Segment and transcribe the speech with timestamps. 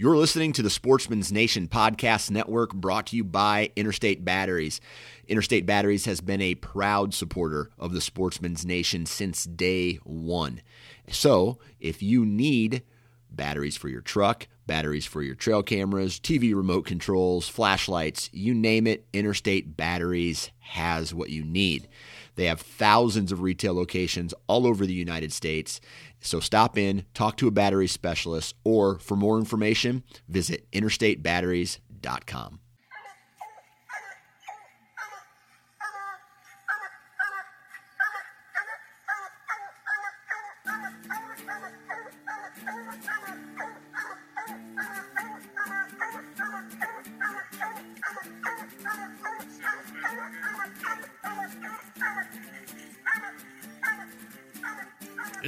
[0.00, 4.80] You're listening to the Sportsman's Nation Podcast Network brought to you by Interstate Batteries.
[5.26, 10.60] Interstate Batteries has been a proud supporter of the Sportsman's Nation since day one.
[11.10, 12.84] So, if you need
[13.28, 18.86] batteries for your truck, batteries for your trail cameras, TV remote controls, flashlights, you name
[18.86, 21.88] it, Interstate Batteries has what you need.
[22.38, 25.80] They have thousands of retail locations all over the United States.
[26.20, 32.60] So stop in, talk to a battery specialist, or for more information, visit interstatebatteries.com.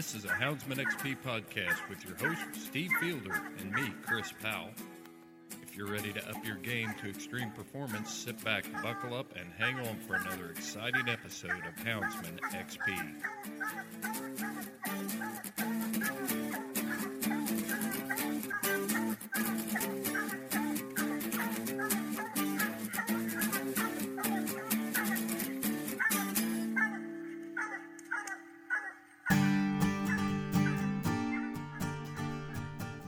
[0.01, 4.71] This is a Houndsman XP podcast with your host, Steve Fielder, and me, Chris Powell.
[5.63, 9.47] If you're ready to up your game to extreme performance, sit back, buckle up, and
[9.59, 12.97] hang on for another exciting episode of Houndsman XP.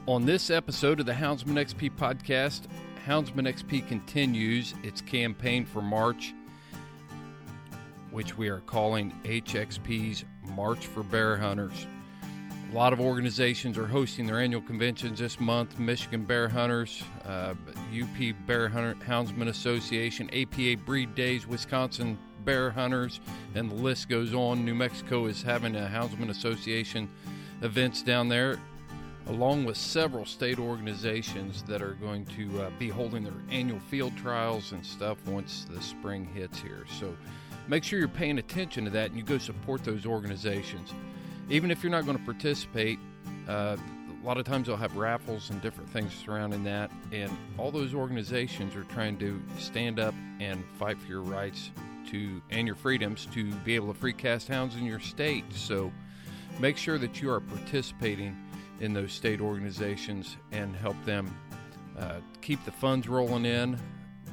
[0.08, 2.62] On this episode of the Houndsman XP podcast,
[3.06, 6.34] Houndsman XP continues its campaign for March,
[8.10, 10.24] which we are calling HXP's
[10.56, 11.86] March for Bear Hunters.
[12.72, 17.54] A lot of organizations are hosting their annual conventions this month Michigan Bear Hunters, uh,
[17.96, 23.20] UP Bear Hunter, Houndsman Association, APA Breed Days, Wisconsin Bear Hunters,
[23.54, 24.64] and the list goes on.
[24.64, 27.08] New Mexico is having a Houndsman Association
[27.60, 28.58] events down there
[29.28, 34.16] along with several state organizations that are going to uh, be holding their annual field
[34.16, 36.84] trials and stuff once the spring hits here.
[36.98, 37.16] So
[37.68, 40.92] make sure you're paying attention to that and you go support those organizations.
[41.48, 42.98] Even if you're not going to participate,
[43.48, 43.76] uh,
[44.22, 47.92] a lot of times they'll have raffles and different things surrounding that, and all those
[47.92, 51.70] organizations are trying to stand up and fight for your rights
[52.08, 55.44] to and your freedoms to be able to free cast hounds in your state.
[55.52, 55.90] So
[56.60, 58.36] make sure that you are participating
[58.82, 61.34] in those state organizations and help them
[61.98, 63.78] uh, keep the funds rolling in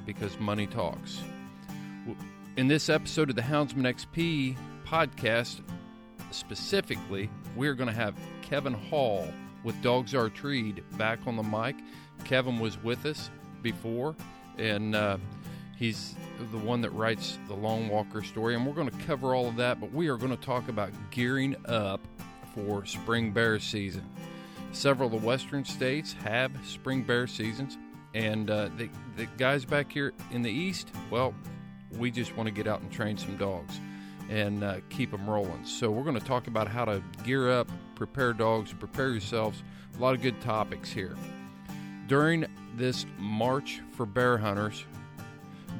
[0.05, 1.21] because money talks.
[2.57, 5.61] In this episode of the Houndsman XP podcast,
[6.31, 9.27] specifically, we're going to have Kevin Hall
[9.63, 11.75] with Dogs Are Treed back on the mic.
[12.25, 13.29] Kevin was with us
[13.61, 14.15] before,
[14.57, 15.17] and uh,
[15.77, 16.15] he's
[16.51, 19.57] the one that writes the Long Walker story, and we're going to cover all of
[19.57, 22.01] that, but we are going to talk about gearing up
[22.55, 24.03] for spring bear season.
[24.71, 27.77] Several of the western states have spring bear seasons,
[28.13, 31.33] and uh, the, the guys back here in the east, well,
[31.97, 33.79] we just want to get out and train some dogs
[34.29, 35.65] and uh, keep them rolling.
[35.65, 39.63] So, we're going to talk about how to gear up, prepare dogs, prepare yourselves.
[39.97, 41.15] A lot of good topics here.
[42.07, 44.85] During this March for Bear Hunters,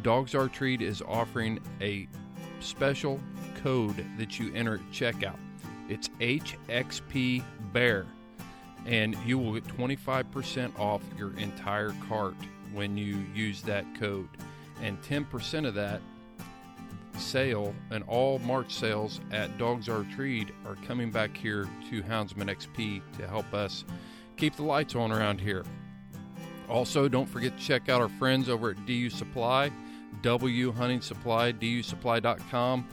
[0.01, 2.07] Dogs Are Treed is offering a
[2.59, 3.19] special
[3.63, 5.37] code that you enter at checkout.
[5.87, 8.05] It's HXP Bear
[8.85, 12.35] and you will get 25% off your entire cart
[12.73, 14.29] when you use that code.
[14.81, 16.01] And 10% of that
[17.17, 22.49] sale and all March sales at Dogs Are Treed are coming back here to Houndsman
[22.49, 23.83] XP to help us
[24.37, 25.65] keep the lights on around here.
[26.69, 29.71] Also, don't forget to check out our friends over at DU Supply,
[30.21, 32.87] W Hunting Supply, DUSupply.com.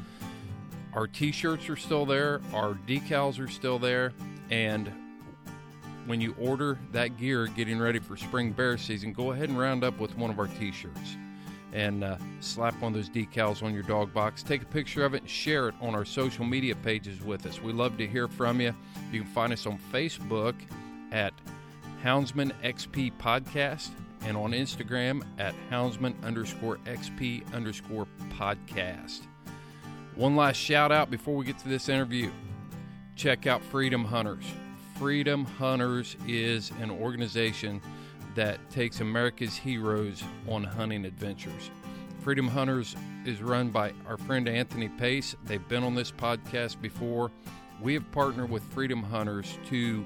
[0.95, 4.13] Our t shirts are still there, our decals are still there,
[4.51, 4.91] and
[6.07, 9.85] when you order that gear getting ready for spring bear season, go ahead and round
[9.85, 11.17] up with one of our t shirts
[11.73, 14.43] and uh, slap one of those decals on your dog box.
[14.43, 17.61] Take a picture of it and share it on our social media pages with us.
[17.61, 18.75] We love to hear from you.
[19.13, 20.55] You can find us on Facebook
[21.13, 21.35] at
[22.03, 23.91] Houndsman XP Podcast
[24.23, 29.27] and on Instagram at Houndsman underscore XP underscore podcast.
[30.15, 32.31] One last shout out before we get to this interview.
[33.17, 34.47] Check out Freedom Hunters.
[34.99, 37.83] Freedom Hunters is an organization
[38.35, 41.71] that takes America's heroes on hunting adventures.
[42.21, 42.97] Freedom Hunters
[43.27, 45.37] is run by our friend Anthony Pace.
[45.45, 47.31] They've been on this podcast before.
[47.83, 50.03] We have partnered with Freedom Hunters to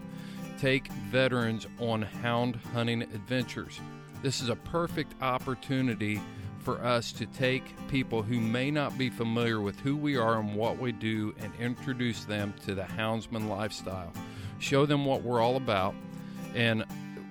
[0.58, 3.81] take veterans on hound hunting adventures.
[4.22, 6.20] This is a perfect opportunity
[6.58, 10.52] for us to take people who may not be familiar with who we are and
[10.56, 14.12] what we do and introduce them to the houndsman lifestyle
[14.61, 15.95] show them what we're all about.
[16.55, 16.85] And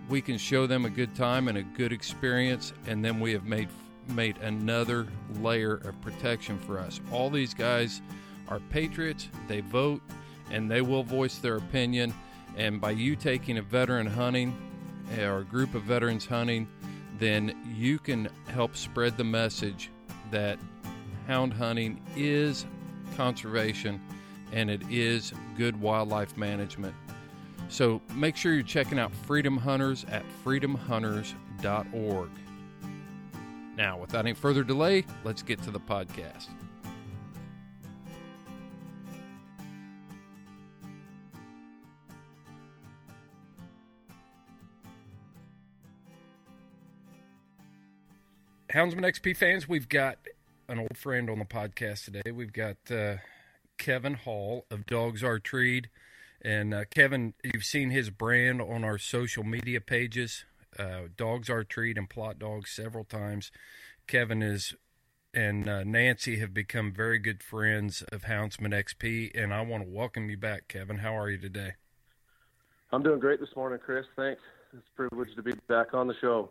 [0.10, 3.46] we can show them a good time and a good experience, and then we have
[3.46, 3.70] made
[4.08, 5.06] made another
[5.40, 7.00] layer of protection for us.
[7.12, 8.02] All these guys
[8.48, 9.30] are patriots.
[9.48, 10.02] They vote,
[10.50, 12.12] and they will voice their opinion.
[12.58, 14.58] And by you taking a veteran hunting
[15.16, 16.68] eh, or a group of veterans hunting,
[17.20, 19.92] then you can help spread the message
[20.32, 20.58] that
[21.28, 22.66] hound hunting is
[23.16, 24.02] conservation
[24.52, 26.96] and it is good wildlife management.
[27.70, 32.30] So make sure you're checking out Freedom Hunters at freedomhunters.org.
[33.78, 36.48] Now, without any further delay, let's get to the podcast.
[48.74, 50.18] Houndsman XP fans, we've got
[50.68, 52.32] an old friend on the podcast today.
[52.32, 53.18] We've got uh,
[53.78, 55.90] Kevin Hall of Dogs Are Treed.
[56.42, 60.46] And uh, Kevin, you've seen his brand on our social media pages,
[60.78, 63.52] uh, Dogs Are Treed and Plott Dogs several times.
[64.08, 64.76] Kevin is
[65.34, 69.90] and uh, Nancy have become very good friends of Houndsman XP, and I want to
[69.90, 70.98] welcome you back, Kevin.
[70.98, 71.74] How are you today?
[72.92, 74.06] I'm doing great this morning, Chris.
[74.16, 74.42] Thanks.
[74.74, 76.50] It's a privilege to be back on the show.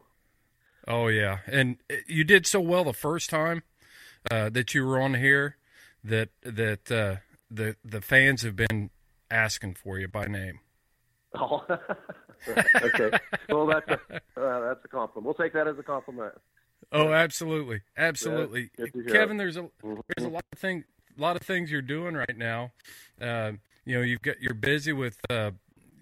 [0.87, 3.63] Oh yeah, and uh, you did so well the first time
[4.31, 5.57] uh, that you were on here
[6.05, 7.17] that that uh,
[7.51, 8.91] the the fans have been
[9.31, 10.61] asking for you by name.
[11.35, 11.63] Oh,
[12.49, 13.11] okay.
[13.51, 15.25] well, that's a uh, that's a compliment.
[15.25, 16.33] We'll take that as a compliment.
[16.91, 19.37] Oh, absolutely, absolutely, yeah, Kevin.
[19.37, 20.01] There's a mm-hmm.
[20.17, 20.85] there's a lot of thing
[21.19, 22.73] a lot of things you're doing right now.
[23.21, 23.53] Uh,
[23.85, 25.51] you know, you've got you're busy with uh,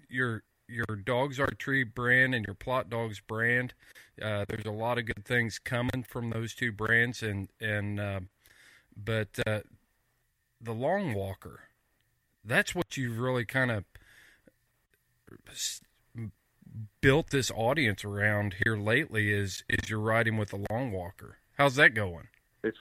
[0.09, 3.73] your your Dogs Are Treed brand and your Plott Dogs brand.
[4.21, 8.19] Uh, there's a lot of good things coming from those two brands, and and uh,
[8.95, 9.61] but uh,
[10.61, 11.61] the Long Walker,
[12.47, 13.83] that's what you've really kind of
[17.01, 19.31] built this audience around here lately.
[19.31, 21.37] Is is you're riding with the Long Walker?
[21.57, 22.27] How's that going?
[22.63, 22.77] It's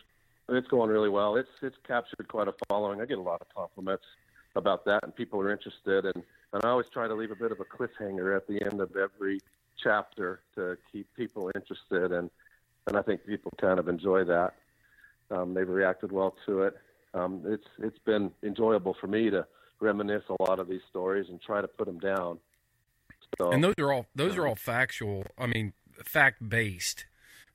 [0.49, 1.37] it's going really well.
[1.37, 3.01] It's it's captured quite a following.
[3.01, 4.05] I get a lot of compliments
[4.55, 6.05] about that, and people are interested.
[6.05, 6.23] And
[6.53, 8.97] and I always try to leave a bit of a cliffhanger at the end of
[8.97, 9.41] every
[9.83, 12.31] chapter to keep people interested, and
[12.87, 14.55] and I think people kind of enjoy that.
[15.31, 16.77] Um, they've reacted well to it.
[17.15, 19.47] Um, it's it's been enjoyable for me to
[19.81, 22.38] reminisce a lot of these stories and try to put them down.
[23.38, 25.25] So, and those are all those are all factual.
[25.38, 25.73] I mean,
[26.05, 27.06] fact based.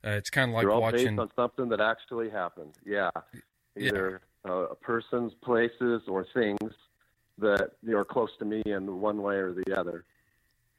[0.04, 2.74] Uh, it's kind of like all watching based on something that actually happened.
[2.84, 3.10] Yeah,
[3.78, 4.52] either yeah.
[4.52, 6.72] Uh, persons, places, or things
[7.38, 10.04] that are close to me in one way or the other.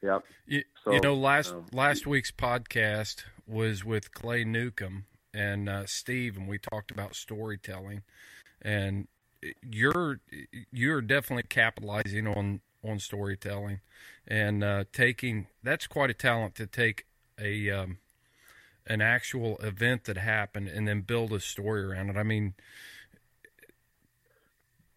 [0.01, 0.23] Yep.
[0.47, 5.85] You, so, you know, last um, last week's podcast was with Clay Newcomb and uh,
[5.85, 8.03] Steve, and we talked about storytelling.
[8.61, 9.07] And
[9.61, 10.19] you're
[10.71, 13.79] you're definitely capitalizing on on storytelling
[14.27, 15.47] and uh, taking.
[15.61, 17.05] That's quite a talent to take
[17.39, 17.97] a um,
[18.87, 22.17] an actual event that happened and then build a story around it.
[22.17, 22.53] I mean,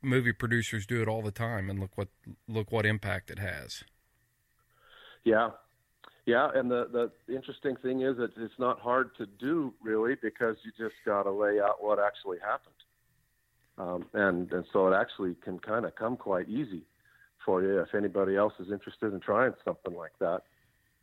[0.02, 2.08] movie producers do it all the time, and look what
[2.48, 3.84] look what impact it has.
[5.24, 5.50] Yeah,
[6.26, 10.56] yeah, and the the interesting thing is that it's not hard to do really because
[10.64, 12.74] you just got to lay out what actually happened,
[13.78, 16.82] um, and and so it actually can kind of come quite easy
[17.44, 20.42] for you if anybody else is interested in trying something like that.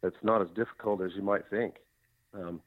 [0.01, 1.75] It's not as difficult as you might think.
[2.33, 2.62] Um,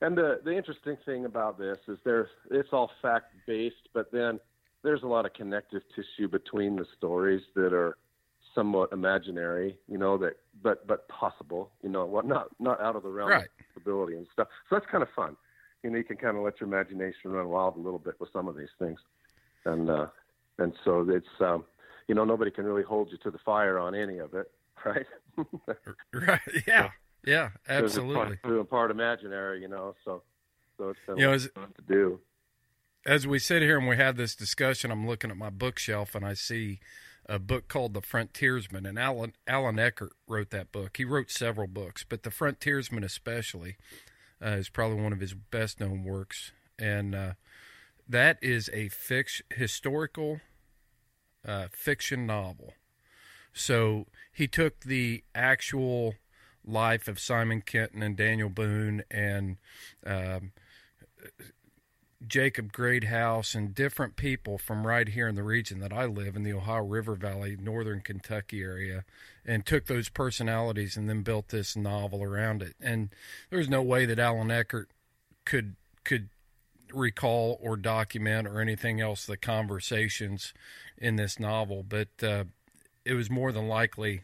[0.00, 4.38] and the the interesting thing about this is there's it's all fact based, but then
[4.82, 7.96] there's a lot of connective tissue between the stories that are
[8.54, 13.02] somewhat imaginary, you know, that but but possible, you know, what not not out of
[13.02, 13.42] the realm right.
[13.44, 14.48] of possibility and stuff.
[14.68, 15.36] So that's kind of fun.
[15.82, 18.30] You know, you can kind of let your imagination run wild a little bit with
[18.32, 18.98] some of these things,
[19.66, 20.06] and uh,
[20.58, 21.64] and so it's um,
[22.08, 24.50] you know nobody can really hold you to the fire on any of it,
[24.84, 25.06] right?
[26.12, 26.40] right.
[26.66, 26.90] Yeah.
[27.24, 27.50] Yeah.
[27.68, 28.34] Absolutely.
[28.34, 29.94] It's part, part imaginary, you know.
[30.04, 30.22] So
[30.78, 32.20] so it's you know, as, to do.
[33.04, 36.24] As we sit here and we have this discussion, I'm looking at my bookshelf and
[36.24, 36.80] I see
[37.28, 40.96] a book called The Frontiersman, and Alan Allan Eckert wrote that book.
[40.96, 43.76] He wrote several books, but The Frontiersman especially
[44.44, 47.32] uh, is probably one of his best known works, and uh,
[48.08, 50.40] that is a fiction historical
[51.46, 52.74] uh, fiction novel.
[53.52, 56.14] So he took the actual
[56.64, 59.56] life of Simon Kenton and Daniel Boone and
[60.04, 60.52] um,
[62.26, 66.42] Jacob Greathouse and different people from right here in the region that I live in
[66.42, 69.04] the Ohio River Valley, northern Kentucky area,
[69.44, 72.74] and took those personalities and then built this novel around it.
[72.80, 73.10] And
[73.50, 74.90] there's no way that Allan Eckert
[75.44, 76.28] could could
[76.92, 80.54] recall or document or anything else the conversations
[80.98, 82.44] in this novel, but uh,
[83.04, 84.22] it was more than likely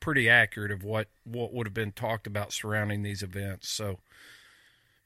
[0.00, 3.68] pretty accurate of what what would have been talked about surrounding these events.
[3.68, 3.98] So,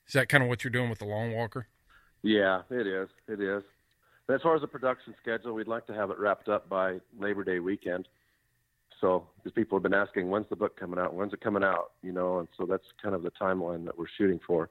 [0.06, 1.66] is that kind of what you're doing with the Long Walker?
[2.22, 3.08] Yeah, it is.
[3.28, 3.62] It is.
[4.26, 6.98] But As far as the production schedule, we'd like to have it wrapped up by
[7.18, 8.06] Labor Day weekend.
[9.00, 11.14] So, because people have been asking, when's the book coming out?
[11.14, 11.92] When's it coming out?
[12.02, 14.68] You know, and so that's kind of the timeline that we're shooting for.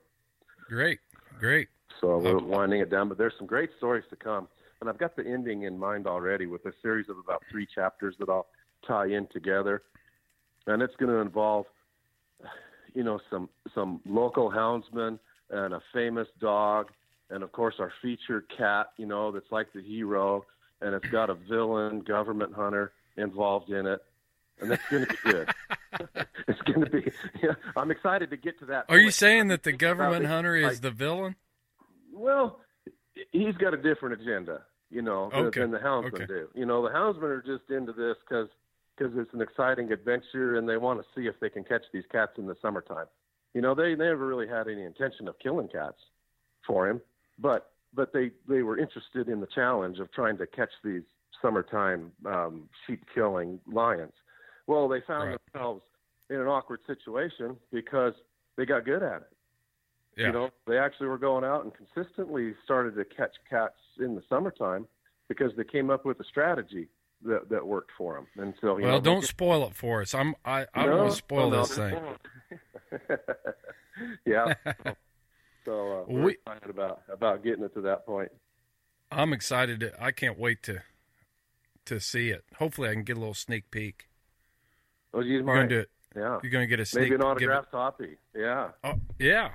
[0.67, 0.99] Great,
[1.39, 1.67] great.
[1.99, 4.47] So we're winding it down, but there's some great stories to come.
[4.79, 8.15] And I've got the ending in mind already with a series of about three chapters
[8.19, 8.47] that I'll
[8.87, 9.83] tie in together.
[10.67, 11.65] And it's going to involve,
[12.93, 15.19] you know, some some local houndsmen
[15.49, 16.91] and a famous dog,
[17.29, 20.45] and of course our featured cat, you know, that's like the hero,
[20.81, 23.99] and it's got a villain government hunter involved in it,
[24.61, 25.49] and that's going to be good.
[26.47, 27.11] it's going to be.
[27.41, 28.77] Yeah, I'm excited to get to that.
[28.77, 29.03] Are point.
[29.03, 31.35] you saying that the government hunter is the villain?
[32.19, 32.59] Well,
[33.31, 35.61] he's got a different agenda, you know, okay.
[35.61, 36.25] than the houndsmen okay.
[36.25, 36.49] do.
[36.53, 38.49] You know, the houndsmen are just into this because
[38.97, 42.03] because it's an exciting adventure and they want to see if they can catch these
[42.11, 43.05] cats in the summertime.
[43.53, 45.95] You know, they never really had any intention of killing cats
[46.67, 46.99] for him,
[47.39, 51.03] but but they they were interested in the challenge of trying to catch these
[51.41, 54.13] summertime um, sheep killing lions.
[54.67, 55.39] Well, they found right.
[55.53, 55.81] themselves
[56.29, 58.13] in an awkward situation because
[58.57, 59.29] they got good at it.
[60.19, 60.27] Yeah.
[60.27, 64.21] You know, they actually were going out and consistently started to catch cats in the
[64.27, 64.85] summertime
[65.29, 66.89] because they came up with a strategy
[67.23, 68.27] that that worked for them.
[68.37, 70.13] And so, well, know, don't spoil it for us.
[70.13, 71.99] I'm I I no, want to spoil no, this thing.
[74.25, 74.53] yeah.
[75.65, 78.31] so uh, we're We- excited about about getting it to that point.
[79.11, 79.79] I'm excited.
[79.79, 80.83] To, I can't wait to
[81.85, 82.43] to see it.
[82.57, 84.09] Hopefully, I can get a little sneak peek.
[85.13, 85.89] Oh, geez, You're gonna do it.
[86.15, 86.39] Yeah.
[86.43, 87.03] You're gonna get a sneak.
[87.05, 88.17] Maybe an autographed copy.
[88.35, 88.71] Yeah.
[88.83, 89.49] Oh, yeah.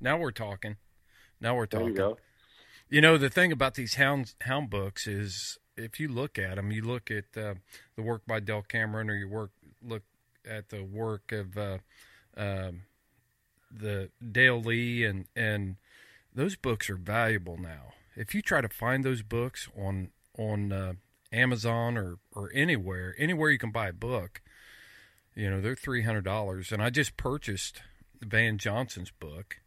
[0.00, 0.76] Now we're talking.
[1.40, 1.96] Now we're talking.
[1.96, 2.16] you.
[2.88, 6.72] You know, the thing about these hound hound books is, if you look at them,
[6.72, 7.54] you look at uh,
[7.96, 9.52] the work by Del Cameron, or you work
[9.82, 10.02] look
[10.48, 11.78] at the work of uh,
[12.36, 12.82] um,
[13.70, 15.76] the Dale Lee, and and
[16.34, 17.92] those books are valuable now.
[18.16, 20.92] If you try to find those books on on uh,
[21.32, 24.42] Amazon or or anywhere, anywhere you can buy a book,
[25.36, 26.72] you know they're three hundred dollars.
[26.72, 27.82] And I just purchased
[28.20, 29.58] Van Johnson's book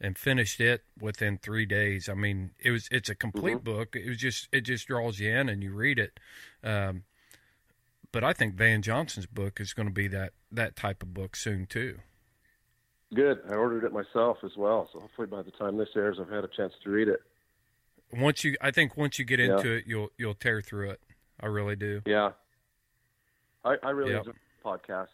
[0.00, 2.08] and finished it within three days.
[2.08, 3.64] I mean, it was it's a complete Mhm.
[3.64, 3.96] book.
[3.96, 6.18] It was just it just draws you in and you read it.
[6.62, 7.04] Um,
[8.12, 11.36] but I think Van Johnson's book is going to be that that type of book
[11.36, 12.00] soon too.
[13.14, 13.40] Good.
[13.48, 16.44] I ordered it myself as well, so hopefully by the time this airs, I've had
[16.44, 17.22] a chance to read it.
[18.12, 19.56] Once you, I think once you get Yeah.
[19.56, 21.00] into it, you'll you'll tear through it.
[21.40, 22.02] I really do.
[22.06, 22.32] Yeah.
[23.64, 24.18] I, I really Yep.
[24.26, 25.08] enjoyed the podcast.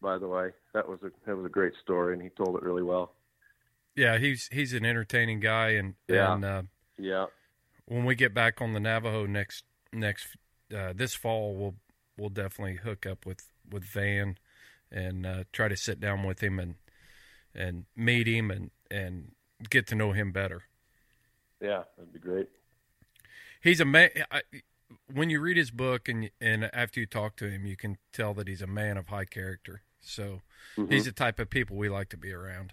[0.00, 2.62] By the way, that was a that was a great story, and he told it
[2.62, 3.14] really well.
[3.96, 6.34] Yeah, he's he's an entertaining guy, and Yeah.
[6.34, 6.62] and uh,
[6.98, 7.26] Yeah.
[7.86, 10.36] when we get back on the Navajo next next
[10.74, 11.74] uh, this fall, we'll
[12.16, 14.38] we'll definitely hook up with with Van
[14.90, 16.76] and uh, try to sit down with him and
[17.54, 19.32] and meet him and and
[19.68, 20.62] get to know him better.
[21.60, 22.48] Yeah, that'd be great.
[23.60, 24.10] He's a man.
[24.30, 24.42] I,
[25.12, 28.34] when you read his book and and after you talk to him, you can tell
[28.34, 29.82] that he's a man of high character.
[30.00, 30.40] So
[30.76, 30.90] Mhm.
[30.90, 32.72] he's the type of people we like to be around.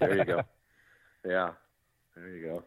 [0.00, 0.42] There you go.
[1.26, 1.50] yeah.
[2.16, 2.64] There you go.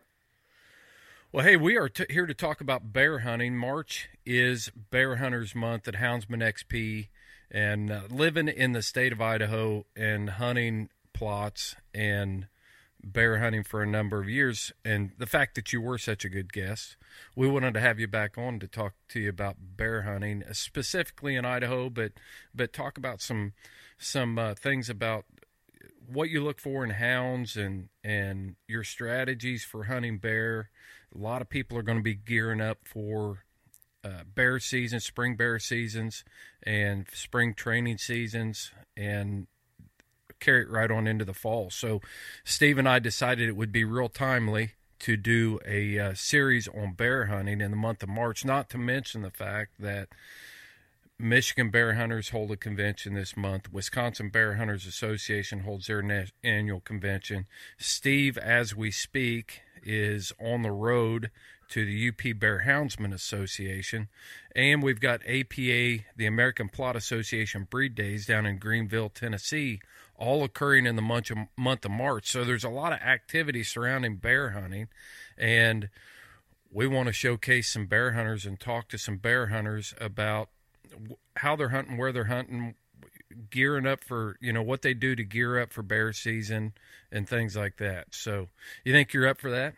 [1.31, 3.57] Well, hey, we are t- here to talk about bear hunting.
[3.57, 7.09] March is Bear Hunters Month at Houndsman XP,
[7.51, 12.47] and uh, living in the state of Idaho and hunting Plotts and
[13.03, 14.71] bear hunting for a number of years.
[14.83, 16.95] And the fact that you were such a good guest,
[17.35, 21.35] we wanted to have you back on to talk to you about bear hunting, specifically
[21.35, 22.13] in Idaho, but
[22.53, 23.53] but talk about some
[23.97, 25.25] some uh, things about
[26.07, 30.69] what you look for in hounds and and your strategies for hunting bear.
[31.13, 33.45] A lot of people are going to be gearing up for
[34.03, 36.23] uh, bear season, spring bear seasons,
[36.63, 39.47] and spring training seasons, and
[40.39, 41.69] carry it right on into the fall.
[41.69, 42.01] So,
[42.43, 46.93] Steve and I decided it would be real timely to do a uh, series on
[46.93, 48.45] bear hunting in the month of March.
[48.45, 50.09] Not to mention the fact that
[51.17, 53.71] Michigan Bear Hunters hold a convention this month.
[53.71, 57.45] Wisconsin Bear Hunters Association holds their na- annual convention.
[57.77, 61.31] Steve, as we speak, is on the road
[61.69, 64.09] to the UP Bear Houndsman Association.
[64.55, 69.79] And we've got APA, the American Plott Association Breed Days down in Greeneville, Tennessee,
[70.17, 72.29] all occurring in the month of, month of March.
[72.29, 74.89] So there's a lot of activity surrounding bear hunting.
[75.37, 75.89] And
[76.69, 80.49] we want to showcase some bear hunters and talk to some bear hunters about
[81.37, 82.75] how they're hunting, where they're hunting,
[83.49, 86.73] gearing up for, you know, what they do to gear up for bear season
[87.11, 88.07] and things like that.
[88.13, 88.49] So,
[88.83, 89.75] you think you're up for that?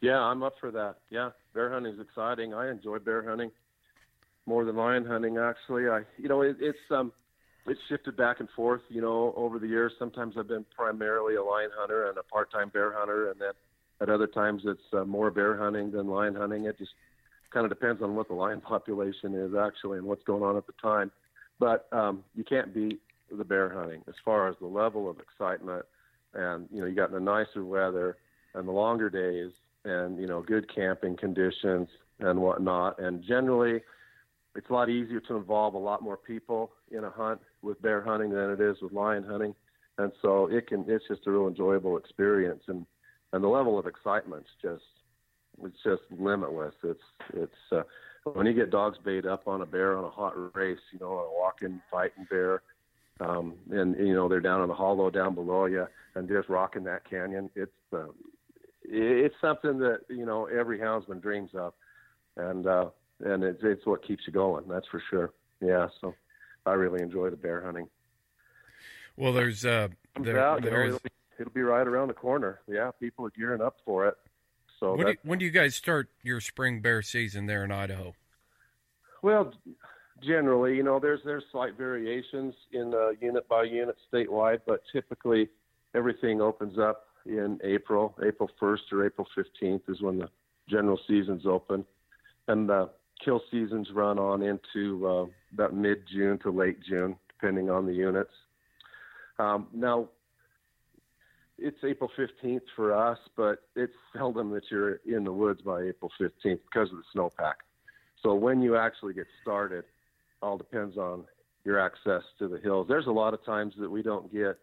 [0.00, 0.96] Yeah, I'm up for that.
[1.10, 2.54] Yeah, bear hunting's exciting.
[2.54, 3.50] I enjoy bear hunting.
[4.46, 5.38] more than lion hunting.
[5.38, 7.12] Actually, I you know it, it's um
[7.66, 8.82] it's shifted back and forth.
[8.88, 12.70] You know, over the years, sometimes I've been primarily a lion hunter and a part-time
[12.70, 13.52] bear hunter, and then
[14.00, 16.64] at other times it's uh, more bear hunting than lion hunting.
[16.66, 16.92] It just
[17.52, 20.66] kind of depends on what the lion population is actually and what's going on at
[20.66, 21.10] the time.
[21.58, 23.00] But um, you can't beat
[23.36, 25.84] the bear hunting as far as the level of excitement.
[26.34, 28.16] And you know, you got the nicer weather
[28.54, 29.52] and the longer days,
[29.84, 31.88] and you know, good camping conditions
[32.20, 32.98] and whatnot.
[33.00, 33.80] And generally,
[34.54, 38.02] it's a lot easier to involve a lot more people in a hunt with bear
[38.02, 39.54] hunting than it is with lion hunting.
[39.98, 42.86] And so it can it's just a real enjoyable experience and
[43.32, 44.82] and the level of excitement's just
[45.64, 46.74] it's just limitless.
[46.82, 47.02] It's
[47.34, 47.82] it's uh,
[48.24, 51.12] when you get dogs bait up on a bear on a hot race, you know,
[51.12, 52.62] a walking fighting bear,
[53.20, 56.84] um, and you know they're down in the hollow down below you and just rocking
[56.84, 57.50] that canyon.
[57.54, 58.08] It's uh,
[58.84, 61.72] it's something that you know every houndsman dreams of,
[62.36, 62.86] and uh,
[63.24, 64.64] and it's it's what keeps you going.
[64.68, 65.32] That's for sure.
[65.60, 66.14] Yeah, so
[66.66, 67.88] I really enjoy the bear hunting.
[69.16, 69.88] Well, there's uh,
[70.20, 70.72] there, out, there's...
[70.72, 71.10] Know, it'll, be,
[71.40, 72.60] it'll be right around the corner.
[72.68, 74.14] Yeah, people are gearing up for it.
[74.78, 78.14] So when do, when do you guys start your spring bear season there in Idaho?
[79.22, 79.52] Well,
[80.22, 85.48] generally, you know, there's there's slight variations in uh, unit by unit statewide, but typically
[85.94, 88.14] everything opens up in April.
[88.24, 90.28] April 1st or April 15th is when the
[90.68, 91.84] general season's open,
[92.46, 92.90] and the
[93.24, 97.92] kill seasons run on into uh, about mid June to late June, depending on the
[97.92, 98.32] units.
[99.38, 100.08] Um, now,
[101.58, 106.10] it's April 15th for us, but it's seldom that you're in the woods by April
[106.20, 106.30] 15th
[106.70, 107.54] because of the snowpack.
[108.22, 109.84] So when you actually get started,
[110.40, 111.24] all depends on
[111.64, 112.86] your access to the hills.
[112.88, 114.58] There's a lot of times that we don't get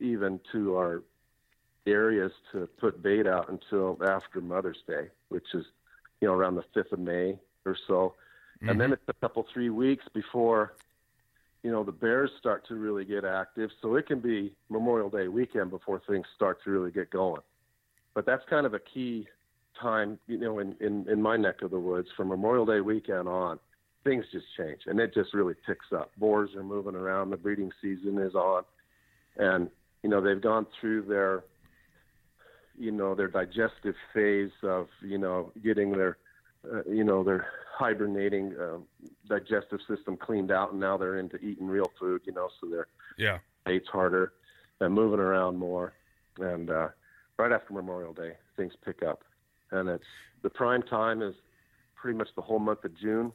[0.00, 1.02] even to our
[1.86, 5.64] areas to put bait out until after Mother's Day, which is,
[6.20, 8.14] you know, around the 5th of May or so.
[8.58, 8.68] Mm-hmm.
[8.68, 10.74] And then it's a couple, three weeks before
[11.64, 15.26] you know the bears start to really get active so it can be memorial day
[15.26, 17.40] weekend before things start to really get going.
[18.14, 19.26] But that's kind of a key
[19.80, 22.08] time you know in in, in my neck of the woods.
[22.16, 23.58] From memorial day weekend on
[24.04, 26.12] things just change and it just really picks up.
[26.18, 28.62] Boars are moving around the breeding season is on
[29.38, 29.70] and
[30.02, 31.44] you know they've gone through their
[32.78, 36.18] you know their digestive phase of you know getting their
[36.70, 38.78] uh, you know their hibernating uh,
[39.28, 42.22] digestive system cleaned out, and now they're into eating real food.
[42.24, 43.38] You know, so they're yeah
[43.70, 44.32] eats harder
[44.80, 45.94] and moving around more.
[46.38, 46.88] And uh,
[47.38, 49.22] right after Memorial Day, things pick up,
[49.70, 50.04] and it's
[50.42, 51.34] the prime time is
[51.94, 53.32] pretty much the whole month of June,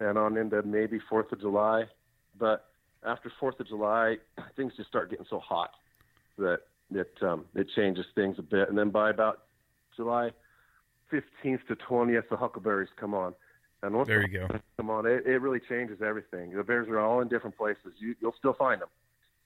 [0.00, 1.84] and on into maybe Fourth of July.
[2.38, 2.66] But
[3.04, 4.16] after Fourth of July,
[4.56, 5.70] things just start getting so hot
[6.38, 6.60] that
[6.92, 9.42] it um, it changes things a bit, and then by about
[9.96, 10.30] July
[11.12, 13.34] 15th to 20th, the huckleberries come on.
[13.82, 14.48] And once there you go.
[14.76, 16.50] Come on, it, it really changes everything.
[16.54, 17.92] The bears are all in different places.
[17.98, 18.88] You, you'll still find them,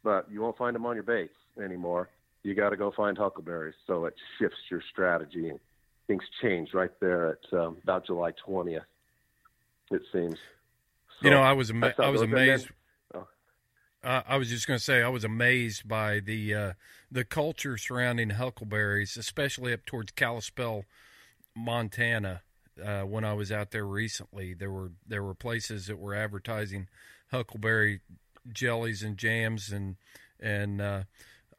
[0.02, 2.08] but you won't find them on your baits anymore.
[2.42, 3.74] You got to go find huckleberries.
[3.86, 5.60] So it shifts your strategy, and
[6.06, 8.80] things change right there at um, about July 20th.
[9.90, 10.36] It seems.
[11.20, 12.68] So you know, I was ama- I was amazed.
[13.14, 13.26] Oh.
[14.02, 16.72] Uh, I was just going to say I was amazed by the uh,
[17.10, 20.84] the culture surrounding huckleberries, especially up towards Kalispell,
[21.54, 22.42] Montana
[22.82, 24.54] uh, when I was out there recently.
[24.54, 26.88] There were there were places that were advertising
[27.30, 28.00] huckleberry
[28.52, 29.96] jellies and jams and
[30.40, 31.02] and uh,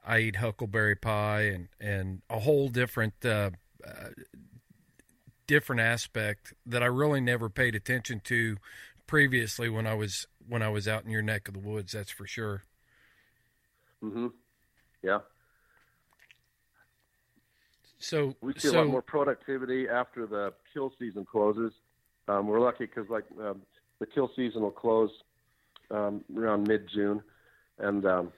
[0.06, 3.51] I eat huckleberry pie and and a whole different uh,
[3.86, 4.10] uh,
[5.47, 8.58] different aspect that I really never paid attention to
[9.08, 11.93] previously when I was when I was out in your neck of the woods.
[11.93, 12.63] That's for sure.
[14.04, 14.34] Mhm.
[15.01, 15.19] Yeah.
[17.99, 21.73] So we see so, a lot more productivity after the kill season closes.
[22.27, 23.62] Um, we're lucky because like um,
[23.99, 25.12] the kill season will close
[25.91, 27.21] um, around mid June,
[27.79, 28.31] and um,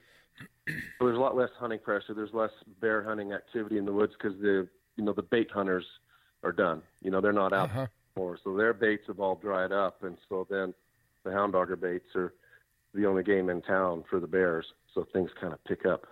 [0.67, 0.73] so
[1.05, 2.13] there's a lot less hunting pressure.
[2.13, 5.85] There's less bear hunting activity in the woods because the you know the bait hunters
[6.43, 6.81] are done.
[7.01, 7.87] You know they're not out uh-huh.
[8.15, 10.73] anymore, so their baits have all dried up, and so then
[11.23, 12.33] the hound dogger baits are
[12.93, 14.65] the only game in town for the bears.
[14.93, 16.05] So things kind of pick up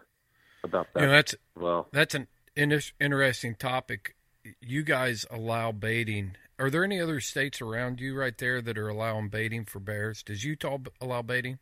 [0.64, 1.02] about that.
[1.02, 4.16] You know, that's well, that's an interesting topic.
[4.62, 6.36] You guys allow baiting.
[6.58, 10.24] Are there any other states around you right there that are allowing baiting for bears?
[10.24, 11.60] Does Utah allow baiting?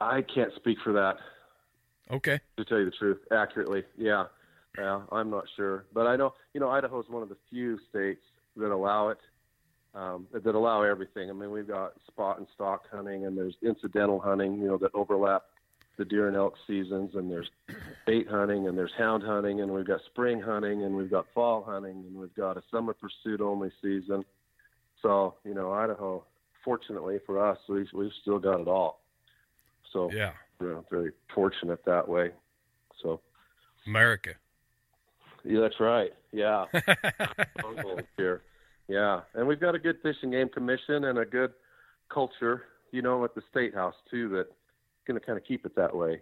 [0.00, 1.16] I can't speak for that.
[2.10, 2.40] Okay.
[2.56, 4.24] To tell you the truth, accurately, yeah,
[4.78, 7.78] yeah, I'm not sure, but I know you know Idaho is one of the few
[7.90, 8.22] states
[8.56, 9.18] that allow it,
[9.94, 11.28] um, that allow everything.
[11.28, 14.92] I mean, we've got spot and stalk hunting, and there's incidental hunting, you know, that
[14.94, 15.42] overlap
[15.98, 17.50] the deer and elk seasons, and there's
[18.06, 21.62] bait hunting, and there's hound hunting, and we've got spring hunting, and we've got fall
[21.62, 24.24] hunting, and we've got a summer pursuit only season.
[25.02, 26.24] So you know, Idaho,
[26.64, 29.02] fortunately for us, we we've still got it all.
[29.92, 32.30] So yeah, we're very fortunate that way.
[33.02, 33.20] So
[33.86, 34.34] America.
[35.44, 36.12] Yeah, that's right.
[36.32, 36.66] Yeah,
[38.16, 38.42] here.
[38.86, 41.52] Yeah, and we've got a good fishing game commission and a good
[42.12, 44.28] culture, you know, at the state house too.
[44.28, 44.48] That's
[45.08, 46.20] going to kind of keep it that way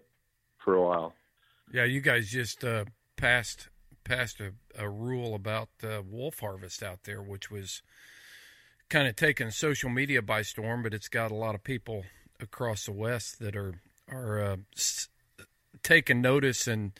[0.64, 1.12] for a while.
[1.72, 3.68] Yeah, you guys just uh, passed
[4.04, 7.82] passed a, a rule about uh, wolf harvest out there, which was
[8.88, 12.04] kind of taking social media by storm, but it's got a lot of people
[12.40, 15.08] across the West that are are uh, s-
[15.82, 16.92] taking notice, and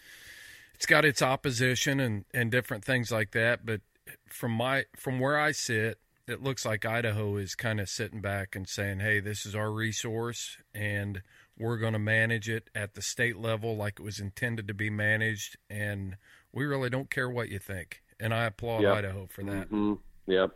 [0.74, 3.64] it's got its opposition and and different things like that.
[3.64, 3.80] But
[4.28, 8.56] from my from where I sit, it looks like Idaho is kind of sitting back
[8.56, 11.22] and saying, "Hey, this is our resource, and
[11.58, 14.90] we're going to manage it at the state level like it was intended to be
[14.90, 16.16] managed, and
[16.52, 18.94] we really don't care what you think." And I applaud Yep.
[18.96, 19.68] Idaho for that.
[19.68, 19.94] hmm
[20.26, 20.50] Yep,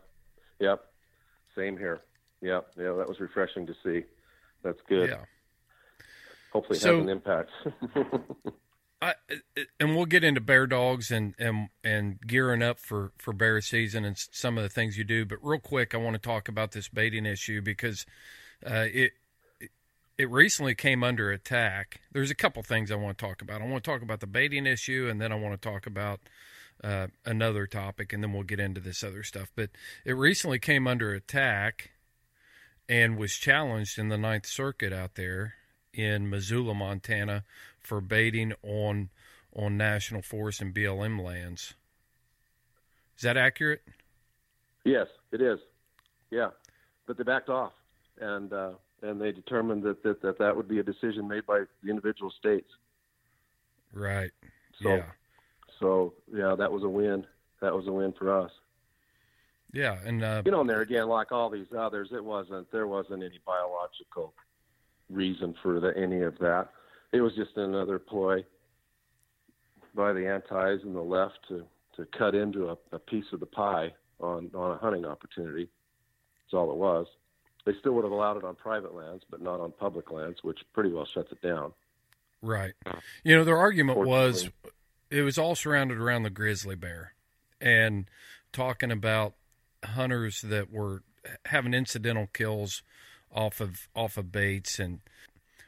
[0.59, 0.85] yep.
[1.57, 2.01] Same here.
[2.43, 2.93] Yep, yeah.
[2.95, 4.05] That was refreshing to see.
[4.63, 5.11] That's good.
[5.11, 5.25] Yeah.
[6.53, 7.51] Hopefully, it So- has an impact.
[9.03, 9.15] I,
[9.79, 14.05] and we'll get into bear dogs and, and and gearing up for for bear season
[14.05, 15.25] and some of the things you do.
[15.25, 18.05] But real quick, I want to talk about this baiting issue because
[18.67, 19.13] uh, it
[20.21, 22.03] it recently came under attack.
[22.13, 23.63] There's a couple things I want to talk about.
[23.63, 26.21] I want to talk about the baiting issue, and then I want to talk about
[26.85, 29.51] uh, another topic, and then we'll get into this other stuff.
[29.57, 29.71] But
[30.05, 31.93] it recently came under attack
[32.87, 35.55] and was challenged in the Ninth Circuit out there
[35.95, 37.45] in Missoula, Montana,
[37.79, 39.09] for baiting on
[39.57, 41.73] on national forest and BLM lands.
[43.17, 43.81] Is that accurate?
[44.85, 45.59] yes, it is.
[46.31, 46.51] Yeah,
[47.07, 47.73] but they backed off,
[48.21, 51.63] and uh, and they determined that, that that that would be a decision made by
[51.83, 52.71] the individual states.
[53.93, 54.31] Right.
[54.83, 55.03] So, yeah.
[55.79, 57.27] so yeah, that was a win.
[57.61, 58.51] That was a win for us.
[59.73, 62.87] Yeah, and uh, you know, and there again, like all these others, it wasn't there
[62.87, 64.35] wasn't any biological
[65.09, 66.69] reason for the, any of that.
[67.13, 68.45] It was just another ploy
[69.95, 71.65] by the antis and the left to
[71.97, 75.69] to cut into a, a piece of the pie on on a hunting opportunity.
[76.45, 77.07] That's all it was.
[77.65, 80.59] They still would have allowed it on private lands, but not on public lands, which
[80.73, 81.73] pretty well shuts it down.
[82.43, 82.73] right.
[83.23, 84.49] You know, their argument was
[85.11, 87.15] it was all surrounded around the grizzly bear
[87.61, 88.07] and
[88.53, 89.35] talking about
[89.85, 91.03] hunters that were
[91.47, 92.83] having incidental kills
[93.33, 95.01] off of off of baits and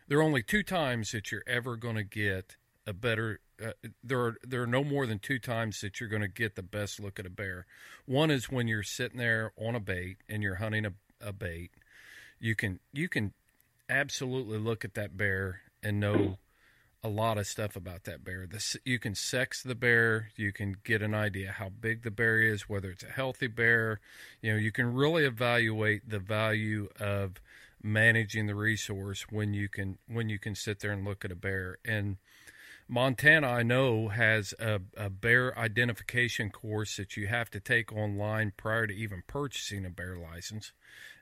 [0.08, 4.20] there are only two times that you're ever going to get a better uh, there
[4.20, 6.98] are there are no more than two times that you're going to get the best
[6.98, 7.66] look at a bear
[8.04, 11.70] one is when you're sitting there on a bait and you're hunting a, a bait
[12.42, 13.32] you can you can
[13.88, 16.38] absolutely look at that bear and know
[17.04, 18.48] a lot of stuff about that bear.
[18.84, 22.68] You can sex the bear, you can get an idea how big the bear is,
[22.68, 24.00] whether it's a healthy bear.
[24.40, 27.40] You know, you can really evaluate the value of
[27.82, 31.36] managing the resource when you can when you can sit there and look at a
[31.36, 31.78] bear.
[31.84, 32.16] And
[32.88, 38.52] Montana, I know, has a, a bear identification course that you have to take online
[38.56, 40.72] prior to even purchasing a bear license,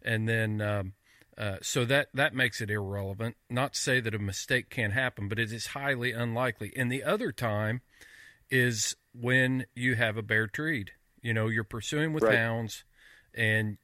[0.03, 0.63] and then.
[0.63, 0.95] Um,
[1.41, 3.35] uh, so that that makes it irrelevant.
[3.49, 6.71] Not to say that a mistake can't happen, but it is highly unlikely.
[6.77, 7.81] And the other time
[8.51, 10.93] is when you have a bear treed.
[11.23, 12.37] You know, you're pursuing with Right.
[12.37, 12.85] hounds,
[13.35, 13.79] and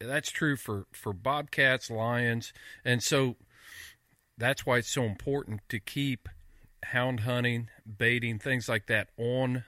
[0.00, 2.52] that's true for for bobcats, lions,
[2.84, 3.36] and so
[4.36, 6.28] that's why it's so important to keep
[6.86, 9.62] hound hunting, baiting, things like that on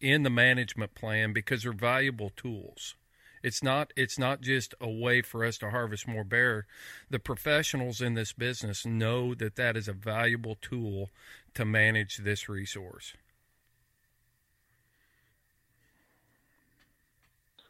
[0.00, 2.94] in the management plan because they're valuable tools.
[3.42, 6.66] It's not it's not just a way for us to harvest more bear.
[7.10, 11.10] The professionals in this business know that that is a valuable tool
[11.54, 13.14] to manage this resource.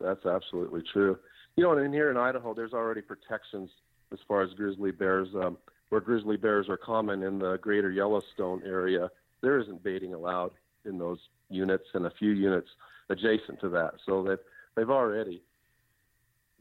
[0.01, 1.19] That's absolutely true.
[1.57, 3.69] You know, and in here in Idaho, there's already protections
[4.13, 5.29] as far as grizzly bears.
[5.35, 10.51] Um, where grizzly bears are common in the greater Yellowstone area, there isn't baiting allowed
[10.85, 12.69] in those units and a few units
[13.09, 13.95] adjacent to that.
[14.05, 14.41] So that
[14.77, 15.43] they've already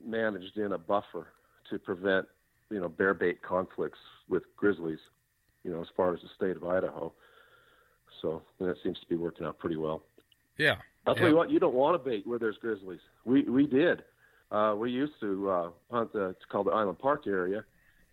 [0.05, 1.27] managed in a buffer
[1.69, 2.27] to prevent,
[2.69, 4.99] you know, bear bait conflicts with grizzlies,
[5.63, 7.11] you know, as far as the state of Idaho.
[8.21, 10.03] So that seems to be working out pretty well.
[10.57, 10.75] Yeah.
[11.05, 11.29] I'll tell Yeah.
[11.31, 12.99] you what, you don't want to bait where there's grizzlies.
[13.25, 14.03] We we did.
[14.51, 17.63] Uh, we used to uh, hunt the it's called the Island Park area,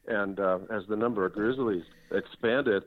[0.07, 2.85] and uh, as the number of grizzlies expanded,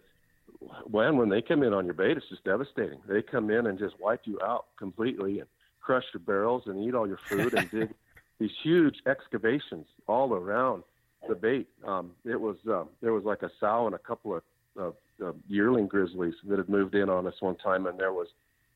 [0.86, 3.00] when when they come in on your bait, it's just devastating.
[3.08, 5.48] They come in and just wipe you out completely and
[5.82, 7.94] crush your barrels and eat all your food and dig
[8.40, 10.84] these huge excavations all around
[11.28, 11.68] the bait.
[11.86, 14.44] Um, it was um, there was like a sow and a couple of,
[14.78, 18.28] of, of yearling grizzlies that had moved in on us one time, and there was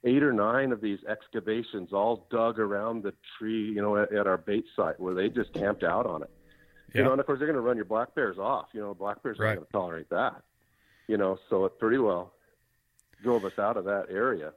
[0.03, 4.27] eight or nine of these excavations all dug around the tree, you know, at, at
[4.27, 6.29] our bait site where they just camped out on it.
[6.93, 8.67] You know, and of course they're going to run your black bears off.
[8.73, 9.49] You know, black bears right.
[9.49, 10.41] aren't going to tolerate that.
[11.07, 12.33] You know, so it pretty well
[13.23, 14.51] drove us out of that area.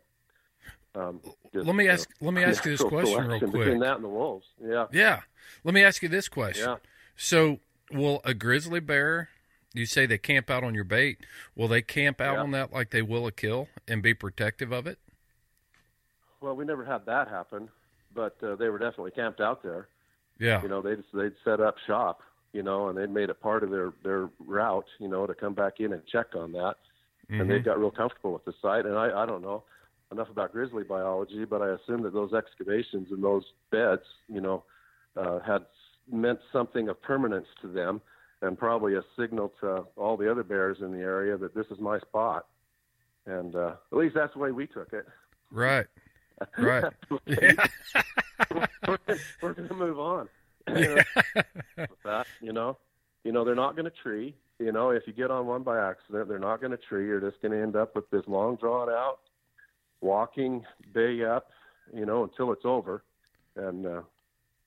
[0.95, 1.21] Um,
[1.53, 2.09] just, let me ask.
[2.11, 3.53] Uh, let me ask you this question real quick.
[3.53, 4.87] Between that and the wolves, yeah.
[4.93, 5.21] Yeah.
[5.65, 6.69] Let me ask you this question.
[6.69, 6.77] Yeah.
[7.17, 7.61] So,
[7.93, 9.29] will a grizzly bear?
[9.73, 11.19] You say they camp out on your bait.
[11.57, 12.43] Will they camp out yeah.
[12.43, 14.99] on that like they will a kill and be protective of it?
[16.41, 17.69] Well, we never had that happen,
[18.15, 19.89] but uh, they were definitely camped out there.
[20.39, 20.63] Yeah.
[20.63, 22.21] You know, they'd they'd set up shop,
[22.53, 25.55] you know, and they'd made it part of their their route, you know, to come
[25.55, 26.77] back in and check on that.
[27.29, 27.41] Mm-hmm.
[27.41, 28.87] And they got real comfortable with the site.
[28.87, 29.65] And I I don't know
[30.15, 34.65] enough about grizzly biology, but I assume that those excavations and those beds, you know,
[35.17, 35.67] uh, had
[36.11, 38.01] meant something of permanence to them,
[38.43, 41.79] and probably a signal to all the other bears in the area that this is
[41.79, 42.47] my spot.
[43.27, 45.07] And uh, at least that's the way we took it.
[45.51, 45.87] Right.
[46.59, 46.85] Right.
[47.27, 47.67] yeah.
[48.87, 48.99] we're,
[49.41, 50.29] we're going to move on.
[50.67, 50.97] You
[51.77, 52.79] know, that, you know,
[53.23, 54.35] you know, they're not going to tree.
[54.59, 57.07] You know, if you get on one by accident, they're not going to tree.
[57.07, 59.19] You're just going to end up with this long, drawn out,
[60.05, 61.51] walking bay up.
[61.93, 63.05] You know, until it's over.
[63.57, 64.03] And uh,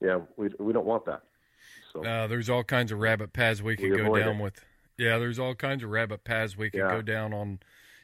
[0.01, 1.23] yeah, we we don't want that.
[1.91, 4.43] So uh, there's all kinds of rabbit paths we could we go down it.
[4.43, 4.65] with.
[4.97, 6.89] Yeah, there's all kinds of rabbit paths we could Yeah.
[6.91, 7.59] go down on.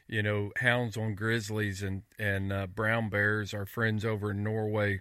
[0.06, 3.54] You know, hounds on grizzlies and and uh, brown bears.
[3.54, 5.00] Our friends over in Norway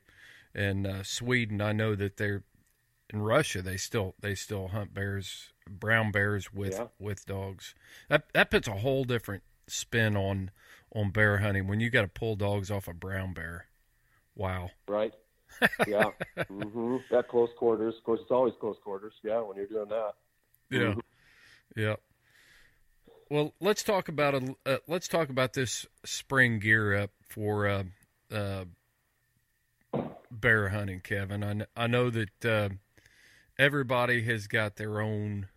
[0.56, 1.60] and uh, Sweden.
[1.60, 2.44] I know that they're
[3.10, 3.62] in Russia.
[3.62, 6.88] They still they still hunt bears, brown bears with Yeah.
[7.00, 7.76] with dogs.
[8.08, 10.52] That that puts a whole different spin on
[10.96, 13.68] on bear hunting when you got to pull dogs off a brown bear.
[14.36, 14.72] Wow.
[14.88, 15.14] right.
[15.88, 16.12] Yeah.
[16.38, 16.98] mm-hmm.
[17.16, 17.96] At close quarters.
[17.98, 19.14] Of course, it's always close quarters.
[19.24, 20.14] Yeah, when you're doing that.
[20.70, 20.96] Yeah,
[21.76, 21.96] yeah.
[23.30, 27.84] Well, let's talk about a uh, let's talk about this spring gear up for uh,
[28.32, 28.66] uh,
[30.32, 31.44] bear hunting, Kevin.
[31.44, 32.70] I, kn- I know that uh,
[33.58, 35.48] everybody has got their own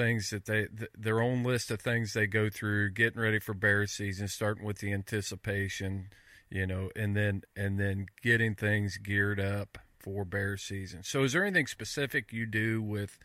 [0.00, 3.52] things that they th- their own list of things they go through getting ready for
[3.52, 6.08] bear season, starting with the anticipation,
[6.48, 11.02] you know, and then and then getting things geared up for bear season.
[11.02, 13.18] So, is there anything specific you do with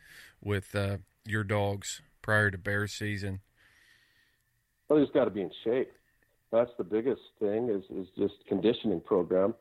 [0.44, 3.40] with uh, your dogs prior to bear season?
[4.90, 5.92] Well, he's got to be in shape.
[6.52, 9.56] That's the biggest thing is is just conditioning program.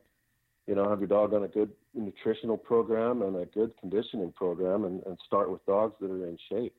[0.67, 4.83] You know, have your dog on a good nutritional program and a good conditioning program,
[4.83, 6.73] and, and start with dogs that are in shape.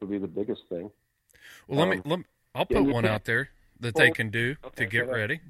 [0.00, 0.90] Would be the biggest thing.
[1.68, 4.56] Well, let me Um, let me, I'll put one out there that they can do
[4.76, 5.40] to get ready.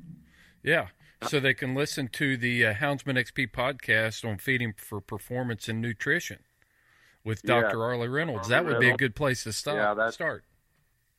[0.63, 0.89] Yeah.
[1.29, 5.81] So they can listen to the uh, Houndsman XP podcast on feeding for performance and
[5.81, 6.39] nutrition
[7.25, 7.61] with Yeah.
[7.61, 7.83] Dr.
[7.85, 8.51] Arleigh Reynolds.
[8.51, 9.77] Arleigh That would be a good place to start.
[9.79, 10.45] Yeah, that's- start.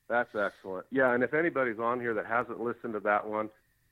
[0.09, 0.87] That's excellent.
[0.91, 3.49] Yeah, and if anybody's on here that hasn't listened to that one,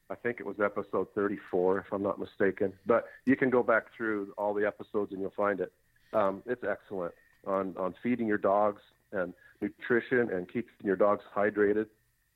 [0.09, 2.73] I think it was episode 34, if I'm not mistaken.
[2.85, 5.71] But you can go back through all the episodes and you'll find it.
[6.11, 7.13] Um, it's excellent
[7.47, 11.87] on on feeding your dogs and nutrition and keeping your dogs hydrated.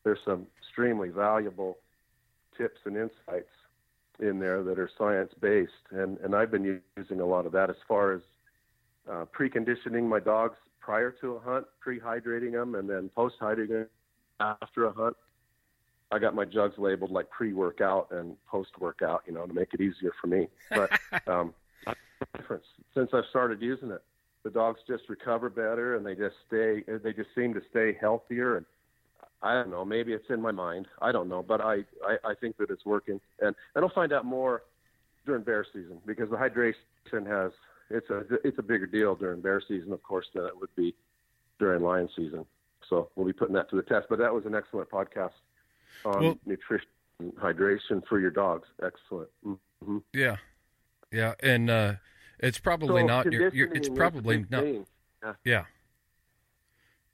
[0.04, 1.78] There's some extremely valuable
[2.58, 3.50] tips and insights
[4.20, 7.70] in there that are science based, and and I've been using a lot of that
[7.70, 8.22] as far as
[9.10, 13.88] uh, preconditioning my dogs prior to a hunt, pre-hydrating them, and then post-hydrating
[14.40, 15.16] after a hunt.
[16.12, 20.12] I got my jugs labeled like pre-workout and post-workout, you know, to make it easier
[20.22, 20.48] for me.
[20.70, 20.92] But
[21.28, 21.54] um,
[22.38, 24.02] difference since I've started using it,
[24.44, 26.84] the dogs just recover better and they just stay.
[26.88, 28.58] They just seem to stay healthier.
[28.58, 28.66] And
[29.42, 30.88] I don't know, maybe it's in my mind.
[31.02, 34.14] I don't know, but I I, I think that it's working, and and I'll find
[34.14, 34.64] out more
[35.26, 37.52] during bear season because the hydration has
[37.90, 40.94] it's a it's a bigger deal during bear season, of course, than it would be
[41.60, 42.46] during lion season.
[42.90, 44.08] So we'll be putting that to the test.
[44.10, 45.32] But that was an excellent podcast
[46.06, 46.88] on Well- nutrition
[47.20, 48.68] and hydration for your dogs.
[48.82, 49.30] Excellent.
[49.44, 50.38] hmm Yeah.
[51.12, 51.36] Yeah.
[51.42, 51.94] And uh,
[52.40, 54.86] it's probably So not, your, your, it's probably not, thing.
[55.44, 55.66] Yeah.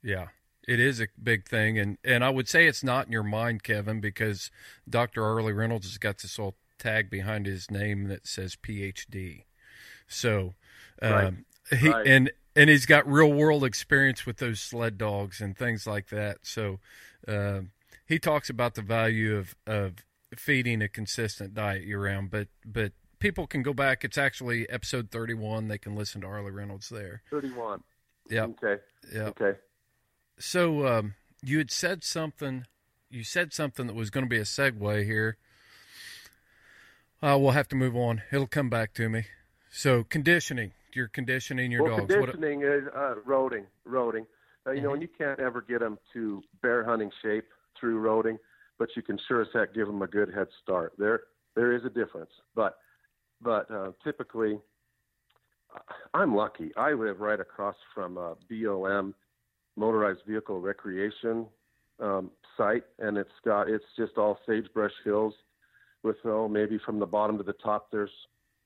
[0.02, 0.28] Yeah.
[0.66, 3.62] It is a big thing and and I would say it's not in your mind,
[3.62, 4.50] Kevin, because
[4.88, 5.24] Dr.
[5.24, 9.44] Arleigh Reynolds has got this little tag behind his name that says PhD.
[10.06, 10.54] So
[11.02, 11.80] um Right.
[11.80, 12.06] he Right.
[12.06, 16.38] and and he's got real world experience with those sled dogs and things like that.
[16.42, 16.80] So
[17.28, 17.60] uh,
[18.06, 20.04] he talks about the value of of
[20.36, 24.04] feeding a consistent diet year round, but but people can go back.
[24.04, 25.68] It's actually episode 31.
[25.68, 27.22] They can listen to Arleigh Reynolds there.
[27.30, 27.82] Thirty-one.
[28.28, 28.44] Yeah.
[28.44, 28.82] Okay.
[29.12, 29.22] Yeah.
[29.38, 29.58] Okay.
[30.38, 32.66] So um, you had said something.
[33.10, 35.36] You said something that was going to be a segue here.
[37.22, 38.22] Uh, we'll have to move on.
[38.32, 39.26] It'll come back to me.
[39.70, 40.72] So conditioning.
[40.92, 42.14] You're conditioning your well, dogs.
[42.16, 43.64] What- conditioning is uh, roading.
[43.86, 44.26] Roading.
[44.66, 44.94] Uh, you know, Mhm.
[44.94, 47.46] and you can't ever get them to bear hunting shape
[47.78, 48.38] through roading.
[48.78, 50.94] but you can sure as heck give them a good head start.
[50.96, 52.78] There there is a difference, but
[53.42, 54.58] but uh, typically
[56.14, 56.72] I'm lucky.
[56.76, 59.14] I live right across from a BLM
[59.76, 61.46] motorized vehicle recreation
[62.00, 65.34] um, site, and it's got it's just all sagebrush hills
[66.02, 68.10] with oh maybe from the bottom to the top there's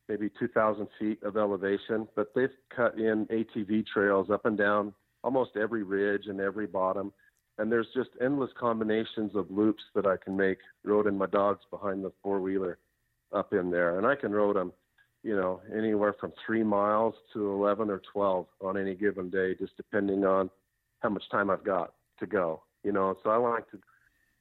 [0.08, 5.52] maybe 2,000 feet of elevation, but they've cut in ATV trails up and down almost
[5.56, 7.10] every ridge and every bottom.
[7.56, 12.04] And there's just endless combinations of loops that I can make roading my dogs behind
[12.04, 12.78] the four wheeler
[13.34, 13.98] up in there.
[13.98, 14.72] And I can road them,
[15.22, 19.76] you know, anywhere from three miles to 11 or 12 on any given day, just
[19.76, 20.50] depending on
[21.00, 23.16] how much time I've got to go, you know.
[23.22, 23.78] So I like to,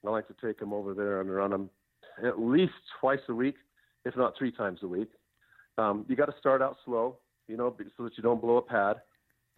[0.06, 1.69] I like to take them over there and run them
[2.23, 3.56] at least twice a week,
[4.06, 5.10] if not three times a week.
[5.77, 8.62] Um, you got to start out slow, you know, so that you don't blow a
[8.62, 8.97] pad,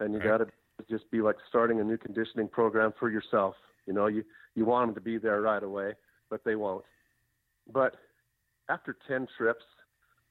[0.00, 0.38] and you right.
[0.38, 0.46] got to
[0.90, 3.54] just be like starting a new conditioning program for yourself.
[3.86, 5.92] You know, you you want them to be there right away,
[6.30, 6.84] but they won't.
[7.72, 7.96] But
[8.68, 9.64] after 10 trips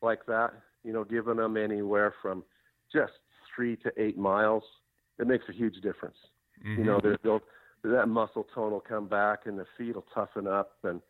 [0.01, 2.43] like that, you know, giving them anywhere from
[2.91, 3.13] just
[3.55, 4.63] three to eight miles,
[5.19, 6.17] it makes a huge difference.
[6.65, 6.79] Mm-hmm.
[6.79, 7.15] You know, mm-hmm.
[7.23, 7.41] they'll,
[7.83, 11.01] that muscle tone will come back and the feet will toughen up and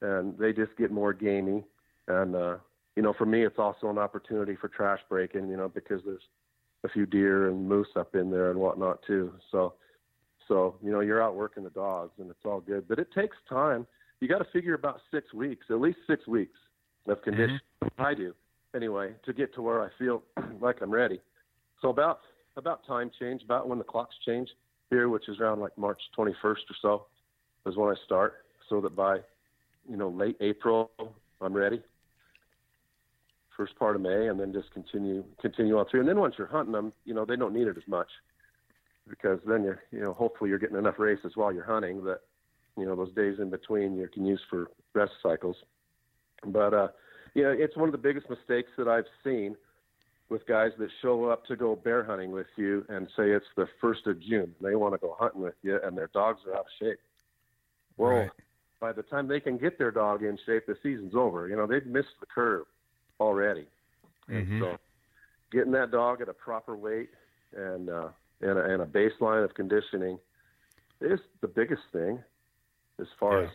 [0.00, 1.64] and they just get more gamey.
[2.08, 2.56] And uh,
[2.96, 5.48] you know, for me, it's also an opportunity for trash breaking.
[5.48, 6.22] You know, because there's
[6.84, 9.32] a few deer and moose up in there and whatnot too.
[9.50, 9.74] So,
[10.46, 12.86] so you know, you're out working the dogs, and it's all good.
[12.88, 13.86] But it takes time.
[14.24, 16.56] You got to figure about six weeks, at least six weeks
[17.06, 17.60] of condition.
[17.82, 18.02] Mm-hmm.
[18.02, 18.32] I do
[18.74, 20.22] anyway to get to where I feel
[20.62, 21.20] like I'm ready.
[21.82, 22.20] So about
[22.56, 24.48] about time change, about when the clocks change
[24.88, 27.06] here, which is around like March 21st or so,
[27.66, 29.18] is when I start, so that by
[29.86, 30.90] you know late April
[31.42, 31.82] I'm ready
[33.54, 36.00] first part of May, and then just continue continue on through.
[36.00, 38.08] And then once you're hunting them, you know they don't need it as much
[39.06, 42.20] because then you're you know hopefully you're getting enough races while you're hunting that
[42.76, 45.56] you know those days in between you can use for rest cycles.
[46.46, 46.88] But uh,
[47.34, 49.56] yeah, it's one of the biggest mistakes that I've seen
[50.28, 53.68] with guys that show up to go bear hunting with you and say it's the
[53.80, 54.54] first of June.
[54.60, 56.98] They want to go hunting with you, and their dogs are out of shape.
[57.96, 58.30] Well, right.
[58.80, 61.48] by the time they can get their dog in shape, the season's over.
[61.48, 62.66] You know, they've missed the curve
[63.20, 63.66] already.
[64.30, 64.62] Mm-hmm.
[64.62, 64.78] so
[65.52, 67.10] getting that dog at a proper weight
[67.54, 68.08] and uh,
[68.40, 70.18] and, a, and a baseline of conditioning
[71.00, 72.22] is the biggest thing
[73.00, 73.48] as far yeah.
[73.48, 73.54] as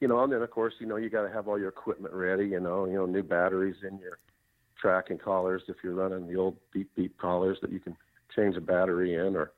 [0.00, 2.14] you know and then of course you know you got to have all your equipment
[2.14, 4.18] ready you know you know new batteries in your
[4.80, 7.96] tracking collars if you're running the old beep beep collars that you can
[8.34, 9.52] change a battery in or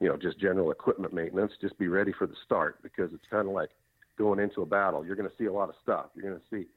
[0.00, 3.48] you know just general equipment maintenance just be ready for the start because it's kind
[3.48, 3.70] of like
[4.16, 6.46] going into a battle you're going to see a lot of stuff you're going to
[6.50, 6.68] see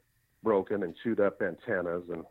[0.43, 2.23] broken and chewed up antennas and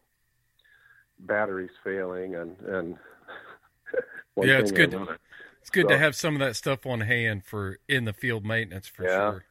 [1.21, 2.97] batteries failing and and
[4.43, 4.91] yeah, it's good.
[4.93, 5.19] To,
[5.61, 8.45] it's good so, to have some of that stuff on hand for in the field
[8.45, 9.45] maintenance for yeah, sure.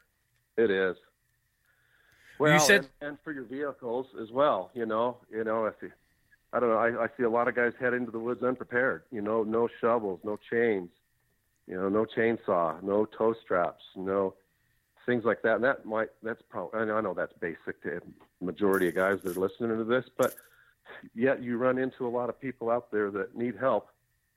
[0.57, 0.97] It is.
[2.39, 4.71] Well, you said, and, and, for your vehicles as well.
[4.73, 5.91] You know, you know, if you,
[6.53, 9.03] I don't know, I, I see a lot of guys head into the woods unprepared.
[9.11, 10.89] You know, no shovels, no chains,
[11.67, 14.33] you know, no chainsaw, no tow straps, no
[15.05, 15.55] things like that.
[15.55, 18.01] And that might that's probably I know that's basic to
[18.41, 20.35] majority of guys that are listening to this, but
[21.13, 23.89] yet you run into a lot of people out there that need help,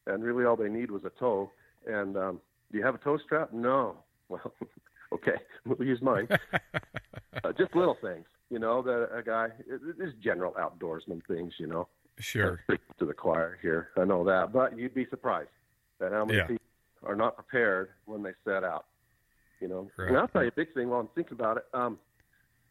[0.06, 1.50] and really all they need was a tow.
[1.86, 2.40] And um,
[2.70, 3.52] do you have a tow strap?
[3.52, 3.96] No.
[4.28, 4.54] Well,
[5.12, 6.26] okay, we'll use mine.
[7.44, 8.80] uh, just little things, you know.
[8.80, 11.86] That a guy is general outdoorsman things, you know.
[12.18, 12.60] Sure.
[12.98, 15.50] To the choir here, I know that, but you'd be surprised
[16.00, 16.46] at how many yeah.
[16.46, 16.64] people
[17.04, 18.86] are not prepared when they set out.
[19.60, 20.08] You know, right.
[20.08, 21.64] and I'll tell you a big thing while I'm thinking about it.
[21.74, 21.98] Um,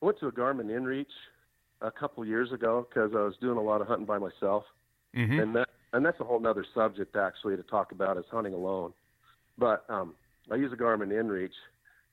[0.02, 1.06] I went to a Garmin InReach
[1.82, 4.64] a couple years ago because I was doing a lot of hunting by myself,
[5.16, 5.40] mm-hmm.
[5.40, 8.94] and that and that's a whole other subject actually to talk about is hunting alone.
[9.62, 10.16] But um,
[10.52, 11.56] I use a Garmin InReach,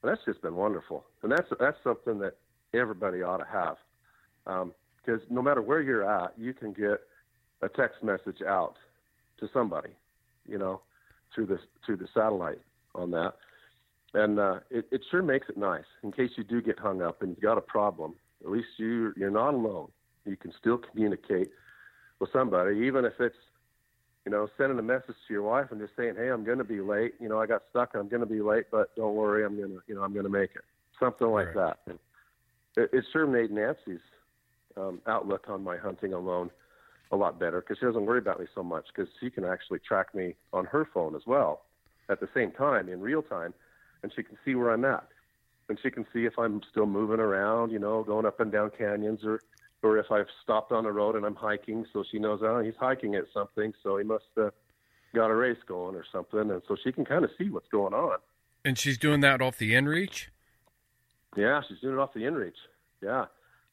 [0.02, 1.04] and that's just been wonderful.
[1.22, 2.36] And that's that's something that
[2.74, 3.76] everybody ought to have,
[4.44, 7.00] because um, no matter where you're at, you can get
[7.62, 8.74] a text message out
[9.40, 9.90] to somebody,
[10.46, 10.82] you know,
[11.34, 12.60] through this through the satellite
[12.94, 13.34] on that
[14.14, 17.22] and uh, it, it sure makes it nice in case you do get hung up
[17.22, 18.14] and you've got a problem.
[18.44, 19.88] At least you you're not alone.
[20.24, 21.50] You can still communicate
[22.20, 23.36] with somebody, even if it's
[24.24, 26.64] you know sending a message to your wife and just saying, "Hey, I'm going to
[26.64, 27.14] be late.
[27.20, 27.94] You know, I got stuck.
[27.94, 30.24] I'm going to be late, but don't worry, I'm going to you know I'm going
[30.24, 30.64] to make it."
[31.00, 31.76] Something like right.
[31.76, 31.78] that.
[31.86, 31.98] And
[32.76, 34.00] it, it sure made Nancy's
[34.76, 36.50] um, outlook on my hunting alone
[37.10, 39.78] a lot better because she doesn't worry about me so much because she can actually
[39.78, 41.62] track me on her phone as well
[42.08, 43.54] at the same time in real time
[44.02, 45.08] and she can see where I'm at.
[45.68, 48.70] And she can see if I'm still moving around, you know, going up and down
[48.76, 49.40] canyons or
[49.82, 52.74] or if I've stopped on the road and I'm hiking, so she knows, oh, he's
[52.78, 54.52] hiking at something, so he must have
[55.14, 57.94] got a race going or something, and so she can kind of see what's going
[57.94, 58.18] on.
[58.64, 60.26] And she's doing that off the InReach.
[61.36, 62.52] Yeah, she's doing it off the InReach.
[63.02, 63.26] Yeah,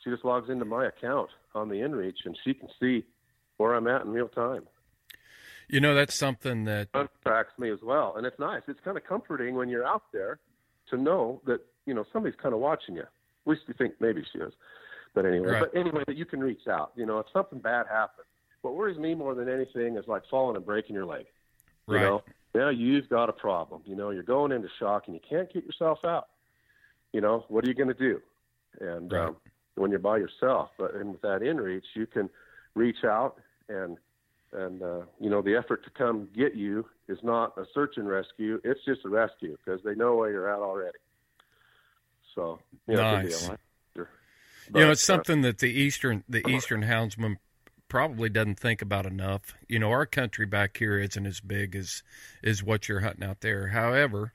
[0.03, 3.03] she just logs into my account on the InReach, and she can see
[3.57, 4.63] where I'm at in real time.
[5.67, 6.89] You know, that's something that
[7.23, 8.61] tracks me as well, and it's nice.
[8.67, 10.39] It's kind of comforting when you're out there
[10.91, 13.01] to know that you know somebody's kind of watching you.
[13.01, 13.07] At
[13.47, 14.53] least you think maybe she is,
[15.15, 15.53] but anyway.
[15.53, 15.63] Right.
[15.71, 16.91] But anyway, that you can reach out.
[16.95, 18.27] You know, if something bad happens,
[18.61, 21.25] what worries me more than anything is like falling and breaking your leg.
[21.87, 22.01] You right.
[22.01, 23.81] know, now you've got a problem.
[23.85, 26.27] You know, you're going into shock and you can't get yourself out.
[27.13, 28.21] You know, what are you going to do?
[28.81, 29.27] And Right.
[29.29, 29.37] um,
[29.75, 32.29] when you're by yourself, but and with that InReach, you can
[32.75, 33.39] reach out
[33.69, 33.97] and
[34.51, 38.07] and uh, you know the effort to come get you is not a search and
[38.07, 40.97] rescue; it's just a rescue because they know where you're at already.
[42.33, 43.59] So you know, it could be a Nice.
[44.65, 44.79] Changer.
[44.79, 47.37] you know, it's something that the eastern the eastern houndsman
[47.87, 49.53] probably doesn't think about enough.
[49.69, 52.03] You know, our country back here isn't as big as
[52.43, 53.67] is what you're hunting out there.
[53.67, 54.33] However,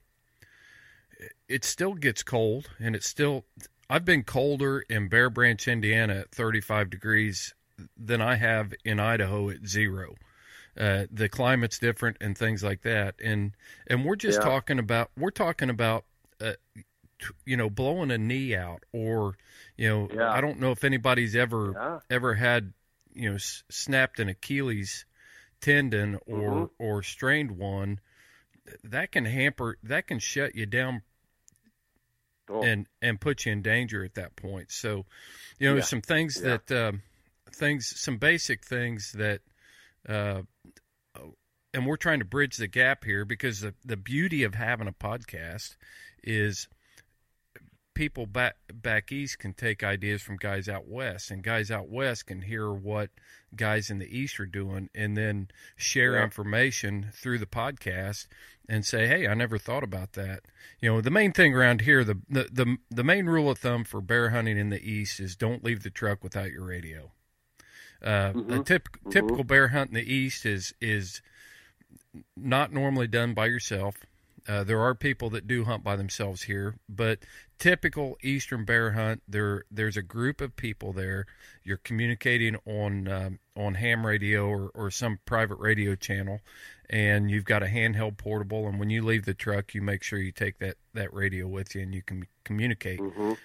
[1.49, 3.45] it still gets cold, and it's still.
[3.89, 7.55] I've been colder in Bear Branch, Indiana, at 35 degrees
[7.97, 10.14] than I have in Idaho at zero.
[10.78, 13.53] Uh, the climate's different and things like that, and
[13.89, 14.45] and we're just Yeah.
[14.45, 16.05] talking about we're talking about
[16.41, 16.53] uh,
[17.45, 19.37] you know blowing a knee out or
[19.77, 20.31] you know Yeah.
[20.31, 22.01] I don't know if anybody's ever Yeah.
[22.16, 22.73] ever had
[23.12, 25.05] you know s- snapped an Achilles
[25.61, 26.71] tendon or Mhm.
[26.79, 28.01] or strained one
[28.85, 31.03] that can hamper that can shut you down
[32.49, 34.73] Oh, and and put you in danger at that point.
[34.73, 35.07] So,
[35.59, 35.83] you know, Yeah.
[35.83, 37.03] some things that um,
[37.53, 39.43] things, some basic things that,
[40.09, 40.43] uh,
[41.73, 44.93] and we're trying to bridge the gap here because the the beauty of having a
[44.93, 45.77] podcast
[46.25, 46.66] is
[48.01, 52.26] people back back east can take ideas from guys out west, and guys out west
[52.26, 53.11] can hear what
[53.55, 56.24] guys in the east are doing, and then share Yeah.
[56.24, 58.26] information through the podcast
[58.66, 60.44] and say, "Hey, I never thought about that."
[60.80, 63.84] You know, the main thing around here, the the the, the main rule of thumb
[63.84, 67.12] for bear hunting in the east is don't leave the truck without your radio.
[68.03, 68.64] Uh, A Mhm.
[68.64, 71.20] tip, typical bear hunt in the east is is
[72.34, 74.07] not normally done by yourself.
[74.49, 77.18] Uh, there are people that do hunt by themselves here, but
[77.59, 81.26] typical eastern bear hunt, there there's a group of people there.
[81.62, 86.41] You're communicating on um, on ham radio or, or some private radio channel,
[86.88, 88.66] and you've got a handheld portable.
[88.66, 91.74] And when you leave the truck, you make sure you take that that radio with
[91.74, 93.36] you, and you can communicate mhm.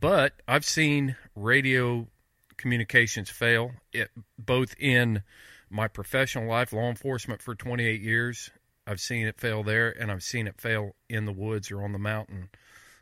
[0.00, 2.08] but I've seen radio
[2.56, 5.22] communications fail, it, both in
[5.70, 8.50] my professional life, law enforcement for 28 years.
[8.86, 11.92] I've seen it fail there, and I've seen it fail in the woods or on
[11.92, 12.50] the mountain.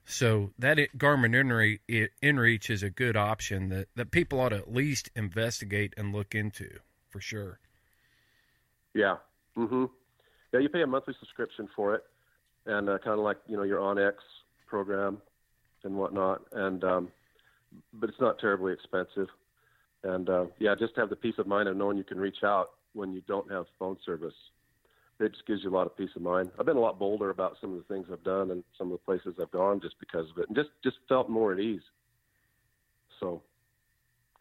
[0.07, 1.79] So that it, Garmin
[2.23, 6.35] InReach, is a good option that, that people ought to at least investigate and look
[6.35, 6.79] into
[7.09, 7.59] for sure.
[8.93, 9.17] Yeah.
[9.57, 9.91] Mhm.
[10.53, 12.05] Yeah, you pay a monthly subscription for it,
[12.67, 14.15] and uh, kind of like you know your OnX
[14.67, 15.21] program
[15.83, 17.13] and whatnot, and um,
[17.93, 19.29] but it's not terribly expensive.
[20.03, 22.71] And uh, yeah, just have the peace of mind of knowing you can reach out
[22.93, 24.35] when you don't have phone service.
[25.21, 26.51] It just gives you a lot of peace of mind.
[26.59, 28.99] I've been a lot bolder about some of the things I've done and some of
[28.99, 31.83] the places I've gone just because of it, and just just felt more at ease.
[33.21, 33.43] So,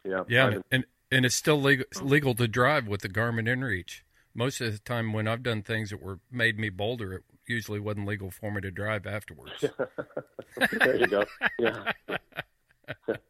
[0.04, 4.00] yeah, Yeah, and and it's still legal legal to drive with the Garmin InReach.
[4.34, 7.78] Most of the time, when I've done things that were made me bolder, it usually
[7.78, 9.52] wasn't legal for me to drive afterwards.
[10.72, 11.24] there you go.
[11.58, 11.92] Yeah.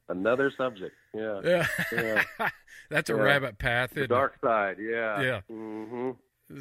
[0.08, 0.94] Another subject.
[1.14, 1.40] Yeah.
[1.44, 2.24] Yeah, Yeah.
[2.90, 3.20] that's a Yeah.
[3.20, 3.90] rabbit path.
[3.90, 4.78] The dark side.
[4.80, 5.20] Yeah.
[5.22, 5.40] Yeah.
[5.42, 6.10] hmm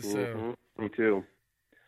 [0.02, 1.24] So, Me too.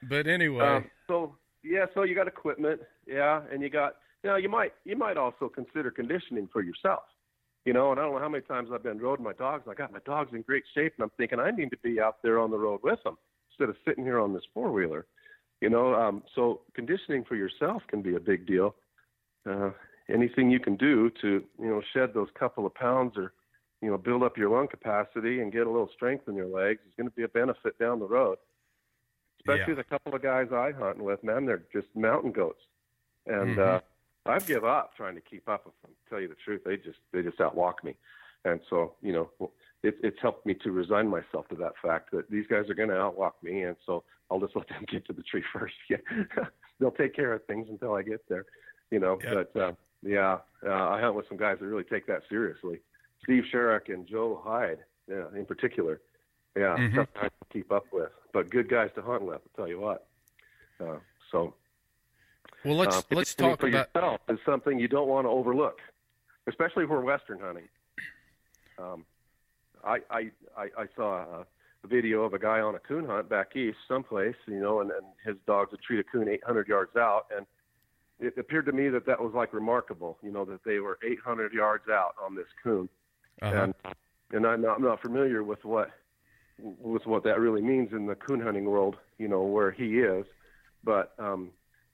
[0.10, 4.36] but anyway, Um, so yeah, so you got equipment, yeah, and you got you know
[4.36, 7.04] you might you might also consider conditioning for yourself,
[7.66, 7.92] you know.
[7.92, 9.66] And I don't know how many times I've been roading my dogs.
[9.70, 12.18] I got my dogs in great shape, and I'm thinking I need to be out
[12.22, 13.18] there on the road with them
[13.52, 15.06] instead of sitting here on this four wheeler,
[15.62, 15.96] you know.
[15.96, 18.76] Um, so conditioning for yourself can be a big deal.
[19.50, 19.72] Uh,
[20.10, 23.34] anything you can do to you know shed those couple of pounds or
[23.82, 26.80] you know build up your lung capacity and get a little strength in your legs
[26.88, 28.38] is going to be a benefit down the road
[29.48, 29.76] especially Yeah.
[29.76, 32.62] the couple of guys I hunt with, man, they're just mountain goats.
[33.28, 33.60] And Mhm.
[33.60, 33.82] uh
[34.28, 35.92] I've give up trying to keep up with them.
[35.92, 37.96] To tell you the truth, they just they just outwalk me.
[38.44, 39.52] And so, you know,
[39.84, 42.90] it, it's helped me to resign myself to that fact that these guys are going
[42.90, 45.76] to outwalk me, and so I'll just let them get to the tree first.
[45.90, 45.98] Yeah,
[46.80, 48.46] they'll take care of things until I get there.
[48.90, 49.44] You know, Yeah.
[49.54, 52.82] but uh, yeah, uh, I hunt with some guys that really take that seriously.
[53.24, 56.02] Steve Sherrick and Joe Hyde, yeah, in particular.
[56.56, 56.96] Yeah, Mhm.
[56.96, 59.42] tough to keep up with, but good guys to hunt with.
[59.42, 60.08] I'll tell you what.
[60.80, 61.00] Uh,
[61.32, 61.54] so
[62.64, 63.90] well, let's uh, let's talk for about.
[63.94, 65.80] yourself is something you don't want to overlook,
[66.48, 67.68] especially if we're western hunting.
[68.78, 69.06] Um,
[69.84, 71.46] I, I I I saw a,
[71.84, 74.92] a video of a guy on a coon hunt back east, someplace, you know, and,
[74.92, 77.46] and his dogs would treat a coon 800 yards out, and
[78.20, 80.18] it, appeared to me that that was like remarkable.
[80.22, 82.88] You know that they were 800 yards out on this coon,
[83.42, 83.64] uh-huh.
[83.64, 83.74] and
[84.32, 85.92] and I'm not, I'm not familiar with what
[86.60, 88.98] with what that really means in the coon hunting world.
[89.18, 90.26] You know where he is,
[90.84, 91.52] but um,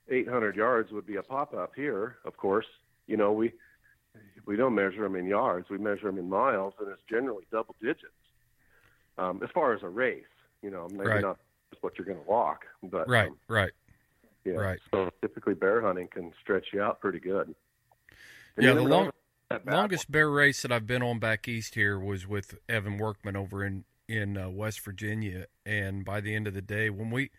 [0.10, 2.18] 800 yards would be a pop up here.
[2.26, 2.66] Of course,
[3.08, 3.54] you know we
[4.46, 5.70] we don't measure them in yards.
[5.70, 8.08] We measure them in miles, and it's generally double digits.
[9.18, 10.24] Um, as far as a race,
[10.62, 11.22] you know, maybe right.
[11.22, 11.38] not
[11.70, 13.72] just what you're going to walk, but right, um, right,
[14.46, 14.54] yeah.
[14.54, 14.80] right.
[14.92, 17.54] So typically, bear hunting can stretch you out pretty good.
[18.58, 19.12] And yeah, the long,
[19.66, 23.64] longest bear race that I've been on back east here was with Evan Workman over
[23.64, 27.32] in in uh, West Virginia, and by the end of the day, when we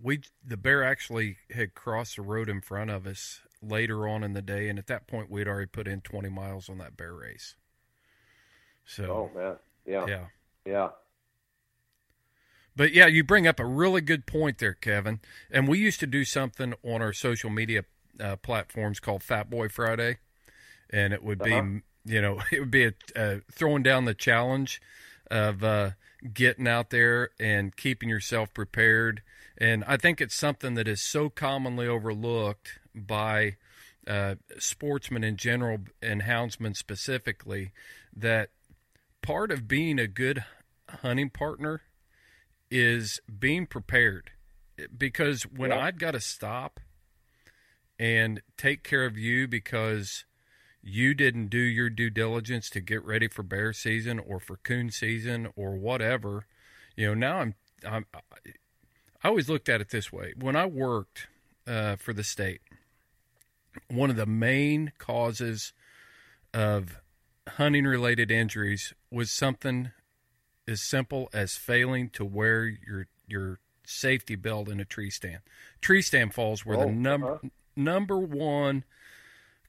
[0.00, 4.32] we the bear actually had crossed the road in front of us later on in
[4.32, 6.96] the day, and at that point we had already put in 20 miles on that
[6.96, 7.54] bear race.
[8.84, 9.56] So, oh man,
[9.86, 10.24] yeah, yeah,
[10.66, 10.88] yeah.
[12.74, 15.20] But yeah, you bring up a really good point there, Kevin.
[15.50, 17.84] And we used to do something on our social media
[18.18, 20.18] uh, platforms called Fat Boy Friday,
[20.92, 21.80] and it would be, uh-huh.
[22.04, 24.80] you know, it would be a, uh, throwing down the challenge
[25.30, 25.90] of uh,
[26.32, 29.22] getting out there and keeping yourself prepared.
[29.58, 33.56] And I think it's something that is so commonly overlooked by
[34.06, 37.72] uh, sportsmen in general and houndsmen specifically
[38.14, 38.50] that
[39.22, 40.44] part of being a good
[40.88, 41.82] hunting partner
[42.70, 44.30] is being prepared
[44.96, 45.78] because when yeah.
[45.78, 46.80] I've got to stop
[47.98, 50.24] and take care of you because
[50.82, 54.90] you didn't do your due diligence to get ready for bear season or for coon
[54.90, 56.46] season or whatever,
[56.96, 57.54] you know, now I'm,
[57.86, 58.06] I'm
[59.24, 60.34] I always looked at it this way.
[60.38, 61.28] When I worked
[61.66, 62.60] uh, for the state,
[63.88, 65.72] one of the main causes
[66.52, 67.00] of
[67.48, 69.90] hunting related injuries was something
[70.66, 75.40] as simple as failing to wear your your safety belt in a tree stand.
[75.80, 77.48] Tree stand falls were oh, the number uh-huh.
[77.76, 78.84] number one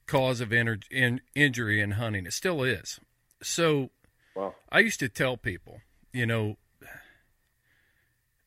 [0.06, 2.26] cause of in, in, injury in hunting.
[2.26, 3.00] It still is.
[3.42, 3.90] So
[4.34, 4.54] wow.
[4.70, 5.80] I used to tell people,
[6.12, 6.56] you know,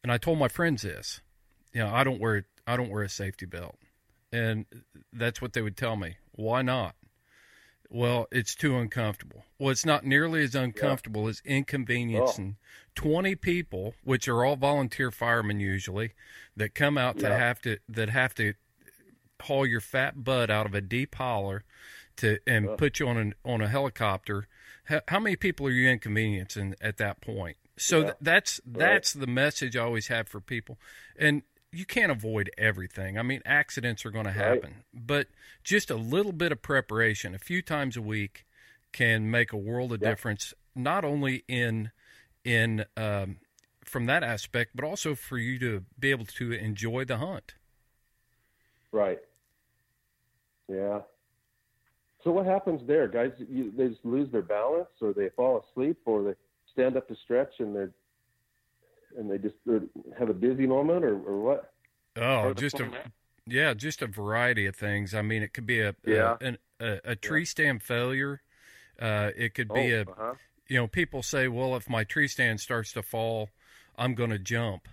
[0.03, 1.21] and I told my friends this,
[1.73, 3.75] you know, I don't wear I don't wear a safety belt.
[4.31, 4.65] And
[5.13, 6.17] that's what they would tell me.
[6.33, 6.95] Why not?
[7.89, 9.45] Well, it's too uncomfortable.
[9.57, 11.29] Well, it's not nearly as uncomfortable yeah.
[11.29, 12.65] as inconveniencing oh.
[12.95, 16.11] 20 people, which are all volunteer firemen usually,
[16.55, 17.29] that come out yeah.
[17.29, 18.53] to have to that have to
[19.43, 21.63] haul your fat butt out of a deep holler
[22.17, 22.75] to and yeah.
[22.75, 24.47] put you on an on a helicopter.
[24.85, 27.57] How, how, many people are you inconveniencing at that point?
[27.77, 29.25] So th- that's that's right.
[29.25, 30.77] the message I always have for people.
[31.17, 33.17] And you can't avoid everything.
[33.17, 35.05] I mean, accidents are going to happen, right.
[35.05, 35.27] but
[35.63, 38.45] just a little bit of preparation, a few times a week,
[38.93, 40.53] can make a world of difference.
[40.75, 41.91] Not only in
[42.43, 43.37] in um,
[43.83, 47.55] from that aspect, but also for you to be able to enjoy the hunt.
[48.91, 49.19] Right.
[50.67, 50.99] Yeah.
[52.23, 53.31] So what happens there, guys?
[53.37, 56.33] You, they just lose their balance, or they fall asleep, or they
[56.73, 57.91] stand up to stretch and they're
[59.17, 59.55] and they just
[60.17, 61.73] have a dizzy moment, or, or what?
[62.15, 62.89] Oh, just a
[63.47, 65.13] yeah, just a variety of things.
[65.13, 66.35] I mean, it could be a yeah.
[66.41, 67.45] a, a, a tree yeah.
[67.45, 68.41] stand failure.
[68.99, 70.33] Uh, it could be oh, a uh-huh.
[70.67, 73.49] you know people say, well, if my tree stand starts to fall,
[73.97, 74.87] I'm going to jump.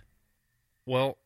[0.85, 1.17] Well,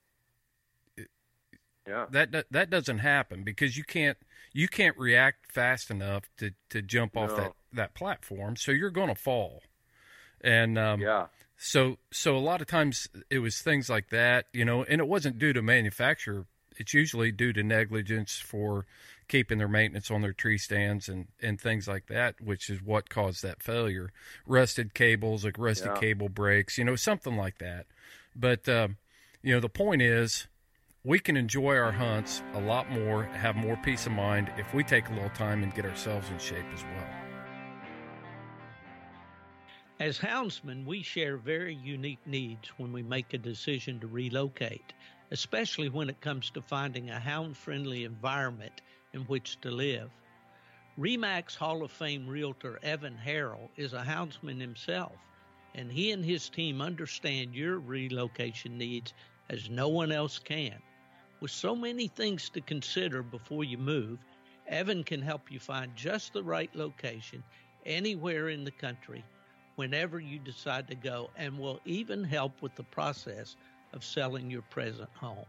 [1.90, 2.06] yeah.
[2.12, 4.18] That, that that doesn't happen because you can't
[4.54, 7.36] you can't react fast enough to, to jump off no.
[7.36, 9.62] that, that platform, so you're going to fall.
[10.42, 11.28] And um, yeah,
[11.58, 15.08] so so a lot of times it was things like that, you know, and it
[15.08, 16.46] wasn't due to manufacturer.
[16.78, 18.86] It's usually due to negligence for
[19.28, 23.10] keeping their maintenance on their tree stands and, and things like that, which is what
[23.10, 24.12] caused that failure.
[24.46, 26.00] Rusted cables, like rusted yeah.
[26.00, 27.86] cable breaks, you know, something like that.
[28.36, 28.90] But uh,
[29.44, 30.48] you know, the point is,
[31.06, 34.84] we can enjoy our hunts a lot more, have more peace of mind if we
[34.84, 37.08] take a little time and get ourselves in shape as well.
[40.02, 44.92] As houndsmen, we share very unique needs when we make a decision to relocate,
[45.32, 48.82] especially when it comes to finding a hound friendly environment
[49.14, 50.10] in which to live.
[51.00, 55.16] REMAX Hall of Fame realtor Evan Harrell is a houndsman himself,
[55.76, 59.14] and he and his team understand your relocation needs
[59.50, 60.76] as no one else can.
[61.42, 64.20] With so many things to consider before you move,
[64.68, 67.44] Evan can help you find just the right location
[67.86, 69.24] anywhere in the country
[69.76, 73.56] whenever you decide to go and will even help with the process
[73.94, 75.46] of selling your present home.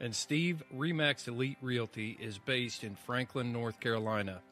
[0.00, 4.42] And Steve Remax Elite Realty is based in Franklin, North Carolina.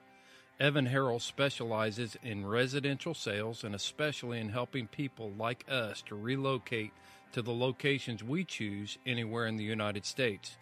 [0.59, 6.93] Evan Harrell specializes in residential sales and especially in helping people like us to relocate
[7.33, 10.57] to the locations we choose anywhere in the United States.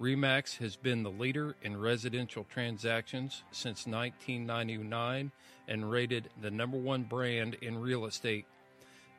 [0.00, 5.32] REMAX has been the leader in residential transactions since 1999
[5.68, 8.44] and rated the number one brand in real estate.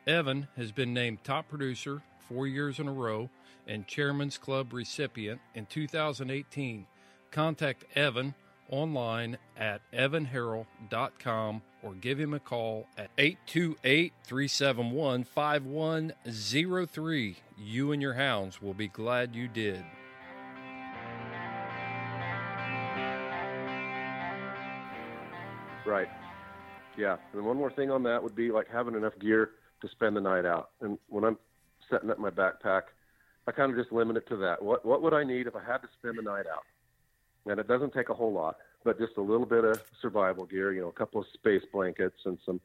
[0.06, 3.28] Evan has been named top producer four years in a row
[3.66, 6.86] and Chairman's Club recipient in 2018.
[7.30, 8.34] Contact Evan
[8.70, 17.36] online at evanharrell.com or give him a call at 828 371 5103.
[17.58, 19.84] You and your hounds will be glad you did.
[25.88, 26.08] Right.
[26.98, 27.16] Yeah.
[27.32, 30.20] And one more thing on that would be like having enough gear to spend the
[30.20, 30.70] night out.
[30.80, 31.38] And when I'm
[31.90, 32.82] setting up my backpack,
[33.46, 34.62] I kind of just limit it to that.
[34.62, 36.64] What what would I need if I had to spend the night out?
[37.46, 40.72] And it doesn't take a whole lot, but just a little bit of survival gear,
[40.72, 42.60] you know, a couple of space blankets and some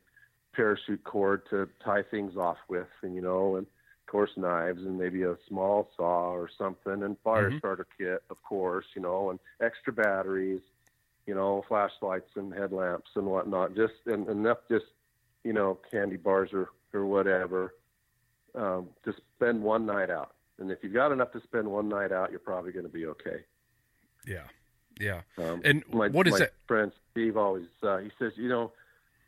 [0.53, 4.99] parachute cord to tie things off with, and you know, and of course knives and
[4.99, 7.59] maybe a small saw or something, and fire Mhm.
[7.59, 10.61] starter kit, of course, you know, and extra batteries,
[11.25, 13.75] you know, flashlights and headlamps and whatnot.
[13.75, 14.85] Just and enough, just
[15.43, 17.73] you know, candy bars or or whatever,
[18.55, 20.33] um, to spend one night out.
[20.59, 23.07] And if you've got enough to spend one night out, you're probably going to be
[23.07, 23.43] okay.
[24.27, 24.43] Yeah.
[24.99, 25.21] Yeah.
[25.37, 26.53] Um, And my, what is my that?
[26.67, 28.71] friend Steve always uh, he says, you know,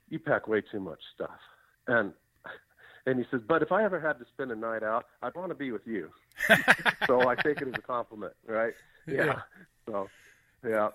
[0.10, 1.40] you pack way too much stuff,
[1.88, 2.14] and
[3.08, 5.50] and he says, but if I ever had to spend a night out, I'd want
[5.50, 6.10] to be with you.
[7.08, 8.74] so I take it as a compliment, right?
[9.08, 9.42] Yeah.
[9.88, 10.08] So
[10.68, 10.90] yeah.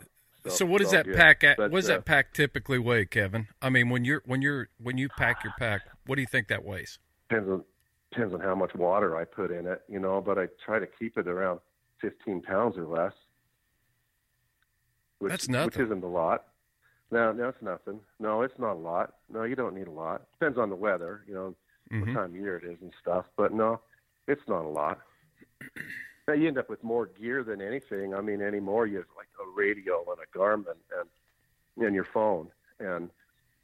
[0.49, 3.49] So what does that pack at, what does uh, that pack typically weigh, Kevin?
[3.61, 6.49] I mean, when you're when you're when you pack your pack, what do you think
[6.49, 6.99] that weighs?
[7.29, 7.65] depends on
[8.11, 10.21] depends on how much water I put in it, you know.
[10.21, 11.61] But I try to keep it around
[12.01, 13.13] 15 pounds or less.
[15.19, 15.67] Which, That's nothing.
[15.67, 16.45] Which isn't a lot.
[17.11, 18.01] No, no, it's nothing.
[18.19, 19.15] No, it's not a lot.
[19.31, 20.23] No, you don't need a lot.
[20.39, 21.55] Depends on the weather, you know,
[21.93, 22.07] Mhm.
[22.07, 23.27] what time of year it is and stuff.
[23.37, 23.81] But no,
[24.27, 25.01] it's not a lot.
[26.29, 28.15] You end up with more gear than anything.
[28.15, 32.49] I mean, anymore you have like a radio and a Garmin and and your phone
[32.79, 33.11] and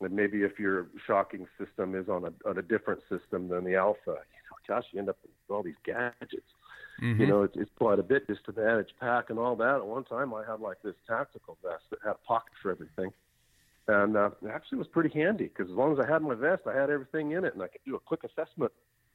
[0.00, 3.76] and maybe if your shocking system is on a on a different system than the
[3.76, 6.52] Alpha, you know, gosh, you end up with all these gadgets.
[7.00, 7.20] Mhm.
[7.20, 9.76] You know, it's, it's quite a bit just to manage pack and all that.
[9.76, 13.10] At one time, I had like this tactical vest that had a pocket for everything,
[13.86, 16.62] and uh, it actually was pretty handy because as long as I had my vest,
[16.66, 18.72] I had everything in it, and I could do a quick assessment,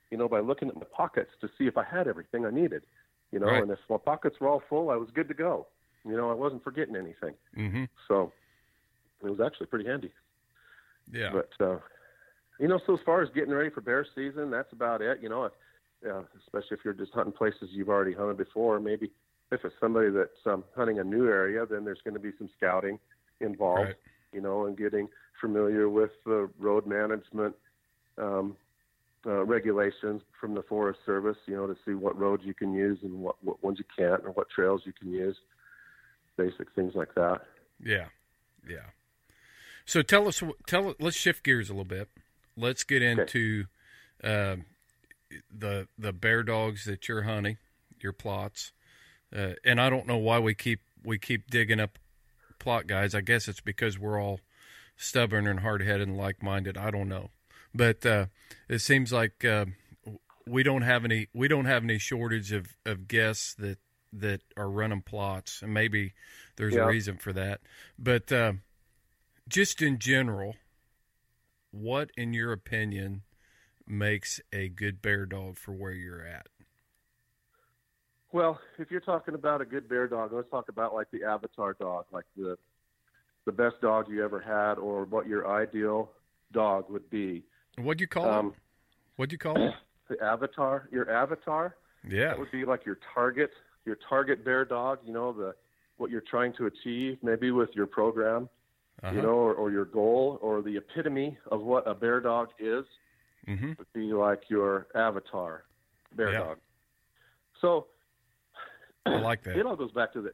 [0.09, 2.83] you know, by looking at my pockets to see if I had everything I needed.
[3.31, 3.61] You know, Right.
[3.63, 5.67] and if my pockets were all full, I was good to go.
[6.03, 7.35] You know, I wasn't forgetting anything.
[7.55, 7.87] Mhm.
[8.07, 8.31] So
[9.23, 10.11] it was actually pretty handy.
[11.11, 11.31] Yeah.
[11.31, 11.79] But uh,
[12.59, 15.21] you know, so as far as getting ready for bear season, that's about it.
[15.21, 15.53] You know, if,
[16.07, 18.79] uh, especially if you're just hunting places you've already hunted before.
[18.79, 19.11] Maybe
[19.51, 22.49] if it's somebody that's um, hunting a new area, then there's going to be some
[22.57, 22.99] scouting
[23.39, 23.81] involved.
[23.81, 23.95] Right.
[24.33, 25.09] You know, and getting
[25.39, 27.55] familiar with the road management
[28.17, 28.55] um,
[29.25, 31.37] uh, regulations from the Forest Service.
[31.45, 34.23] You know, to see what roads you can use and what, what ones you can't,
[34.25, 35.37] or what trails you can use.
[36.37, 37.41] Basic things like that.
[37.83, 38.07] Yeah,
[38.67, 38.89] yeah.
[39.85, 42.09] So tell us, tell let's shift gears a little bit.
[42.55, 43.65] Let's get into
[44.23, 44.57] uh,
[45.55, 47.57] the the bear dogs that you're hunting,
[47.99, 48.71] your Plotts,
[49.35, 51.97] uh, and I don't know why we keep we keep digging up
[52.59, 53.15] Plott guys.
[53.15, 54.39] I guess it's because we're all
[54.95, 56.77] stubborn and hard headed and like minded.
[56.77, 57.31] I don't know,
[57.73, 58.25] but uh,
[58.69, 59.65] it seems like uh,
[60.47, 63.79] we don't have any we don't have any shortage of of guests that
[64.13, 66.13] that are running Plotts, and maybe
[66.57, 66.83] there's Yeah.
[66.83, 67.61] a reason for that.
[67.97, 68.53] But uh,
[69.47, 70.55] just in general,
[71.71, 73.23] what, in your opinion,
[73.87, 76.47] makes a good bear dog for where you're at?
[78.31, 81.73] Well, if you're talking about a good bear dog, let's talk about like the avatar
[81.73, 82.57] dog, like the
[83.45, 86.11] the best dog you ever had, or what your ideal
[86.53, 87.43] dog would be.
[87.77, 88.53] What'd you call Um, it?
[89.15, 89.73] What'd you call it?
[90.09, 92.29] the avatar, your avatar, Yeah.
[92.29, 93.51] that would be like your target,
[93.85, 94.99] your target bear dog.
[95.05, 95.55] You know the
[95.97, 98.49] what you're trying to achieve, maybe with your program,
[99.03, 99.15] Uh-huh.
[99.15, 102.85] you know, or, or your goal, or the epitome of what a bear dog is.
[103.45, 105.63] hmm would be like your avatar
[106.15, 106.39] bear Yeah.
[106.39, 106.57] dog.
[107.61, 107.87] So
[109.05, 109.55] I like that.
[109.57, 110.33] it all goes back to the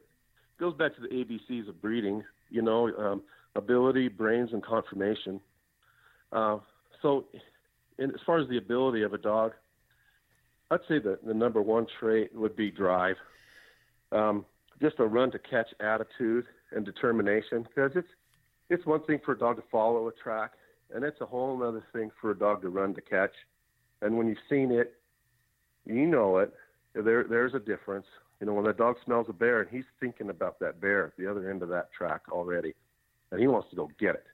[0.58, 2.24] goes back to the ABCs of breeding.
[2.50, 3.22] You know, um,
[3.54, 5.40] ability, brains, and conformation.
[6.32, 6.58] Uh,
[7.02, 7.26] so,
[7.98, 9.52] in, as far as the ability of a dog,
[10.70, 13.16] I'd say that the number one trait would be drive.
[14.12, 14.44] Um,
[14.80, 18.08] just a run to catch attitude and determination, because it's
[18.70, 20.52] it's one thing for a dog to follow a track,
[20.94, 23.32] and it's a whole other thing for a dog to run to catch.
[24.02, 24.94] And when you've seen it,
[25.86, 26.52] you know it.
[26.94, 28.06] There, there's a difference.
[28.40, 31.16] You know, when the dog smells a bear and he's thinking about that bear at
[31.16, 32.74] the other end of that track already,
[33.30, 34.26] and he wants to go get it.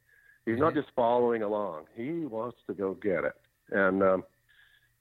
[0.47, 1.85] He's not just following along.
[1.95, 3.35] He wants to go get it.
[3.71, 4.25] And um,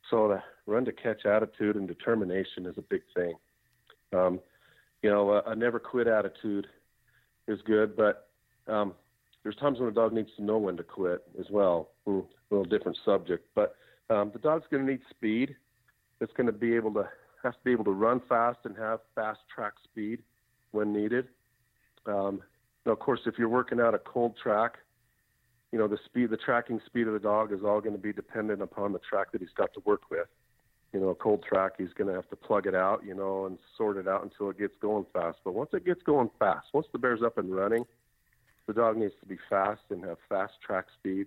[0.09, 3.33] so the run to catch attitude and determination is a big thing.
[4.13, 4.39] Um,
[5.01, 6.67] you know, a, a never quit attitude
[7.47, 8.29] is good, but
[8.67, 8.93] um,
[9.43, 11.89] there's times when a dog needs to know when to quit as well.
[12.05, 13.75] Hmm, a little different subject, but
[14.09, 15.55] um, the dog's going to need speed.
[16.21, 17.07] It's going to be able to
[17.43, 20.19] has to be able to run fast and have fast track speed
[20.71, 21.27] when needed.
[22.05, 22.41] Um,
[22.85, 24.75] now, of course, if you're working out a cold track,
[25.73, 28.13] you know the speed, the tracking speed of the dog is all going to be
[28.13, 30.27] dependent upon the track that he's got to work with.
[30.93, 33.47] You know, a cold track, he's going to have to plug it out, you know,
[33.47, 35.39] and sort it out until it gets going fast.
[35.43, 37.85] But once it gets going fast, once the bear's up and running,
[38.67, 41.25] the dog needs to be fast and have fast track speed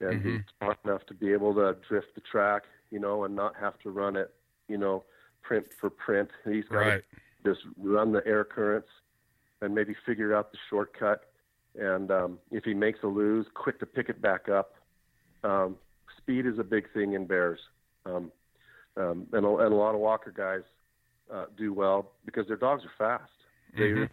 [0.00, 0.36] and mm-hmm.
[0.38, 3.78] be smart enough to be able to drift the track, you know, and not have
[3.84, 4.34] to run it,
[4.66, 5.04] you know,
[5.42, 6.28] print for print.
[6.44, 7.02] He's got right.
[7.44, 8.88] to just run the air currents
[9.62, 11.29] and maybe figure out the shortcut.
[11.78, 14.74] And um, if he makes a lose, quick to pick it back up.
[15.44, 15.76] Um,
[16.18, 17.60] speed is a big thing in bears,
[18.04, 18.30] um,
[18.96, 20.62] um, and, a, and a lot of walker guys
[21.32, 23.30] uh, do well because their dogs are fast.
[23.74, 24.04] They mm-hmm.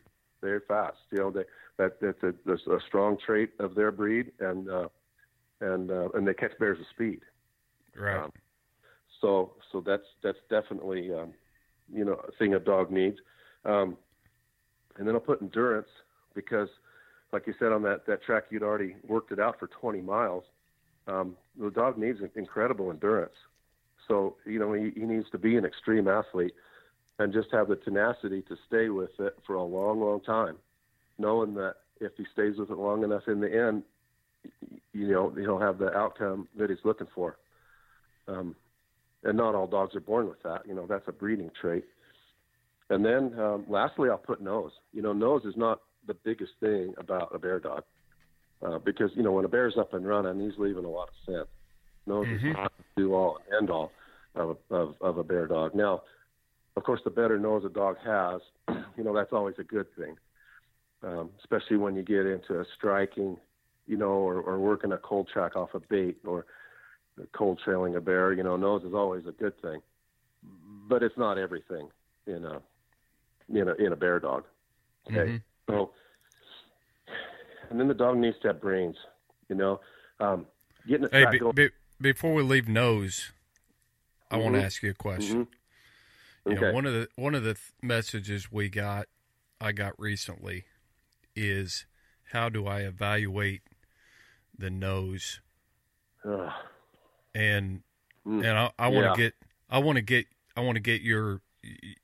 [0.42, 0.98] they're fast.
[1.12, 1.44] You know, they
[1.78, 4.88] that that's a, that's a strong trait of their breed, and uh,
[5.60, 7.22] and uh, and they catch bears with speed.
[8.00, 8.24] Right.
[8.24, 8.32] Um,
[9.20, 11.34] so so that's that's definitely um,
[11.92, 13.18] you know a thing a dog needs.
[13.66, 13.98] Um,
[14.98, 15.90] and then I'll put endurance
[16.34, 16.70] because,
[17.34, 20.44] like you said on that that track, you'd already worked it out for 20 miles.
[21.08, 23.34] Um, the dog needs incredible endurance.
[24.08, 26.54] So you know he, he needs to be an extreme athlete
[27.20, 30.56] and just have the tenacity to stay with it for a long, long time,
[31.18, 33.84] knowing that if he stays with it long enough in the end,
[34.94, 37.38] you know he'll have the outcome that he's looking for.
[38.28, 38.56] Um,
[39.24, 40.62] and not all dogs are born with that.
[40.66, 41.86] You know that's a breeding trait.
[42.90, 44.72] And then um, lastly, I'll put nose.
[44.94, 47.84] You know, nose is not the biggest thing about a bear dog
[48.66, 51.14] uh, because you know when a bear's up and running, he's leaving a lot of
[51.26, 51.48] scent.
[52.06, 52.48] Nose mm-hmm.
[52.48, 53.92] is not the do all and end all
[54.36, 55.76] of, of of a bear dog.
[55.76, 56.02] Now,
[56.76, 58.42] of course, the better nose a dog has,
[58.98, 60.16] you know, that's always a good thing.
[61.04, 63.38] Um, especially when you get into a striking,
[63.86, 66.46] you know, or, or working a cold track off a bait or
[67.34, 68.34] cold trailing a bear.
[68.34, 69.82] You know, nose is always a good thing,
[70.90, 71.90] but it's not everything
[72.26, 72.62] in a
[73.50, 74.44] in a in a bear dog.
[75.08, 75.36] Okay, mm-hmm.
[75.68, 75.92] So
[77.70, 78.96] and then the dog needs to have brains.
[79.50, 79.80] You know,
[80.20, 80.46] um,
[80.88, 83.32] getting a hey, be, be, before we leave nose,
[84.30, 84.44] I mm-hmm.
[84.44, 85.46] want to ask you a question.
[85.46, 86.52] Mm-hmm.
[86.52, 86.56] Okay.
[86.56, 89.08] You know, one of the one of the th- messages we got,
[89.60, 90.66] I got recently,
[91.36, 91.86] is
[92.32, 93.62] how do I evaluate
[94.58, 95.42] the nose?
[96.26, 96.52] Ugh.
[97.36, 97.84] And
[98.26, 98.46] mm.
[98.46, 99.28] and I, I want to yeah.
[99.30, 99.34] get
[99.70, 101.42] I want to get I want to get your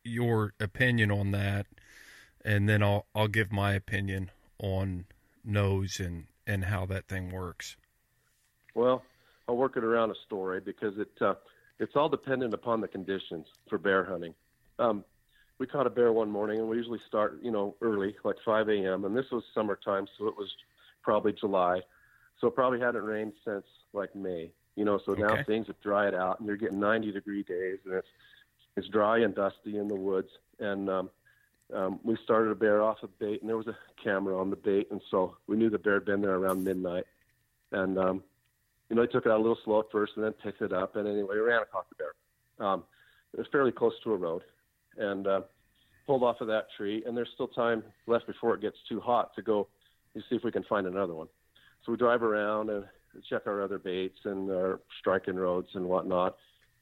[0.03, 1.65] your opinion on that,
[2.43, 5.05] and then I'll I'll give my opinion on
[5.43, 7.77] nose and and how that thing works.
[8.75, 9.03] Well,
[9.47, 11.35] I'll work it around a story because it uh,
[11.79, 14.33] it's all dependent upon the conditions for bear hunting.
[14.79, 15.03] Um,
[15.59, 18.69] we caught a bear one morning, and we usually start you know early, like 5
[18.69, 19.05] a.m.
[19.05, 20.51] And this was summertime, so it was
[21.01, 21.81] probably July,
[22.39, 24.51] so it probably hadn't rained since like May.
[24.75, 25.21] You know, so okay.
[25.21, 28.07] now things have dried out, and you're getting 90 degree days, and it's
[28.75, 30.29] it's dry and dusty in the woods,
[30.59, 31.09] and um,
[31.73, 34.55] um, we started a bear off a bait, and there was a camera on the
[34.55, 37.05] bait, and so we knew the bear had been there around midnight,
[37.71, 38.23] and um,
[38.89, 40.73] you know, he took it out a little slow at first, and then picked it
[40.73, 42.67] up, and anyway, we ran across the bear.
[42.67, 42.83] Um,
[43.33, 44.43] it was fairly close to a road,
[44.97, 45.41] and uh,
[46.05, 49.35] pulled off of that tree, and there's still time left before it gets too hot
[49.35, 49.67] to go
[50.15, 51.27] and see if we can find another one.
[51.85, 52.85] So we drive around and
[53.29, 56.37] check our other baits and our striking roads and whatnot,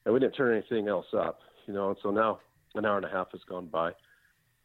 [0.05, 1.89] and we didn't turn anything else up you know.
[1.89, 2.39] And so now
[2.75, 3.91] an hour and a half has gone by,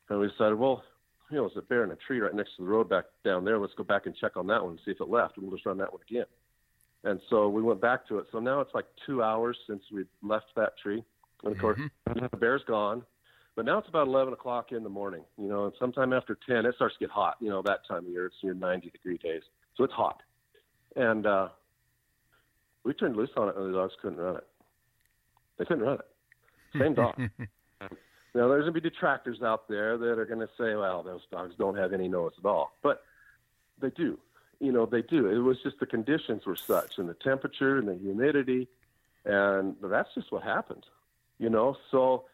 [0.08, 0.82] and we decided, well,
[1.30, 3.44] you know, there's a bear in a tree right next to the road back down
[3.44, 3.58] there.
[3.58, 5.56] Let's go back and check on that one and see if it left, and we'll
[5.56, 6.26] just run that one again.
[7.04, 8.26] And so we went back to it.
[8.32, 11.02] So now it's like two hours since we left that tree,
[11.44, 12.26] and of course mm-hmm.
[12.30, 13.02] the bear's gone.
[13.56, 16.66] But now it's about 11 o'clock in the morning, you know, and sometime after 10,
[16.66, 18.26] it starts to get hot, you know, that time of year.
[18.26, 19.42] It's near 90 degree days.
[19.76, 20.22] So it's hot.
[20.94, 21.48] And uh,
[22.84, 24.46] we turned loose on it, and the dogs couldn't run it.
[25.58, 26.78] They couldn't run it.
[26.78, 27.14] Same dog.
[28.36, 31.22] now, there's going to be detractors out there that are going to say, well, those
[31.30, 32.72] dogs don't have any nose at all.
[32.82, 33.02] But
[33.80, 34.18] they do.
[34.60, 35.26] You know, they do.
[35.28, 38.68] It was just the conditions were such, and the temperature and the humidity,
[39.24, 40.84] and that's just what happened.
[41.38, 42.24] You know, so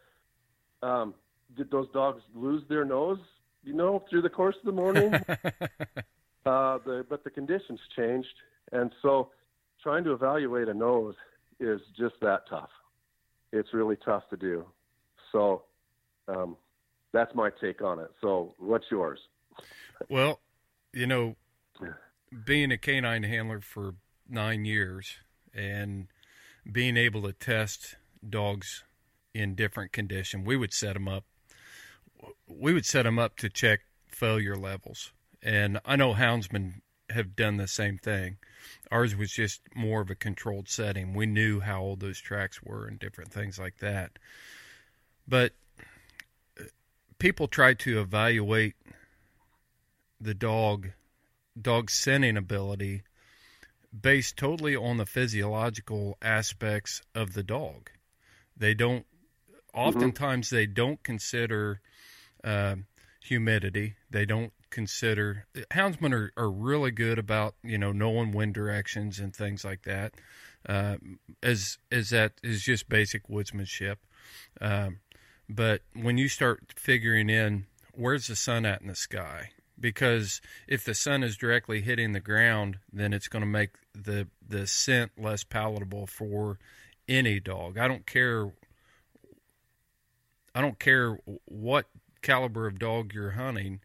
[0.82, 1.14] um,
[1.56, 3.18] did those dogs lose their nose?
[3.64, 5.14] You know, through the course of the morning.
[6.46, 8.34] uh, the, but the conditions changed,
[8.70, 9.30] and so
[9.82, 11.16] trying to evaluate a nose
[11.58, 12.70] is just that tough
[13.52, 14.64] it's really tough to do.
[15.30, 15.62] So
[16.28, 16.56] um,
[17.12, 18.10] that's my take on it.
[18.20, 19.18] So what's yours?
[20.08, 20.40] Well,
[20.92, 21.36] you know,
[22.44, 23.94] being a canine handler for
[24.28, 25.16] nine years
[25.54, 26.08] and
[26.70, 27.96] being able to test
[28.28, 28.84] dogs
[29.34, 31.24] in different condition, we would set them up
[32.46, 35.12] we would set them up to check failure levels,
[35.42, 38.36] and I know houndsmen have done the same thing.
[38.90, 41.14] Ours was just more of a controlled setting.
[41.14, 44.18] We knew how old those tracks were and different things like that.
[45.26, 45.52] But
[47.22, 48.74] people try to evaluate
[50.20, 50.88] the dog
[51.60, 53.02] dog scenting ability
[53.98, 57.90] based totally on the physiological aspects of the dog.
[58.56, 59.06] They don't.
[59.72, 60.56] Oftentimes, mm-hmm.
[60.56, 61.80] they don't consider
[62.42, 62.74] uh,
[63.22, 63.94] humidity.
[64.10, 69.34] They don't consider houndsmen are, are really good about you know knowing wind directions and
[69.34, 70.12] things like that.
[70.68, 70.96] Uh,
[71.40, 73.98] as as that is just basic woodsmanship.
[74.60, 74.98] Um,
[75.54, 80.84] but when you start figuring in where's the sun at in the sky, because if
[80.84, 85.12] the sun is directly hitting the ground, then it's going to make the the scent
[85.18, 86.58] less palatable for
[87.08, 87.78] any dog.
[87.78, 88.52] I don't care.
[90.54, 91.86] I don't care what
[92.22, 93.80] caliber of dog you're hunting.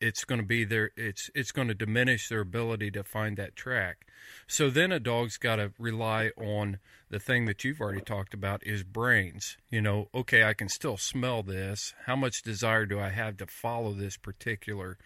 [0.00, 0.90] It's going to be there.
[0.96, 4.06] It's it's going to diminish their ability to find that track.
[4.46, 6.78] So then a dog's got to rely on
[7.12, 9.58] the thing that you've already talked about is brains.
[9.70, 11.92] You know, okay, I can still smell this.
[12.06, 14.96] How much desire do I have to follow this particular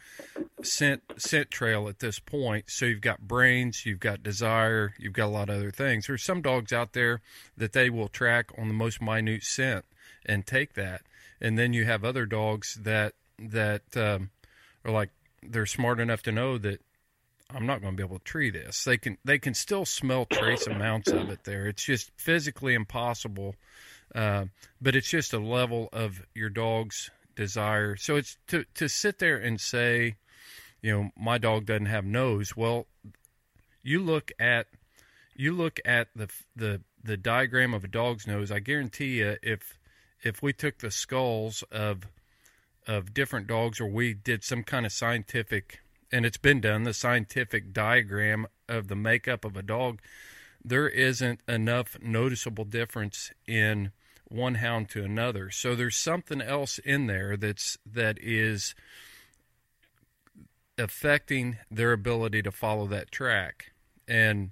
[0.62, 2.66] scent scent trail at this point?
[2.68, 6.07] So you've got brains, you've got desire, you've got a lot of other things.
[6.07, 7.22] There's some dogs out there
[7.57, 9.84] that they will track on the most minute scent
[10.24, 11.02] and take that.
[11.40, 14.30] And then you have other dogs that that um,
[14.84, 15.11] are like
[15.42, 16.80] they're smart enough to know that
[17.55, 18.84] I'm not going to be able to tree this.
[18.84, 21.68] They can they can still smell trace amounts of it there.
[21.68, 23.55] It's just physically impossible,
[24.14, 24.47] uh,
[24.80, 27.97] but it's just a level of your dog's desire.
[27.97, 30.16] So it's to to sit there and say,
[30.82, 32.57] you know, my dog doesn't have nose.
[32.57, 32.86] Well,
[33.82, 34.66] you look at
[35.36, 38.51] you look at the the the diagram of a dog's nose.
[38.51, 39.78] I guarantee you, if
[40.24, 42.09] if we took the skulls of
[42.88, 45.80] of different dogs, or we did some kind of scientific
[46.12, 50.00] and it's been done, the scientific diagram of the makeup of a dog,
[50.64, 53.92] there isn't enough noticeable difference in
[54.28, 55.50] one hound to another.
[55.50, 58.74] So there's something else in there that's that is
[60.78, 63.72] affecting their ability to follow that track.
[64.09, 64.50] And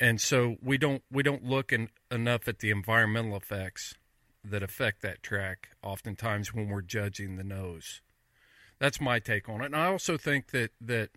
[0.00, 3.94] and so we don't we don't look in, enough at the environmental effects
[4.44, 8.00] that affect that track oftentimes when we're judging the nose.
[8.78, 9.66] That's my take on it.
[9.66, 11.10] And I also think that that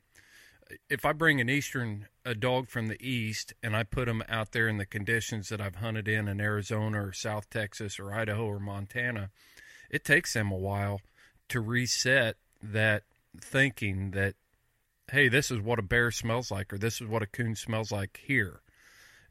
[0.90, 4.52] if I bring an eastern a dog from the east and I put him out
[4.52, 8.46] there in the conditions that I've hunted in in Arizona or South Texas or Idaho
[8.46, 9.32] or Montana,
[9.90, 11.02] it takes them a while
[11.50, 13.04] to reset that
[13.42, 14.36] thinking that
[15.12, 17.92] hey, this is what a bear smells like or this is what a coon smells
[17.92, 18.62] like here.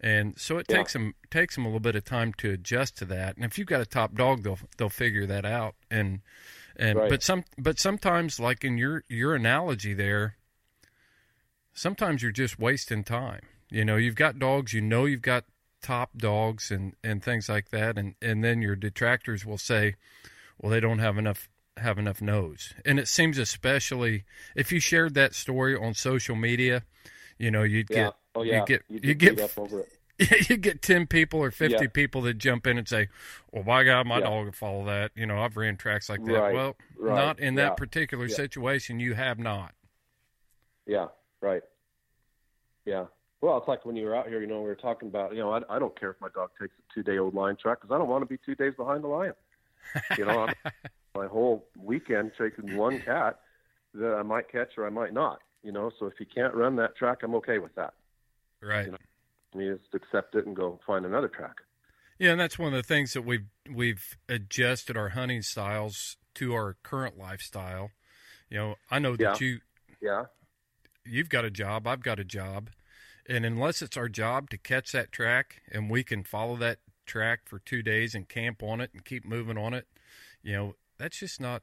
[0.00, 0.78] And so it yeah.
[0.78, 3.36] takes them takes them a little bit of time to adjust to that.
[3.36, 5.74] And if you've got a top dog, they'll they'll figure that out.
[5.90, 6.20] And
[6.78, 7.10] and right.
[7.10, 10.36] but some but sometimes like in your your analogy there,
[11.72, 13.42] sometimes you're just wasting time.
[13.70, 15.44] You know, you've got dogs, you know you've got
[15.82, 19.94] top dogs and and things like that and and then your detractors will say,
[20.60, 22.74] well they don't have enough have enough nose.
[22.84, 24.24] And it seems especially
[24.54, 26.84] if you shared that story on social media,
[27.38, 27.96] you know, you'd yeah.
[27.96, 28.60] get oh, yeah.
[28.60, 29.36] you get you you get
[30.48, 31.88] you get 10 people or 50 yeah.
[31.88, 33.08] people that jump in and say,
[33.52, 34.24] well, by God, my yeah.
[34.24, 35.12] dog will follow that.
[35.14, 36.32] You know, I've ran tracks like that.
[36.32, 36.54] Right.
[36.54, 37.14] Well, right.
[37.14, 38.98] not in that particular situation.
[38.98, 39.74] You have not.
[40.86, 41.08] Yeah,
[41.40, 41.62] right.
[42.84, 43.04] Yeah.
[43.40, 45.38] Well, it's like when you were out here, you know, we were talking about, you
[45.38, 47.80] know, I, I don't care if my dog takes a two day old line track
[47.80, 49.34] because I don't want to be two days behind the lion.
[50.16, 50.48] You know,
[51.14, 53.38] my whole weekend chasing one cat
[53.94, 56.74] that I might catch or I might not, you know, so if he can't run
[56.76, 57.94] that track, I'm okay with that.
[58.60, 58.86] Right.
[58.86, 58.98] You know?
[59.54, 61.56] You just accept it and go find another track.
[62.18, 66.52] Yeah, and that's one of the things that we've we've adjusted our hunting styles to
[66.54, 67.90] our current lifestyle.
[68.50, 69.46] You know, I know that yeah.
[69.46, 69.58] you
[70.00, 70.24] yeah
[71.04, 72.70] you've got a job, I've got a job,
[73.28, 77.40] and unless it's our job to catch that track and we can follow that track
[77.46, 79.86] for two days and camp on it and keep moving on it,
[80.42, 81.62] you know, that's just not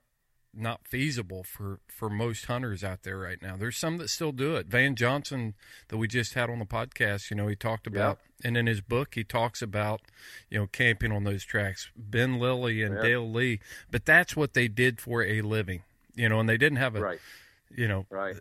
[0.55, 3.55] not feasible for for most hunters out there right now.
[3.57, 4.67] There's some that still do it.
[4.67, 5.53] Van Johnson
[5.89, 8.47] that we just had on the podcast, you know, he talked about yeah.
[8.47, 10.01] and in his book he talks about,
[10.49, 11.89] you know, camping on those tracks.
[11.95, 13.01] Ben Lilly and yeah.
[13.01, 13.59] Dale Lee,
[13.91, 15.83] but that's what they did for a living.
[16.15, 17.19] You know, and they didn't have a right.
[17.75, 18.35] you know, right.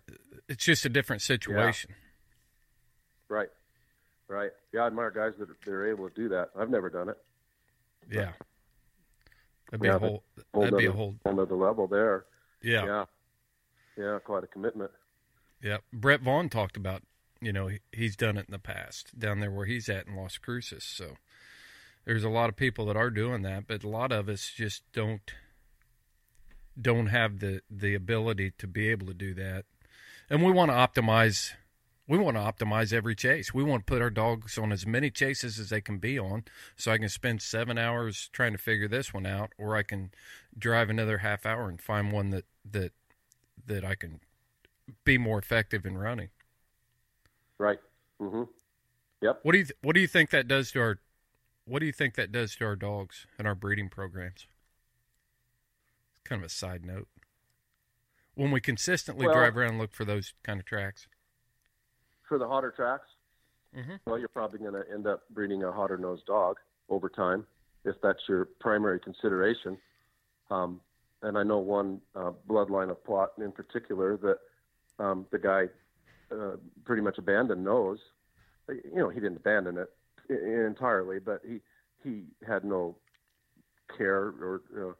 [0.49, 1.91] It's just a different situation.
[1.91, 3.37] Yeah.
[3.37, 3.49] Right.
[4.29, 4.51] Right.
[4.73, 6.51] Yeah, I admire guys that are able to do that.
[6.59, 7.19] I've never done it.
[8.11, 8.33] Yeah.
[8.39, 8.47] But
[9.75, 10.23] That'd be yeah, a whole.
[10.55, 12.27] That'd be a whole another level there.
[12.63, 12.85] Yeah.
[12.85, 13.05] Yeah.
[13.99, 14.19] Yeah.
[14.21, 14.93] Quite a commitment.
[15.61, 15.79] Yeah.
[15.93, 17.03] Brett Vaughn talked about.
[17.41, 20.15] You know, he, he's done it in the past down there where he's at in
[20.15, 20.85] Las Cruces.
[20.85, 21.17] So
[22.05, 24.85] there's a lot of people that are doing that, but a lot of us just
[24.93, 25.33] don't
[26.81, 29.65] don't have the the ability to be able to do that.
[30.31, 31.51] And we want to optimize
[32.07, 33.55] we want to optimize every chase.
[33.55, 36.45] We want to put our dogs on as many chases as they can be on
[36.77, 40.11] so I can spend 7 hours trying to figure this one out or I can
[40.59, 42.93] drive another half hour and find one that that
[43.67, 44.21] that I can
[45.05, 46.29] be more effective in running.
[47.57, 47.81] Right.
[48.21, 48.49] Mhm.
[49.23, 49.41] Yep.
[49.43, 50.99] What do you what do you think that does to our
[51.65, 54.47] what do you think that does to our dogs and our breeding programs?
[56.11, 57.09] It's kind of a side note.
[58.35, 61.07] When we consistently Well- drive around and look for those kind of tracks.
[62.29, 63.09] For the hotter tracks,
[63.75, 64.01] Mhm.
[64.07, 66.59] well, you're probably going to end up breeding a hotter nosed dog
[66.89, 67.47] over time
[67.85, 69.79] if that's your primary consideration.
[70.51, 70.81] Um,
[71.23, 74.39] and I know one uh, bloodline of Plott in particular that
[74.99, 75.69] um, the guy
[76.31, 78.01] uh, pretty much abandoned nose.
[78.69, 79.91] You know, he didn't abandon it
[80.31, 81.61] entirely, but he
[82.03, 82.97] he had no
[83.97, 84.93] care or uh,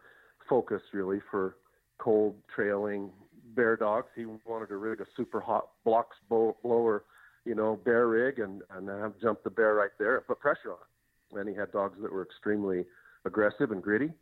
[0.49, 1.57] focus really for
[1.99, 3.13] cold trailing
[3.55, 4.09] bear dogs.
[4.15, 7.05] He wanted to rig a super hot blocks blower,
[7.45, 10.73] you know, bear rig and and have jump the bear right there and put pressure
[10.73, 11.39] on it.
[11.41, 12.85] And he had dogs that were extremely
[13.25, 14.13] aggressive and gritty,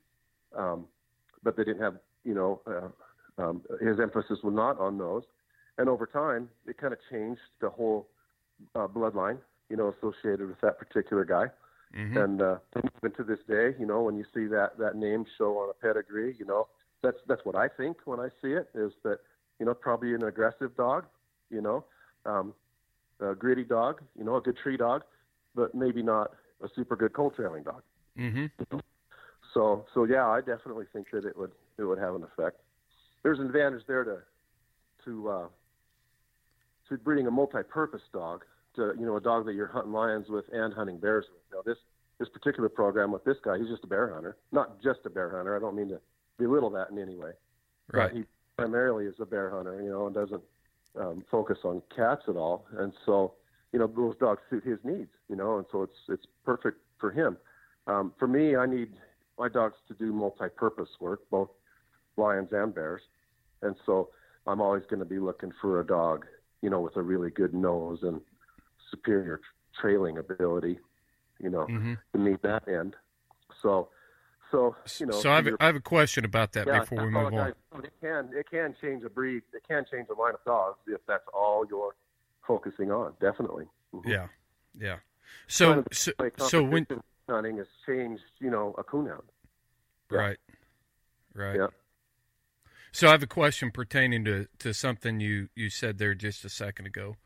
[0.57, 0.87] um,
[1.43, 5.25] but they didn't have, you know, uh, um, his emphasis was not on those.
[5.79, 8.09] And over time, it kind of changed the whole
[8.75, 11.47] uh, bloodline, you know, associated with that particular guy.
[11.95, 12.25] Mhm.
[12.25, 15.59] And uh, even to this day, you know, when you see that that name show
[15.59, 16.69] on a pedigree, you know,
[17.03, 19.19] that's that's what I think when I see it is that
[19.59, 21.05] you know probably an aggressive dog,
[21.51, 21.85] you know,
[22.25, 22.55] um,
[23.23, 25.03] a gritty dog, you know, a good tree dog,
[25.55, 27.83] but maybe not a super good cold trailing dog.
[28.17, 28.51] Mhm.
[29.55, 32.61] So so yeah, I definitely think that it would it would have an effect.
[33.23, 34.19] There's an advantage there to
[35.05, 35.49] to uh,
[36.89, 38.45] to breeding a multi-purpose dog,
[38.77, 41.43] to you know a dog that you're hunting lions with and hunting bears with.
[41.53, 41.79] Now this
[42.19, 45.31] this particular program with this guy, he's just a bear hunter, not just a bear
[45.31, 45.57] hunter.
[45.57, 46.01] I don't mean to
[46.39, 47.33] belittle that in any way.
[47.93, 48.11] Right.
[48.11, 48.25] But he
[48.57, 50.43] primarily is a bear hunter, you know, and doesn't
[50.99, 52.67] um, focus on cats at all.
[52.79, 53.35] And so,
[53.73, 57.11] you know, those dogs suit his needs, you know, and so it's it's perfect for
[57.11, 57.37] him.
[57.87, 58.93] Um, for me, I need
[59.39, 61.51] my dogs to do multi-purpose work, both
[62.17, 63.03] lions and bears,
[63.63, 64.11] and so
[64.47, 66.27] I'm always going to be looking for a dog,
[66.61, 68.21] you know, with a really good nose and
[68.91, 69.41] superior
[69.81, 70.79] trailing ability,
[71.41, 71.97] you know, Mhm.
[72.13, 72.95] to meet that end.
[73.63, 73.89] So,
[74.53, 76.81] so you know, so I have, your- a, I have a question about that yeah,
[76.81, 77.55] before we move on.
[77.83, 79.43] It can it can change a breed.
[79.53, 81.97] It can change a line of dogs if that's all you're
[82.47, 83.15] focusing on.
[83.21, 83.67] Definitely.
[83.93, 84.07] Mhm.
[84.07, 84.29] Yeah.
[84.79, 84.99] Yeah.
[85.49, 86.87] So so, so when
[87.29, 89.23] hunting has changed, you know, a coonhound.
[90.11, 90.19] Yeah.
[90.19, 90.39] right.
[91.35, 91.57] Right.
[91.57, 91.69] Yeah.
[92.93, 96.51] So I have a question pertaining to, to something you, you said there just a
[96.51, 97.17] second ago.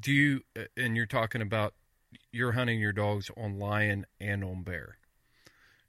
[0.00, 1.74] Do you uh, and you're talking about
[2.30, 4.98] you're hunting your dogs on lion and on bear.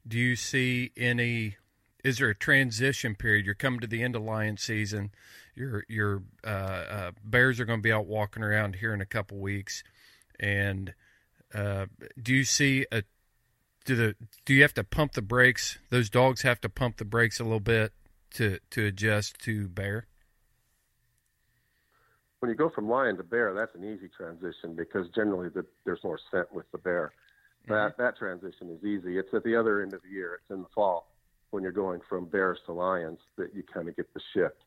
[0.07, 1.57] Do you see any
[2.03, 3.45] is there a transition period?
[3.45, 5.11] You're coming to the end of lion season.
[5.55, 9.05] Your your uh, uh, bears are going to be out walking around here in a
[9.05, 9.83] couple weeks,
[10.39, 10.93] and
[11.53, 11.85] uh,
[12.21, 13.03] do you see a
[13.85, 15.79] do the do you have to pump the brakes?
[15.89, 17.93] Those dogs have to pump the brakes a little bit
[18.31, 20.07] to to adjust to bear.
[22.39, 26.03] When you go from lion to bear, that's an easy transition because generally the, there's
[26.03, 27.13] more scent with the bear.
[27.67, 29.17] That that transition is easy.
[29.17, 30.39] It's at the other end of the year.
[30.41, 31.07] It's in the fall
[31.51, 34.57] when you're going from bears to lions that you kind of get the shift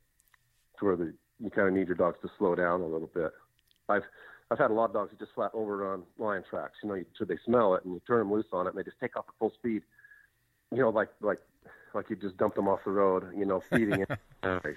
[0.79, 3.33] to where the you kind of need your dogs to slow down a little bit.
[3.89, 4.05] I've
[4.51, 6.75] I've had a lot of dogs that just flat over on lion tracks.
[6.83, 8.79] You know, you, so they smell it and you turn them loose on it and
[8.79, 9.83] they just take off at full speed.
[10.73, 11.41] You know, like like
[11.93, 13.25] like you just dumped them off the road.
[13.37, 14.19] You know, feeding it,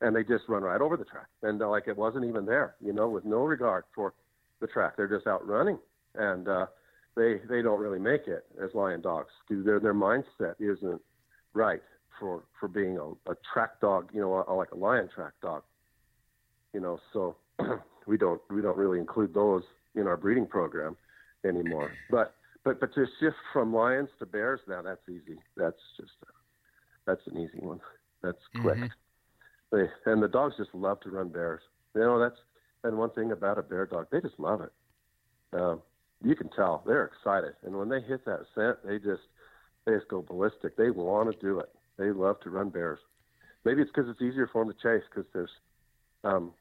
[0.00, 2.76] and they just run right over the track and uh, like it wasn't even there.
[2.80, 4.14] You know, with no regard for
[4.60, 4.96] the track.
[4.96, 5.78] They're just out running
[6.14, 6.48] and.
[6.48, 6.66] uh
[7.18, 11.02] they they don't really make it as lion dogs because their their mindset isn't
[11.52, 11.82] right
[12.18, 15.62] for for being a, a track dog, you know, a, like a lion track dog.
[16.72, 17.36] You know, so
[18.06, 19.64] we don't we don't really include those
[19.96, 20.96] in our breeding program
[21.44, 21.90] anymore.
[22.10, 25.38] But but but to shift from lions to bears now that's easy.
[25.56, 26.30] That's just uh,
[27.04, 27.80] that's an easy one.
[28.22, 28.78] That's quick.
[28.78, 28.90] Mhm.
[29.72, 31.62] They and the dogs just love to run bears.
[31.94, 32.38] You know that's
[32.84, 34.72] and one thing about a bear dog, they just love it.
[35.52, 35.82] Um,
[36.22, 39.22] you can tell they're excited, and when they hit that scent, they just
[39.84, 40.76] they just go ballistic.
[40.76, 41.70] They want to do it.
[41.96, 42.98] They love to run bears.
[43.64, 45.50] Maybe it's because it's easier for them to chase because there's
[46.24, 46.52] um,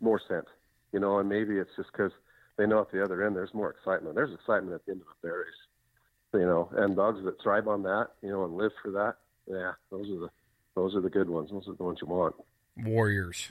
[0.00, 0.46] more scent,
[0.92, 2.12] you know, and maybe it's just because
[2.56, 4.14] they know at the other end there's more excitement.
[4.14, 7.68] There's excitement at the end of a bear race, you know, and dogs that thrive
[7.68, 10.28] on that, you know, and live for that, yeah, those are the
[10.74, 11.50] those are the good ones.
[11.50, 12.34] Those are the ones you want.
[12.76, 13.50] Warriors.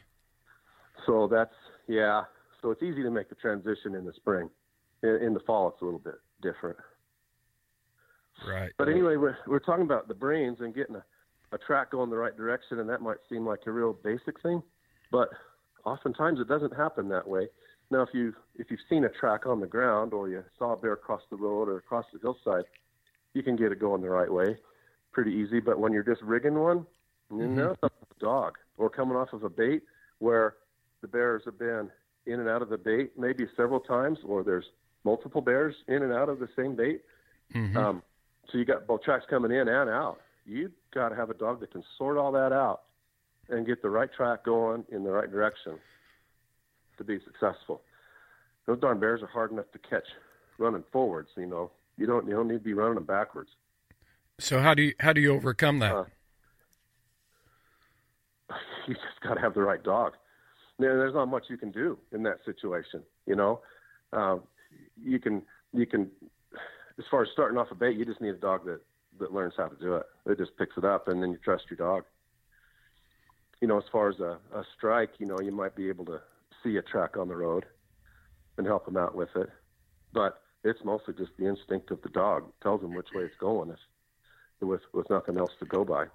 [1.05, 1.53] So that's
[1.87, 2.23] yeah.
[2.61, 4.49] So it's easy to make the transition in the spring.
[5.05, 6.77] In, in the fall, it's a little bit different.
[8.47, 8.71] Right.
[8.77, 11.03] But anyway, we're we're talking about the brains and getting a,
[11.53, 14.61] a track going the right direction, and that might seem like a real basic thing,
[15.11, 15.29] but
[15.85, 17.47] oftentimes it doesn't happen that way.
[17.91, 20.77] Now, if you if you've seen a track on the ground, or you saw a
[20.77, 22.65] bear cross the road or across the hillside,
[23.33, 24.57] you can get it going the right way,
[25.11, 25.59] pretty easy.
[25.59, 26.79] But when you're just rigging one,
[27.31, 27.39] mm-hmm.
[27.39, 27.89] you know, a
[28.19, 29.83] dog or coming off of a bait
[30.19, 30.55] where
[31.01, 31.89] the bears have been
[32.25, 34.65] in and out of the bait maybe several times, or there's
[35.05, 37.03] multiple bears in and out of the same bait.
[37.53, 37.77] Mm-hmm.
[37.77, 38.03] Um,
[38.51, 40.17] so you got both tracks coming in and out.
[40.45, 42.81] You got to have a dog that can sort all that out
[43.49, 45.75] and get the right track going in the right direction
[46.97, 47.81] to be successful.
[48.65, 50.05] Those darn bears are hard enough to catch
[50.57, 51.29] running forwards.
[51.37, 53.49] You know, you don't you don't need to be running them backwards.
[54.39, 55.95] So how do you how do you overcome that?
[55.95, 56.05] Uh,
[58.87, 60.13] you just got to have the right dog.
[60.77, 63.01] There's not much you can do in that situation.
[63.25, 63.61] You know,
[64.11, 64.37] uh,
[65.01, 65.41] you can
[65.73, 66.09] you can
[66.97, 68.81] as far as starting off a bait, you just need a dog that
[69.19, 70.05] that learns how to do it.
[70.25, 72.03] It just picks it up, and then you trust your dog.
[73.61, 76.19] You know, as far as a, a strike, you know, you might be able to
[76.63, 77.65] see a track on the road
[78.57, 79.49] and help them out with it,
[80.13, 83.35] but it's mostly just the instinct of the dog it tells them which way it's
[83.39, 83.77] going, if,
[84.61, 86.05] with with nothing else to go by.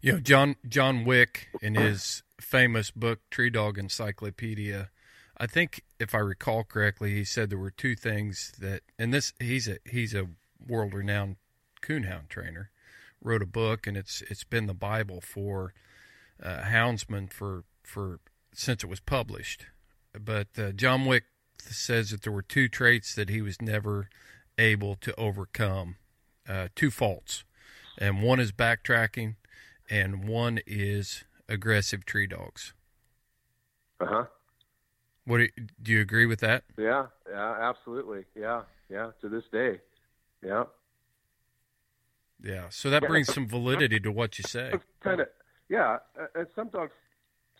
[0.00, 4.90] You know, John John Wick in his famous book Tree Dog Encyclopedia,
[5.36, 9.34] I think if I recall correctly, he said there were two things that, and this
[9.38, 10.28] he's a he's a
[10.66, 11.36] world renowned
[11.82, 12.70] coonhound trainer,
[13.22, 15.74] wrote a book, and it's it's been the bible for
[16.42, 18.20] uh, houndsmen for for
[18.54, 19.66] since it was published.
[20.18, 21.24] But uh, John Wick
[21.58, 24.08] says that there were two traits that he was never
[24.58, 25.96] able to overcome,
[26.48, 27.44] uh, two faults,
[27.98, 29.36] and one is backtracking,
[29.90, 32.72] and one is aggressive tree dogs.
[34.00, 34.24] Uh huh.
[35.26, 35.50] What do you,
[35.82, 36.64] do you agree with that?
[36.76, 38.24] Yeah, yeah, absolutely.
[38.34, 39.10] Yeah, yeah.
[39.20, 39.80] To this day,
[40.44, 40.64] yeah.
[42.42, 42.66] Yeah.
[42.70, 43.08] So that yeah.
[43.08, 44.72] brings some validity to what you say.
[45.00, 45.28] Kind of.
[45.68, 45.98] Yeah,
[46.34, 46.92] and some dogs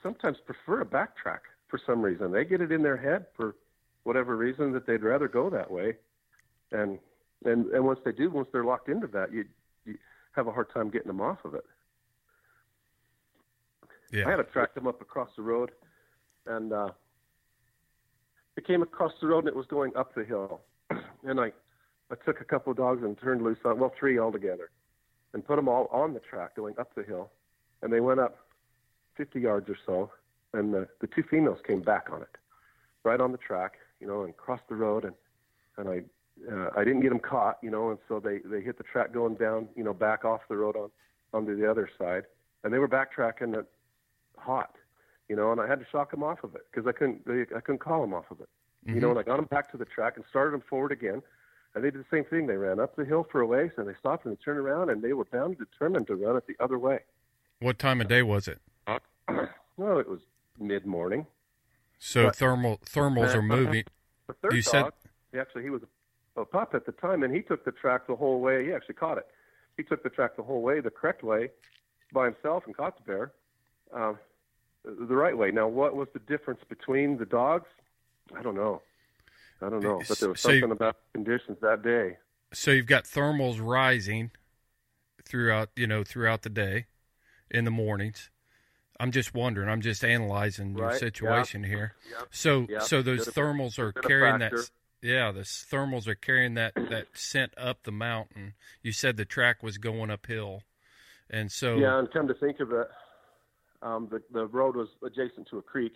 [0.02, 2.32] sometimes prefer a backtrack for some reason.
[2.32, 3.54] They get it in their head for
[4.02, 5.96] whatever reason that they'd rather go that way,
[6.72, 6.98] and
[7.44, 9.44] and and once they do, once they're locked into that, you
[9.84, 9.96] you
[10.32, 11.64] have a hard time getting them off of it.
[14.10, 14.26] Yeah.
[14.26, 15.70] I had to track them up across the road,
[16.46, 16.88] and uh,
[18.60, 20.60] it came across the road and it was going up the hill,
[21.24, 21.50] and I
[22.10, 24.70] I took a couple of dogs and turned loose on well three altogether,
[25.32, 27.30] and put them all on the track going up the hill,
[27.80, 28.36] and they went up
[29.16, 30.10] 50 yards or so,
[30.52, 32.36] and the the two females came back on it,
[33.02, 35.14] right on the track, you know, and crossed the road, and
[35.78, 38.76] and I uh, I didn't get them caught, you know, and so they they hit
[38.76, 40.90] the track going down, you know, back off the road on
[41.32, 42.24] onto the other side,
[42.62, 43.64] and they were backtracking at
[44.36, 44.76] hot,
[45.30, 47.22] you know, and I had to shock him off of it because I couldn't
[47.56, 48.48] I couldn't call him off of it,
[48.84, 48.96] mm-hmm.
[48.96, 51.22] you know, and I got him back to the track and started him forward again,
[51.72, 52.48] and they did the same thing.
[52.48, 54.90] They ran up the hill for a ways and they stopped and they turned around
[54.90, 56.98] and they were bound determined to run it the other way.
[57.60, 58.58] What time of day was it?
[59.76, 60.18] well, it was
[60.58, 61.26] mid morning.
[62.00, 63.84] So but, thermal thermals are moving.
[64.26, 64.92] The third you dog,
[65.32, 65.82] said actually he was
[66.36, 68.64] a pup at the time, and he took the track the whole way.
[68.64, 69.28] He actually caught it.
[69.76, 71.50] He took the track the whole way, the correct way,
[72.12, 73.32] by himself, and caught the bear.
[73.94, 74.18] Um,
[74.84, 75.50] the right way.
[75.50, 77.68] Now, what was the difference between the dogs?
[78.36, 78.82] I don't know.
[79.62, 82.16] I don't know, but there was something so about conditions that day.
[82.52, 84.30] So you've got thermals rising
[85.24, 86.86] throughout, you know, throughout the day,
[87.50, 88.30] in the mornings.
[88.98, 89.68] I'm just wondering.
[89.68, 90.90] I'm just analyzing right.
[90.90, 91.94] your situation here.
[92.30, 94.52] So, so those thermals are carrying that.
[95.02, 98.52] Yeah, the thermals are carrying that that scent up the mountain.
[98.82, 100.64] You said the track was going uphill,
[101.30, 101.98] and so yeah.
[101.98, 102.88] And come to think of it,
[103.82, 105.92] um, the the road was adjacent to a creek,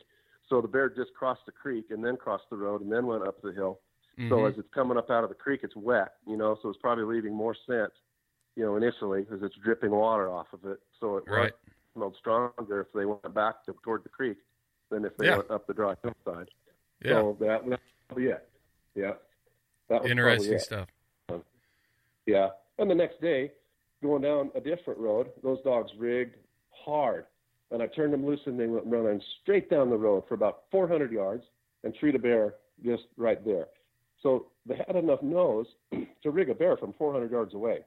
[0.48, 3.26] so the bear just crossed the creek and then crossed the road and then went
[3.26, 3.80] up the hill.
[4.18, 4.30] Mm-hmm.
[4.30, 6.78] So as it's coming up out of the creek, it's wet, you know, so it's
[6.78, 7.92] probably leaving more scent,
[8.56, 10.78] you know, initially because it's dripping water off of it.
[11.00, 11.52] So it right.
[11.94, 14.36] smelled stronger if they went back to, toward the creek
[14.90, 15.38] than if they yeah.
[15.38, 16.48] went up the dry hillside.
[17.04, 17.12] Yeah.
[17.12, 17.78] So that was
[18.08, 18.48] probably it.
[18.94, 19.12] Yeah.
[19.88, 20.88] That was Interesting stuff.
[22.26, 22.50] Yeah.
[22.78, 23.50] And the next day,
[24.02, 26.36] going down a different road, those dogs rigged
[26.70, 27.26] hard
[27.74, 30.62] and I turned them loose and they went running straight down the road for about
[30.70, 31.42] 400 yards
[31.82, 33.66] and treat a bear just right there.
[34.22, 35.66] So they had enough nose
[36.22, 37.80] to rig a bear from 400 yards away.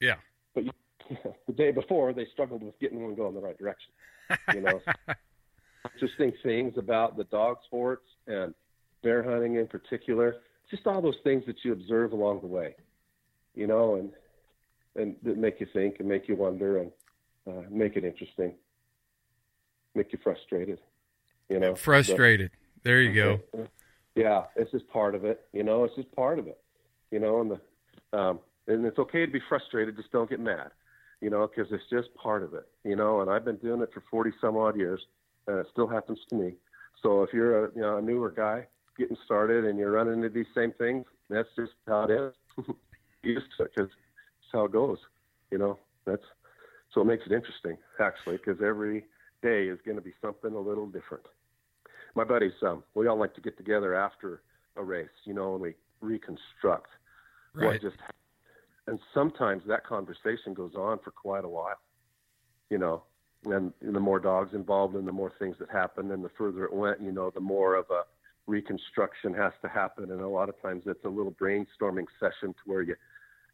[0.00, 0.16] Yeah.
[0.52, 0.72] But you,
[1.46, 3.92] the day before, they struggled with getting one going the right direction.
[4.52, 4.80] You know,
[5.94, 8.52] interesting things about the dog sports and
[9.04, 10.36] bear hunting in particular.
[10.72, 12.74] Just all those things that you observe along the way,
[13.54, 14.10] you know, and
[14.96, 16.90] and that make you think and make you wonder and
[17.48, 18.54] uh, make it interesting,
[19.94, 20.80] make you frustrated.
[21.48, 22.50] You know, frustrated.
[22.50, 23.40] But, there you go.
[24.14, 25.46] Yeah, it's just part of it.
[25.52, 26.60] You know, it's just part of it.
[27.10, 29.96] You know, and the um, and it's okay to be frustrated.
[29.96, 30.70] Just don't get mad,
[31.20, 33.22] you know, because it's just part of it, you know.
[33.22, 35.00] And I've been doing it for 40 some odd years,
[35.46, 36.54] and it still happens to me.
[37.02, 38.66] So if you're a you know a newer guy
[38.98, 42.64] getting started and you're running into these same things, that's just how it is.
[43.22, 44.98] used to it because it's how it goes,
[45.50, 45.78] you know.
[46.04, 46.24] That's
[46.94, 49.04] so it makes it interesting actually because every
[49.42, 51.24] day is going to be something a little different.
[52.14, 54.42] My buddies, um, we all like to get together after
[54.76, 56.88] a race, you know, and we reconstruct
[57.54, 57.66] Right.
[57.66, 58.14] what just happened.
[58.86, 61.78] And sometimes that conversation goes on for quite a while,
[62.70, 63.02] you know,
[63.44, 66.72] and the more dogs involved and the more things that happen and the further it
[66.72, 68.02] went, you know, the more of a
[68.46, 70.10] reconstruction has to happen.
[70.10, 72.96] And a lot of times it's a little brainstorming session to where you,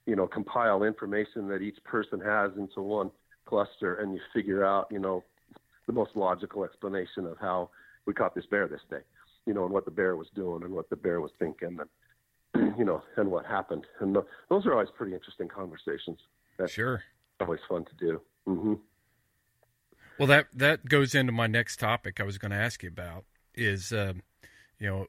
[0.06, 3.11] you know, compile information that each person has into one
[3.46, 5.24] cluster and you figure out, you know,
[5.86, 7.70] the most logical explanation of how
[8.06, 9.00] we caught this bear this day,
[9.46, 11.78] you know, and what the bear was doing and what the bear was thinking
[12.54, 13.86] and, you know, and what happened.
[14.00, 16.18] And th- those are always pretty interesting conversations.
[16.58, 17.02] That's Sure.
[17.40, 18.20] always fun to do.
[18.46, 18.74] hmm
[20.18, 22.20] Well, that that goes into my next topic.
[22.20, 24.22] I was going to ask you about is, um,
[24.78, 25.06] you know,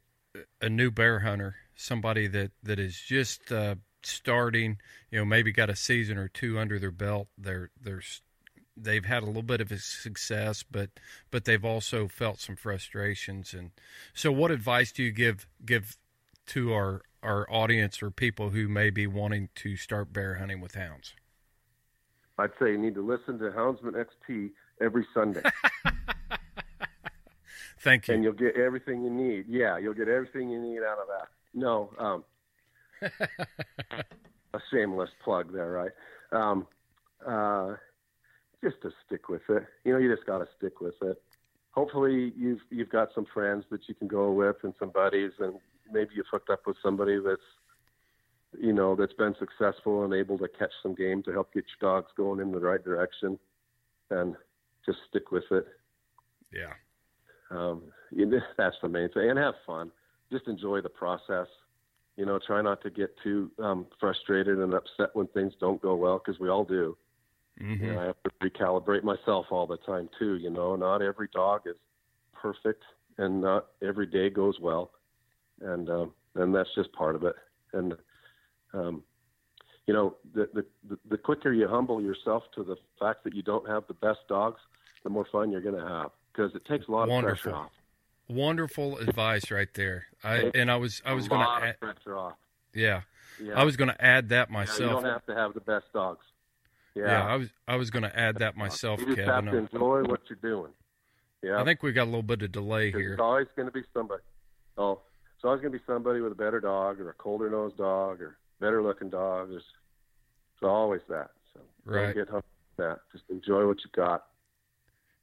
[0.61, 4.79] a new bear hunter, somebody that that is just uh, starting.
[5.11, 7.27] You know, maybe got a season or two under their belt.
[7.37, 8.01] They're they're
[8.77, 10.89] they've had a little bit of a success, but
[11.31, 13.53] but they've also felt some frustrations.
[13.53, 13.71] And
[14.13, 15.97] so, what advice do you give give
[16.47, 20.75] to our our audience or people who may be wanting to start bear hunting with
[20.75, 21.13] hounds?
[22.37, 25.41] I'd say you need to listen to Houndsman XP every Sunday,
[27.79, 28.13] Thank you.
[28.13, 29.45] and you'll get everything you need.
[29.47, 31.27] Yeah, you'll get everything you need out of that.
[31.53, 32.23] No, um,
[34.53, 35.91] a shameless plug there, right?
[36.33, 36.67] Um,
[37.25, 37.75] uh,
[38.63, 39.63] just to stick with it.
[39.83, 41.21] You know, you just got to stick with it.
[41.71, 45.55] Hopefully, you've you've got some friends that you can go with and some buddies, and
[45.91, 47.41] maybe you've hooked up with somebody that's
[48.59, 51.91] you know that's been successful and able to catch some game to help get your
[51.91, 53.37] dogs going in the right direction,
[54.09, 54.35] and
[54.85, 55.65] just stick with it.
[56.53, 56.73] yeah.
[57.51, 59.91] Um, you know, that's the main thing, and have fun.
[60.31, 61.47] Just enjoy the process.
[62.17, 65.95] You know, try not to get too um, frustrated and upset when things don't go
[65.95, 66.97] well, because we all do.
[67.59, 70.35] Hmm You know, I have to recalibrate myself all the time too.
[70.35, 71.75] You know, not every dog is
[72.33, 72.83] perfect,
[73.17, 74.91] and not every day goes well,
[75.61, 77.35] and um, and that's just part of it.
[77.73, 77.95] And
[78.73, 79.03] um,
[79.87, 83.67] you know, the, the the quicker you humble yourself to the fact that you don't
[83.69, 84.59] have the best dogs,
[85.03, 87.51] the more fun you're going to have, because it takes a lot of Wonderful.
[87.51, 87.71] pressure off.
[88.27, 90.07] Wonderful advice right there.
[90.23, 92.33] I and I was I was going to of pressure off.
[92.73, 93.01] yeah
[93.39, 93.53] Yeah.
[93.55, 94.79] I was going to add that Yeah, myself.
[94.79, 96.25] you don't have to have the best dogs.
[96.95, 97.03] Yeah.
[97.05, 97.25] yeah.
[97.25, 99.45] I was I was going to add that myself, you just Kevin.
[99.45, 100.71] have to enjoy what you're doing.
[101.43, 101.61] Yeah.
[101.61, 103.13] I think we got a little bit of delay here.
[103.13, 104.23] It's always going to be somebody.
[104.77, 105.01] Oh,
[105.35, 108.21] it's always going to be somebody with a better dog or a colder nosed dog
[108.21, 109.49] or better looking dog.
[109.49, 109.63] There's,
[110.53, 111.31] it's always that.
[111.53, 112.05] So Right.
[112.05, 112.45] don't get hung up
[112.77, 112.99] that.
[113.11, 114.25] Just enjoy what you got.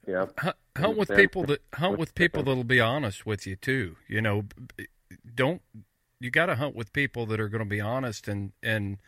[0.07, 0.27] Yeah.
[0.39, 3.97] Hunt, hunt with people that hunt with people that'll be honest with you too.
[4.09, 4.45] You know,
[5.35, 5.63] don't
[6.21, 8.99] you got to hunt with people that are going to be honest and and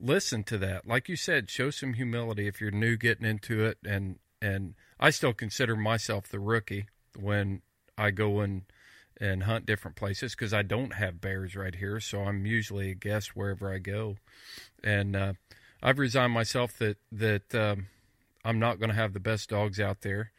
[0.00, 0.86] listen to that.
[0.86, 5.10] Like you said, show some humility if you're new getting into it and and I
[5.10, 6.86] still consider myself the rookie
[7.18, 7.62] when
[7.96, 8.62] I go and
[9.22, 12.94] and hunt different places because I don't have bears right here, so I'm usually a
[12.94, 14.16] guest wherever I go.
[14.82, 15.32] And uh,
[15.80, 17.86] I've resigned myself that that um,
[18.44, 20.32] I'm not going to have the best dogs out there.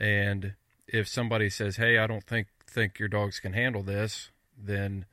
[0.00, 0.54] And
[0.86, 5.06] if somebody says, "Hey, I don't think think your dogs can handle this," then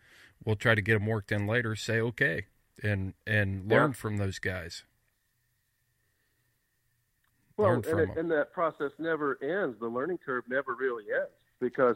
[0.44, 1.76] we'll try to get them worked in later.
[1.76, 2.46] Say okay,
[2.84, 3.94] and and learn Yeah.
[3.94, 4.84] from those guys.
[7.58, 9.80] Well, and, it, and that process never ends.
[9.80, 11.32] The learning curve never really ends
[11.62, 11.96] because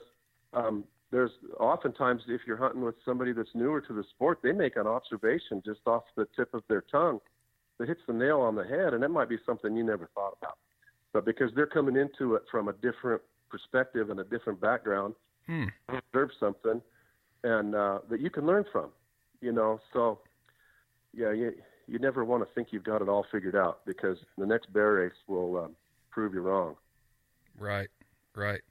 [0.53, 4.77] um, there's oftentimes if you're hunting with somebody that's newer to the sport, they make
[4.77, 7.19] an observation just off the tip of their tongue
[7.77, 10.37] that hits the nail on the head, and it might be something you never thought
[10.41, 10.57] about.
[11.11, 15.15] But because they're coming into it from a different perspective and a different background,
[15.45, 15.65] Hmm.
[15.87, 16.79] observe something,
[17.43, 18.91] and uh, that you can learn from.
[19.41, 20.19] You know, so
[21.13, 21.53] yeah, you
[21.87, 24.93] you never want to think you've got it all figured out because the next bear
[24.93, 25.75] race will um,
[26.11, 26.75] prove you wrong.
[27.57, 27.89] Right,
[28.35, 28.61] right.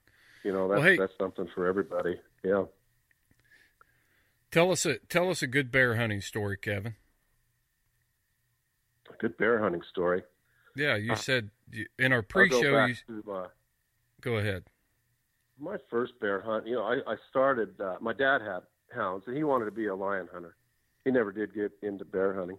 [0.44, 2.20] You know, that's Well, hey- that's something for everybody.
[2.44, 2.65] Yeah.
[4.51, 6.94] Tell us a tell us a good bear hunting story, Kevin.
[9.10, 10.23] A good bear hunting story.
[10.77, 12.73] Yeah, you Uh, said you, in our pre-show.
[12.73, 13.48] back You uh,
[14.20, 14.65] go ahead.
[15.59, 16.66] my first bear hunt.
[16.66, 17.78] You know, I, I started.
[17.81, 18.60] Uh, my dad had
[18.94, 20.56] hounds, and he wanted to be a lion hunter.
[21.09, 22.59] He never did get into bear hunting,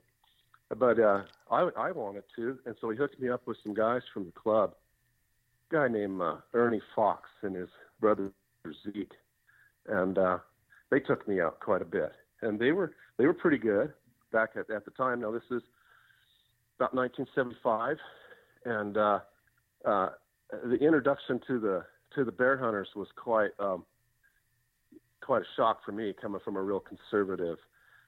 [0.76, 1.22] but uh,
[1.52, 4.32] I I wanted to, and so he hooked me up with some guys from the
[4.32, 4.74] club.
[5.70, 7.70] A guy named uh, Ernie Fox and his
[8.02, 8.32] brother
[8.84, 9.12] Zeke,
[9.88, 10.40] and uh,
[10.90, 12.12] they took me out quite a bit,
[12.42, 13.94] and they were they were pretty good
[14.32, 15.22] back at at the time.
[15.22, 15.62] Now this is
[16.80, 17.98] about 1975,
[18.66, 19.20] and uh,
[19.86, 20.10] uh,
[20.64, 21.86] the introduction to the
[22.16, 23.86] to the bear hunters was quite um,
[25.22, 27.60] quite a shock for me, coming from a real conservative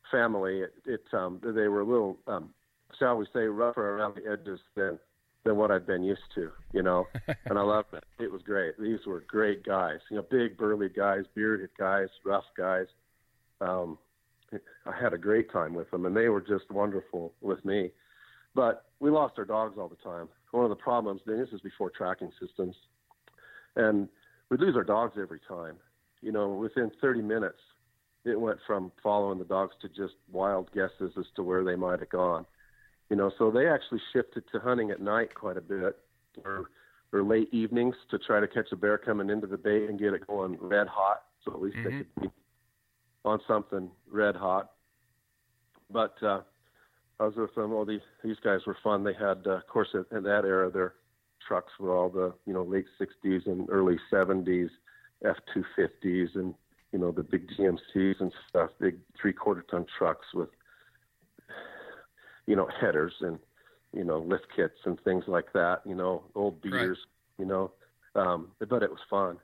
[0.10, 0.62] family.
[0.62, 2.54] It, it um, they were a little, um,
[2.98, 5.00] shall we say, rougher around the edges than
[5.44, 7.08] than what I'd been used to, you know.
[7.46, 8.04] and I loved it.
[8.20, 8.80] It was great.
[8.80, 12.86] These were great guys, you know, big burly guys, bearded guys, rough guys.
[13.60, 13.98] Um,
[14.54, 17.92] I had a great time with them, and they were just wonderful with me.
[18.54, 20.28] But we lost our dogs all the time.
[20.52, 22.76] One of the problems, then this is before tracking systems,
[23.78, 24.10] and
[24.50, 25.78] we'd lose our dogs every time.
[26.22, 27.60] You know, within 30 minutes,
[28.26, 32.00] it went from following the dogs to just wild guesses as to where they might
[32.00, 32.46] have gone.
[33.10, 35.98] You know, so they actually shifted to hunting at night quite a bit,
[36.46, 36.70] or
[37.14, 40.14] or late evenings to try to catch a bear coming into the bait and get
[40.14, 41.24] it going red hot.
[41.44, 41.90] So at least mm-hmm.
[41.90, 42.30] they could be
[43.26, 44.72] on something red hot.
[45.90, 46.42] But uh,
[47.20, 47.74] I was with them.
[47.74, 49.04] All the, these guys were fun.
[49.04, 50.94] They had, uh, of course, in that era, their
[51.46, 54.70] trucks were all the you know late '60s and early '70s
[55.24, 56.54] F250s and
[56.92, 60.50] you know the big GMCs and stuff, big three-quarter ton trucks with
[62.48, 63.40] you know headers and
[63.94, 65.82] you know lift kits and things like that.
[65.86, 66.98] You know, old beers.
[66.98, 67.08] Right.
[67.38, 67.72] You know,
[68.16, 69.38] um, but it was fun,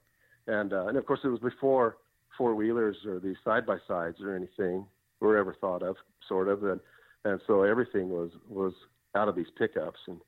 [0.45, 1.97] and uh, and of course it was before
[2.37, 4.85] four wheelers or these side by sides or anything
[5.19, 5.95] were ever thought of,
[6.27, 6.79] sort of, and
[7.25, 8.73] and so everything was was
[9.15, 10.19] out of these pickups and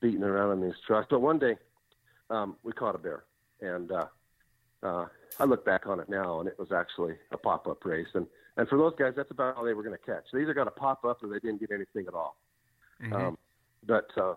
[0.00, 1.06] beating around in these trucks.
[1.08, 1.56] But one day,
[2.30, 3.24] um, we caught a bear,
[3.60, 4.06] and uh,
[4.82, 5.06] uh,
[5.38, 8.08] I look back on it now, and it was actually a pop up race.
[8.14, 8.26] And
[8.56, 10.24] and for those guys, that's about all they were going to catch.
[10.32, 12.36] They either got a pop up or they didn't get anything at all.
[13.02, 13.12] Mm-hmm.
[13.14, 13.38] Um,
[13.86, 14.34] but uh,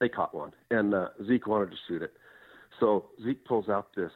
[0.00, 2.12] they caught one, and uh, Zeke wanted to shoot it.
[2.78, 4.12] So Zeke pulls out this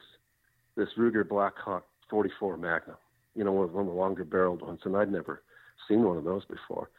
[0.75, 2.97] this Ruger Blackhawk 44 Magnum,
[3.35, 5.41] you know, one of the longer barreled ones, and I'd never
[5.87, 6.89] seen one of those before.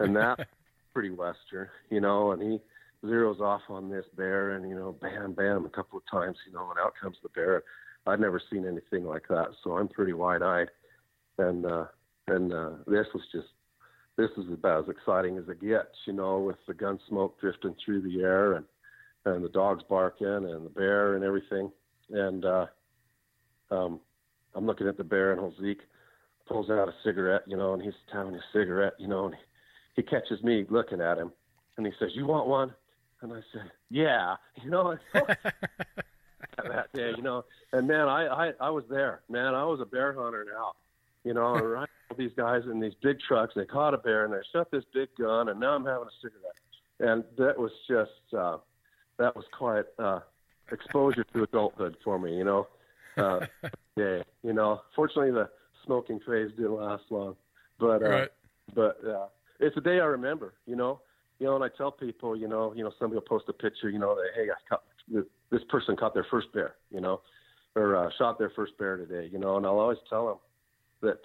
[0.00, 0.48] And that
[0.94, 2.60] pretty western, you know, and he
[3.04, 6.52] zeroes off on this bear and, you know, bam, bam, a couple of times, you
[6.52, 7.62] know, and out comes the bear.
[8.06, 10.68] I'd never seen anything like that, so I'm pretty wide eyed.
[11.38, 11.86] And uh
[12.28, 13.48] and uh this was just
[14.16, 17.74] this is about as exciting as it gets, you know, with the gun smoke drifting
[17.84, 18.64] through the air and
[19.24, 21.70] and the dogs barking and the bear and everything.
[22.10, 22.66] And uh
[23.70, 24.00] um
[24.54, 25.82] I'm looking at the bear and Zeke
[26.46, 30.00] pulls out a cigarette, you know, and he's having a cigarette, you know, and he,
[30.00, 31.32] he catches me looking at him
[31.76, 32.72] and he says, You want one?
[33.22, 38.70] And I said, Yeah, you know, that day, you know, and man, I, I, I
[38.70, 40.72] was there, man, I was a bear hunter now,
[41.24, 41.88] you know, right?
[42.16, 45.08] these guys in these big trucks, they caught a bear and they shot this big
[45.18, 46.56] gun and now I'm having a cigarette.
[46.98, 48.58] And that was just, uh,
[49.18, 50.20] that was quite, uh,
[50.72, 52.66] exposure to adulthood for me, you know,
[53.16, 53.46] uh,
[53.96, 55.48] yeah, you know, fortunately the,
[55.86, 57.36] smoking phase didn't last long,
[57.78, 58.28] but uh, right.
[58.74, 59.26] but uh,
[59.60, 60.54] it's a day I remember.
[60.66, 61.00] You know,
[61.38, 63.90] you know, and I tell people, you know, you know, somebody will post a picture,
[63.90, 64.82] you know, that hey, I caught
[65.50, 67.20] this person caught their first bear, you know,
[67.74, 70.38] or uh, shot their first bear today, you know, and I'll always tell them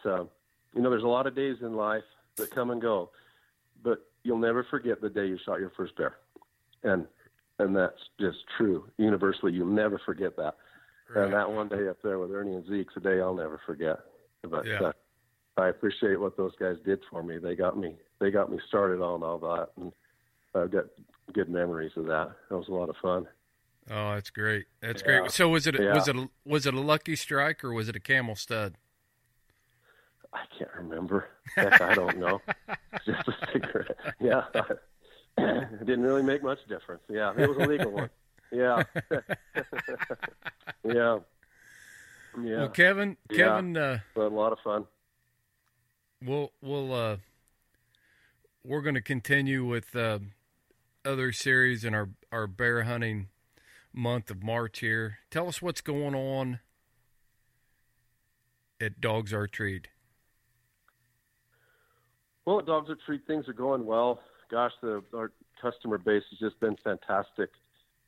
[0.03, 0.29] that um,
[0.73, 2.03] you know, there's a lot of days in life
[2.37, 3.09] that come and go,
[3.83, 6.17] but you'll never forget the day you shot your first bear,
[6.83, 7.05] and
[7.59, 9.53] and that's just true universally.
[9.53, 10.55] You'll never forget that.
[11.13, 11.25] Right.
[11.25, 13.99] And that one day up there with Ernie and Zeke's a day I'll never forget.
[14.49, 14.81] But yeah.
[14.81, 14.91] uh,
[15.57, 17.37] I appreciate what those guys did for me.
[17.37, 19.91] They got me they got me started on all that, and
[20.55, 20.85] I've got
[21.33, 22.31] good memories of that.
[22.49, 23.27] That was a lot of fun.
[23.89, 24.65] Oh, that's great.
[24.81, 25.19] That's yeah.
[25.19, 25.31] great.
[25.31, 25.93] So was it yeah.
[25.93, 28.75] was it a, was it a lucky strike or was it a camel stud?
[30.33, 31.27] I can't remember.
[31.55, 32.41] Heck, I don't know.
[33.05, 33.97] Just a cigarette.
[34.19, 34.43] Yeah,
[35.37, 37.03] it didn't really make much difference.
[37.09, 38.09] Yeah, it was a legal one.
[38.51, 38.83] Yeah,
[40.83, 41.19] yeah.
[42.41, 42.57] Yeah.
[42.57, 43.99] Well, Kevin, Kevin, yeah.
[44.15, 44.85] uh, a lot of fun.
[46.23, 47.17] We'll we'll uh,
[48.63, 50.19] we're going to continue with uh,
[51.05, 53.27] other series in our our bear hunting
[53.93, 55.19] month of March here.
[55.29, 56.59] Tell us what's going on
[58.79, 59.89] at Dogs Are Treat.
[62.45, 64.19] Well, at Dogs Are Treat, things are going well.
[64.49, 67.49] Gosh, the our customer base has just been fantastic.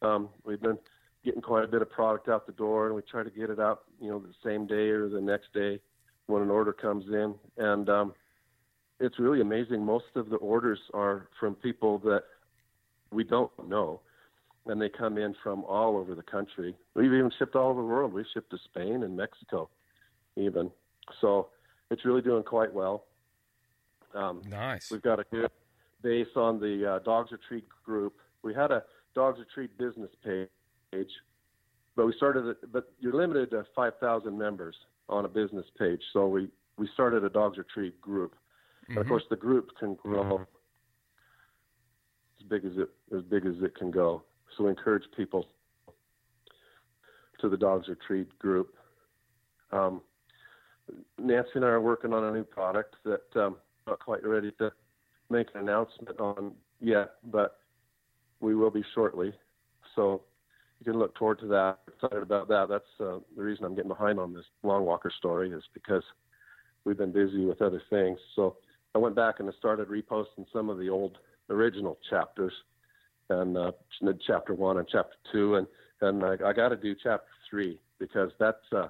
[0.01, 0.77] Um, we've been
[1.23, 3.59] getting quite a bit of product out the door, and we try to get it
[3.59, 5.79] out, you know, the same day or the next day
[6.25, 7.35] when an order comes in.
[7.57, 8.13] And um,
[8.99, 9.85] it's really amazing.
[9.85, 12.23] Most of the orders are from people that
[13.13, 14.01] we don't know,
[14.65, 16.75] and they come in from all over the country.
[16.95, 18.13] We've even shipped all over the world.
[18.13, 19.69] We've shipped to Spain and Mexico,
[20.35, 20.71] even.
[21.21, 21.49] So
[21.91, 23.05] it's really doing quite well.
[24.13, 24.91] Um, nice.
[24.91, 25.49] We've got a good
[26.01, 28.13] base on the uh, Dogs Retreat group.
[28.43, 28.83] We had a
[29.15, 30.49] Dogs Retreat business page
[31.95, 32.55] but we started.
[32.71, 34.75] But you're limited to 5,000 members
[35.09, 38.33] on a business page, so we we started a Dogs Retreat group.
[38.33, 38.91] Mm-hmm.
[38.91, 39.11] And of mm-hmm.
[39.11, 40.45] course, the group can grow.
[42.43, 44.23] As big as it as big as it can go.
[44.57, 45.47] So we encourage people
[47.41, 48.75] to the Dogs Retreat group.
[49.71, 50.01] Um,
[51.17, 53.57] Nancy and I are working on a new product that um,
[53.87, 54.71] not quite ready to
[55.29, 57.57] make an announcement on yet, but
[58.39, 59.33] we will be shortly.
[59.95, 60.21] So
[60.79, 61.79] you can look forward to that.
[61.87, 62.67] Excited about that.
[62.69, 66.03] That's uh, the reason I'm getting behind on this long walker story is because
[66.83, 68.19] we've been busy with other things.
[68.35, 68.57] So
[68.93, 71.17] I went back and I started reposting some of the old
[71.49, 72.53] original chapters
[73.29, 73.71] and uh,
[74.25, 75.67] chapter one and chapter two, and
[76.01, 78.87] and I, I got to do chapter three because that's uh,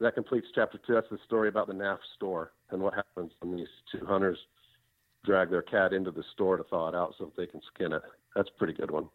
[0.00, 0.94] that completes chapter two.
[0.94, 4.38] That's the story about the NAF store and what happens when these two hunters
[5.24, 7.92] drag their cat into the store to thaw it out so that they can skin
[7.92, 8.02] it.
[8.34, 9.08] That's a pretty good one.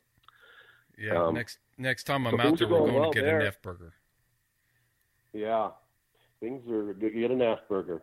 [0.98, 1.26] Yeah.
[1.26, 3.40] Um, next next time I'm so out there, we're going well to get there.
[3.40, 3.94] a NAF burger.
[5.34, 5.70] Yeah,
[6.40, 7.14] things are good.
[7.14, 8.02] Get a NAF burger.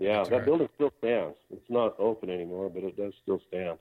[0.00, 0.44] Yeah, That's that right.
[0.46, 1.36] building still stands.
[1.50, 3.78] It's not open anymore, but it does still stand.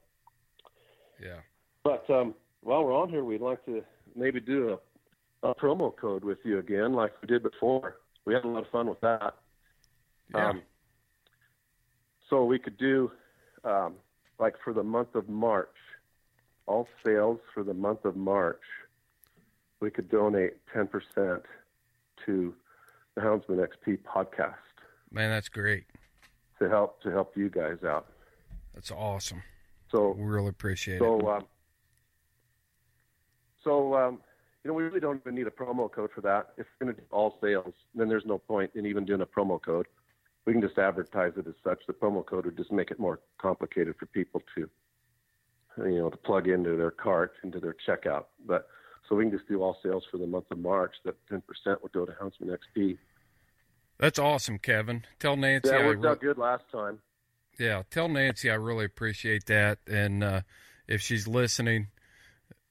[1.17, 1.37] Yeah.
[1.85, 3.81] But um, while we're on here, we'd like to
[4.17, 4.77] maybe do
[5.43, 7.99] a, a promo code with you again, like we did before.
[8.25, 9.35] We had a lot of fun with that.
[10.35, 10.49] Yeah.
[10.49, 10.61] Um,
[12.29, 13.11] so we could do,
[13.63, 13.93] um,
[14.39, 15.69] like for the month of March,
[16.67, 18.59] all sales for the month of March,
[19.79, 21.41] we could donate 10%
[22.25, 22.53] to
[23.15, 24.55] the Houndsman XP podcast.
[25.11, 25.85] Man, that's great.
[26.59, 28.07] To help to help you guys out.
[28.73, 29.41] That's awesome.
[29.91, 31.25] So we really appreciate so, it.
[31.25, 31.45] Um,
[33.63, 34.19] so um,
[34.63, 36.49] you know, we really don't even need a promo code for that.
[36.57, 39.25] If we're going to do all sales, then there's no point in even doing a
[39.25, 39.87] promo code.
[40.45, 41.79] We can just advertise it as such.
[41.87, 44.69] The promo code would just make it more complicated for people to,
[45.77, 48.25] you know, to plug into their cart, into their checkout.
[48.45, 48.67] But
[49.07, 50.95] so we can just do all sales for the month of March.
[51.05, 51.41] That 10%
[51.81, 52.97] would go to Houndsman XP.
[53.99, 55.03] That's awesome, Kevin.
[55.19, 55.69] Tell Nancy.
[55.69, 56.99] Yeah, worked I re- out good last time.
[57.59, 60.41] Yeah, tell Nancy I really appreciate that, and uh,
[60.87, 61.87] if she's listening,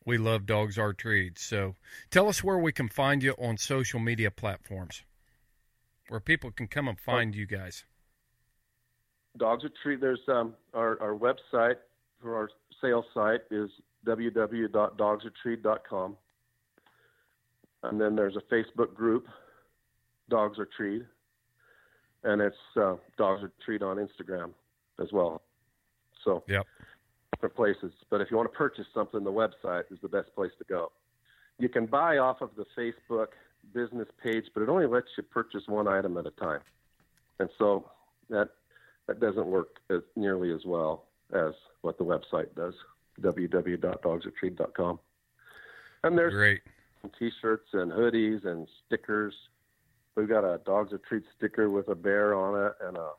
[0.06, 1.42] we love Dogs Are Treats.
[1.42, 1.74] So
[2.10, 5.02] tell us where we can find you on social media platforms,
[6.08, 7.84] where people can come and find you guys.
[9.36, 10.00] Dogs Are Treat.
[10.00, 11.76] There's um, our our website
[12.22, 12.48] for our
[12.80, 13.68] sales site is
[14.06, 16.16] www.dogsretreat.com,
[17.82, 19.26] and then there's a Facebook group,
[20.30, 21.02] Dogs Are Treat,
[22.24, 24.50] and it's uh, Dogs Are Treat on Instagram
[25.00, 25.42] as well.
[26.24, 26.66] So yep.
[27.34, 27.92] different places.
[28.10, 30.92] But if you want to purchase something, the website is the best place to go.
[31.58, 33.28] You can buy off of the Facebook
[33.74, 36.60] business page, but it only lets you purchase one item at a time.
[37.38, 37.90] And so
[38.30, 38.50] that
[39.06, 42.74] that doesn't work as nearly as well as what the website does,
[43.20, 44.98] www.dogsretreat.com.
[46.04, 46.60] And there's Great.
[47.18, 49.34] t-shirts and hoodies and stickers.
[50.18, 53.10] We've got a Dogs Are Treat sticker with a bear on it and a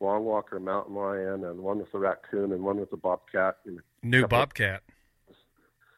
[0.00, 3.56] long walker mountain lion and one with a raccoon and one with a bobcat.
[4.02, 4.82] New bobcat.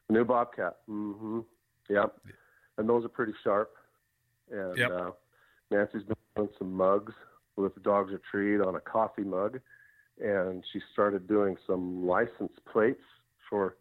[0.09, 0.76] New bobcat.
[0.89, 1.40] Mm-hmm.
[1.90, 2.20] Yep.
[2.78, 3.72] And those are pretty sharp.
[4.48, 4.93] And yep.
[4.93, 5.10] uh,
[5.72, 7.14] Nancy's been doing some mugs
[7.56, 9.59] with Dogs of treat on a coffee mug,
[10.22, 13.02] and she started doing some license plates
[13.51, 13.76] for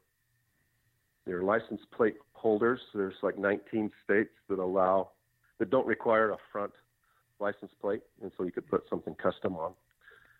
[1.27, 2.79] their license plate holders.
[2.95, 5.09] There's like 19 states that allow
[5.59, 6.71] that don't require a front
[7.39, 9.73] license plate, and so you could put something custom on.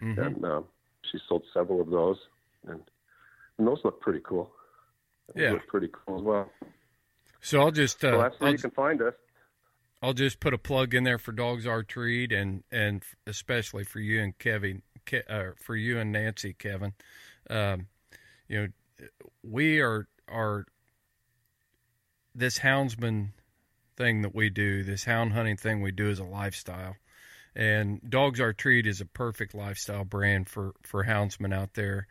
[0.02, 0.22] Mm-hmm.
[0.22, 0.65] And um,
[1.11, 2.18] she sold several of those,
[2.68, 2.80] and,
[3.57, 4.52] and those look pretty cool.
[5.27, 6.49] Those yeah, look pretty cool as well.
[7.41, 9.14] So I'll just uh, so that's where I'll, you can find us.
[10.02, 13.99] I'll just put a plug in there for Dogs Are Treat, and and especially for
[13.99, 16.94] you and Kevin, Ke, uh, for you and Nancy, Kevin.
[17.49, 17.88] Um,
[18.48, 19.07] you know,
[19.44, 20.65] we are are
[22.35, 23.30] this houndsman
[23.95, 26.95] thing that we do, this hound hunting thing we do, is a lifestyle.
[27.56, 32.07] And Dogs Are Treat is a perfect lifestyle brand for for houndsmen out there,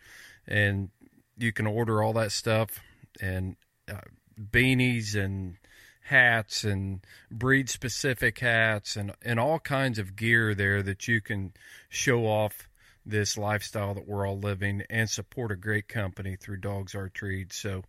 [0.46, 0.90] and
[1.36, 2.80] you can order all that stuff
[3.20, 3.56] and
[3.90, 4.00] uh,
[4.38, 5.56] beanies and
[6.02, 7.00] hats and
[7.30, 11.52] breed specific hats and and all kinds of gear there that you can
[11.88, 12.68] show off
[13.04, 17.52] this lifestyle that we're all living and support a great company through Dogs Are Treat.
[17.52, 17.82] So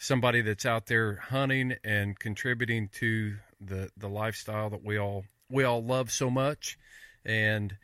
[0.00, 5.62] somebody that's out there hunting and contributing to the the lifestyle that we all we
[5.62, 6.78] all love so much
[7.24, 7.76] and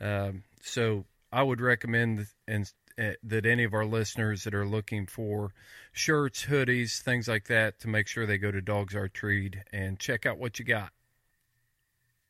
[0.00, 5.06] um, so I would recommend and uh, that any of our listeners that are looking
[5.06, 5.52] for
[5.92, 9.98] shirts, hoodies, things like that, to make sure they go to Dogs Are Treat and
[9.98, 10.90] check out what you got.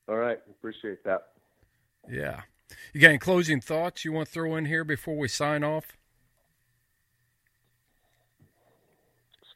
[0.06, 1.28] All right, appreciate that.
[2.10, 2.42] Yeah,
[2.92, 5.96] you got any closing thoughts you want to throw in here before we sign off?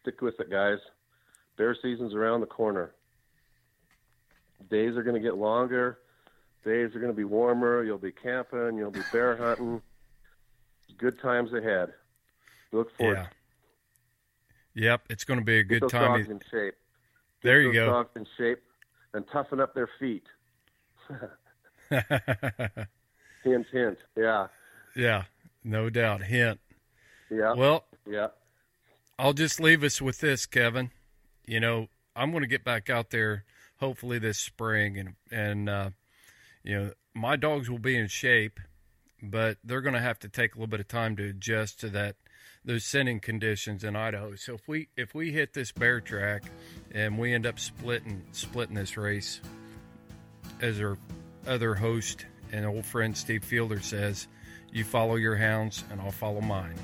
[0.04, 0.78] Stick with it, guys.
[1.56, 2.92] Bear season's around the corner.
[4.70, 5.98] Days are going to get longer
[6.64, 7.84] Days are going to be warmer.
[7.84, 8.78] You'll be camping.
[8.78, 9.82] You'll be bear hunting.
[10.96, 11.92] Good times ahead.
[12.72, 13.28] Look forward.
[14.74, 14.92] Yeah.
[14.92, 16.18] Yep, it's going to be a Get good those time.
[16.20, 16.74] dogs in shape.
[17.42, 17.86] Get There you go.
[17.86, 18.62] Dogs in shape
[19.12, 20.24] and toughen up their feet.
[21.90, 23.98] Hint, hint.
[24.16, 24.46] Yeah,
[24.96, 25.24] yeah,
[25.62, 26.22] no doubt.
[26.22, 26.58] Hint.
[27.30, 28.28] yeah, Well, yeah.
[29.18, 30.90] I'll just leave us with this, Kevin.
[31.46, 33.44] You know, I'm going to get back out there
[33.78, 35.90] hopefully this spring, and and uh,
[36.62, 38.58] you know, my dogs will be in shape,
[39.22, 41.88] but they're going to have to take a little bit of time to adjust to
[41.90, 42.16] that
[42.64, 44.34] those scenting conditions in Idaho.
[44.34, 46.44] So if we if we hit this bear track
[46.92, 49.40] and we end up splitting splitting this race,
[50.60, 50.98] as our
[51.46, 54.28] other host and old friend Steve Fielder says,
[54.72, 56.74] you follow your hounds and I'll follow mine.